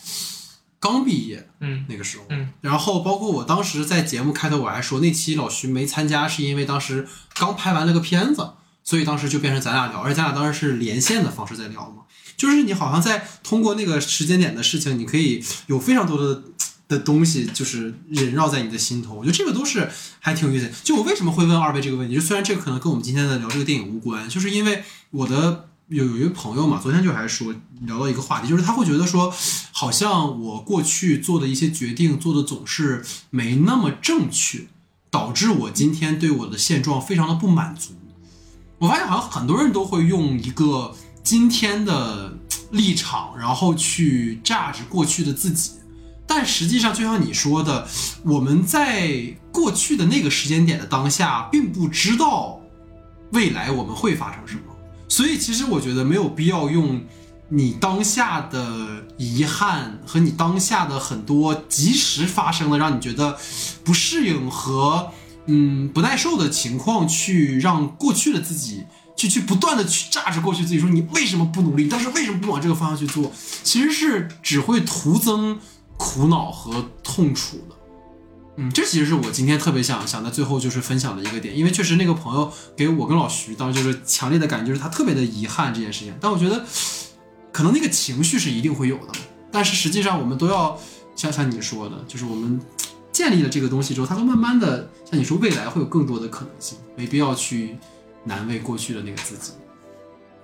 [0.79, 8.51] 刚毕业嗯那个时候，嗯，然后包括我当时在节目开头我还说，那期老徐没参加，是因为当时刚拍完了个片子，
[8.83, 12.03] 所以当时就变成咱俩聊，而且咱俩当时是连线的方式在聊嘛，
[12.35, 16.43] 就是你好像在通过那个时间点的事情，你可以有非常多的。
[16.89, 19.89] 的东西就是萦绕在你的心头，我觉得这个都是
[20.21, 20.71] 还挺有意思。
[20.85, 24.81] 就我为什么会问二位这个问题，就虽然这个可能跟我们今天的聊这个电影无关，就是因为
[25.11, 29.33] 我的有有一个朋友嘛，昨天就还说聊到一个话题，就是他会觉得说，
[29.71, 34.67] 好像我过去做的一些决定做的总是没那么正确，
[35.09, 37.93] 导致我今天对我的现状非常的不满足。
[38.79, 40.93] 我发现好像很多人都会用一个
[41.23, 42.37] 今天的
[42.71, 45.71] 立场，然后去榨着过去的自己。
[46.27, 47.87] 但实际上，就像你说的，
[48.23, 52.59] 我们在过去的那个时间点的当下，并不知道
[53.31, 54.61] 未来我们会发生什么。
[55.07, 57.01] 所以，其实我觉得没有必要用
[57.49, 63.37] 你当下的遗憾和你当下的很多及时发生的让你觉得
[63.85, 65.11] 不适应和
[65.45, 68.83] 嗯不耐受的情况，去让过去的自己
[69.15, 73.31] 去去不断的去榨着过去自己，说你为什么不努力，但是为什么不往这个方向去做，
[73.63, 75.57] 其实是只会徒增
[75.95, 77.76] 苦恼和痛楚的。
[78.59, 86.13] 嗯，这其实是我今天特别想想在最后就是分享的一个点，因为确实那个朋友给我跟老徐当时就是强烈的感觉，就是他特别的遗憾这件事情。
[86.19, 86.65] 但我觉得
[87.51, 89.13] 可能那个情绪是一定会有的，
[89.51, 90.77] 但是实际上我们都要
[91.15, 92.59] 像像你说的，就是我们
[93.11, 97.77] 建立了这个东西之后，它会慢慢的像你说未来会有更多的可能性，没必要去
[98.23, 99.51] 难为过去的那个自己。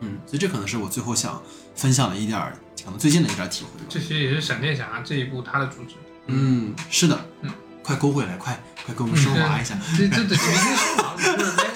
[0.01, 1.41] 嗯，所以这可能是我最后想
[1.73, 3.85] 分享的一点儿，可能最近的一点儿体会吧。
[3.89, 5.95] 这其实也是闪电侠这一部它的主旨。
[6.27, 7.51] 嗯，是的，嗯，
[7.83, 9.77] 快勾回来，快快给我们升华一下。
[9.97, 11.67] 这这这明星说法就是连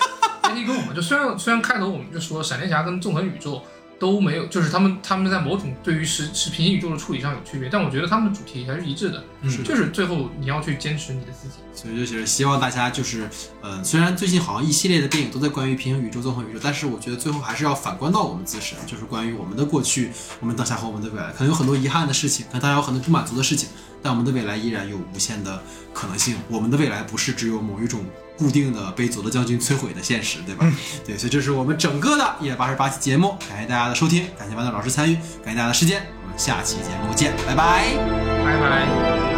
[0.44, 3.62] 连你跟我们就虽然虽然开头我们就说闪电侠跟纵横宇宙
[4.00, 11.56] 都没有，就是他们他们在某种对于是是平行宇宙的处理上有区别，但我觉得他们的主题还是一致的，是就是最后你要去坚持你的自己。
[11.74, 13.28] 所以就是希望大家就是，
[13.62, 23.70] 呃，虽然最近好像一系列的电影都在关于平行宇宙、纵横宇宙，但是我觉得最后还是要反观到我们自身，就是关于我们的过去、我们当下和我们的未来，可能有很多遗憾的事情，可能大家有很多不满足的事情，
[24.02, 25.62] 但我们的未来依然有无限的
[25.94, 26.36] 可能性。
[26.50, 28.06] 我们的未来不是只有某一种
[28.38, 30.66] 固定的被佐德将军摧毁的现实，对吧？
[31.06, 37.94] 对，所以这是我们整个的一百八十八期节目，感谢大家的收听，感谢豌豆老师参与，感谢大家的时间，我们下期节目见，拜拜。
[38.46, 39.37] 拜拜。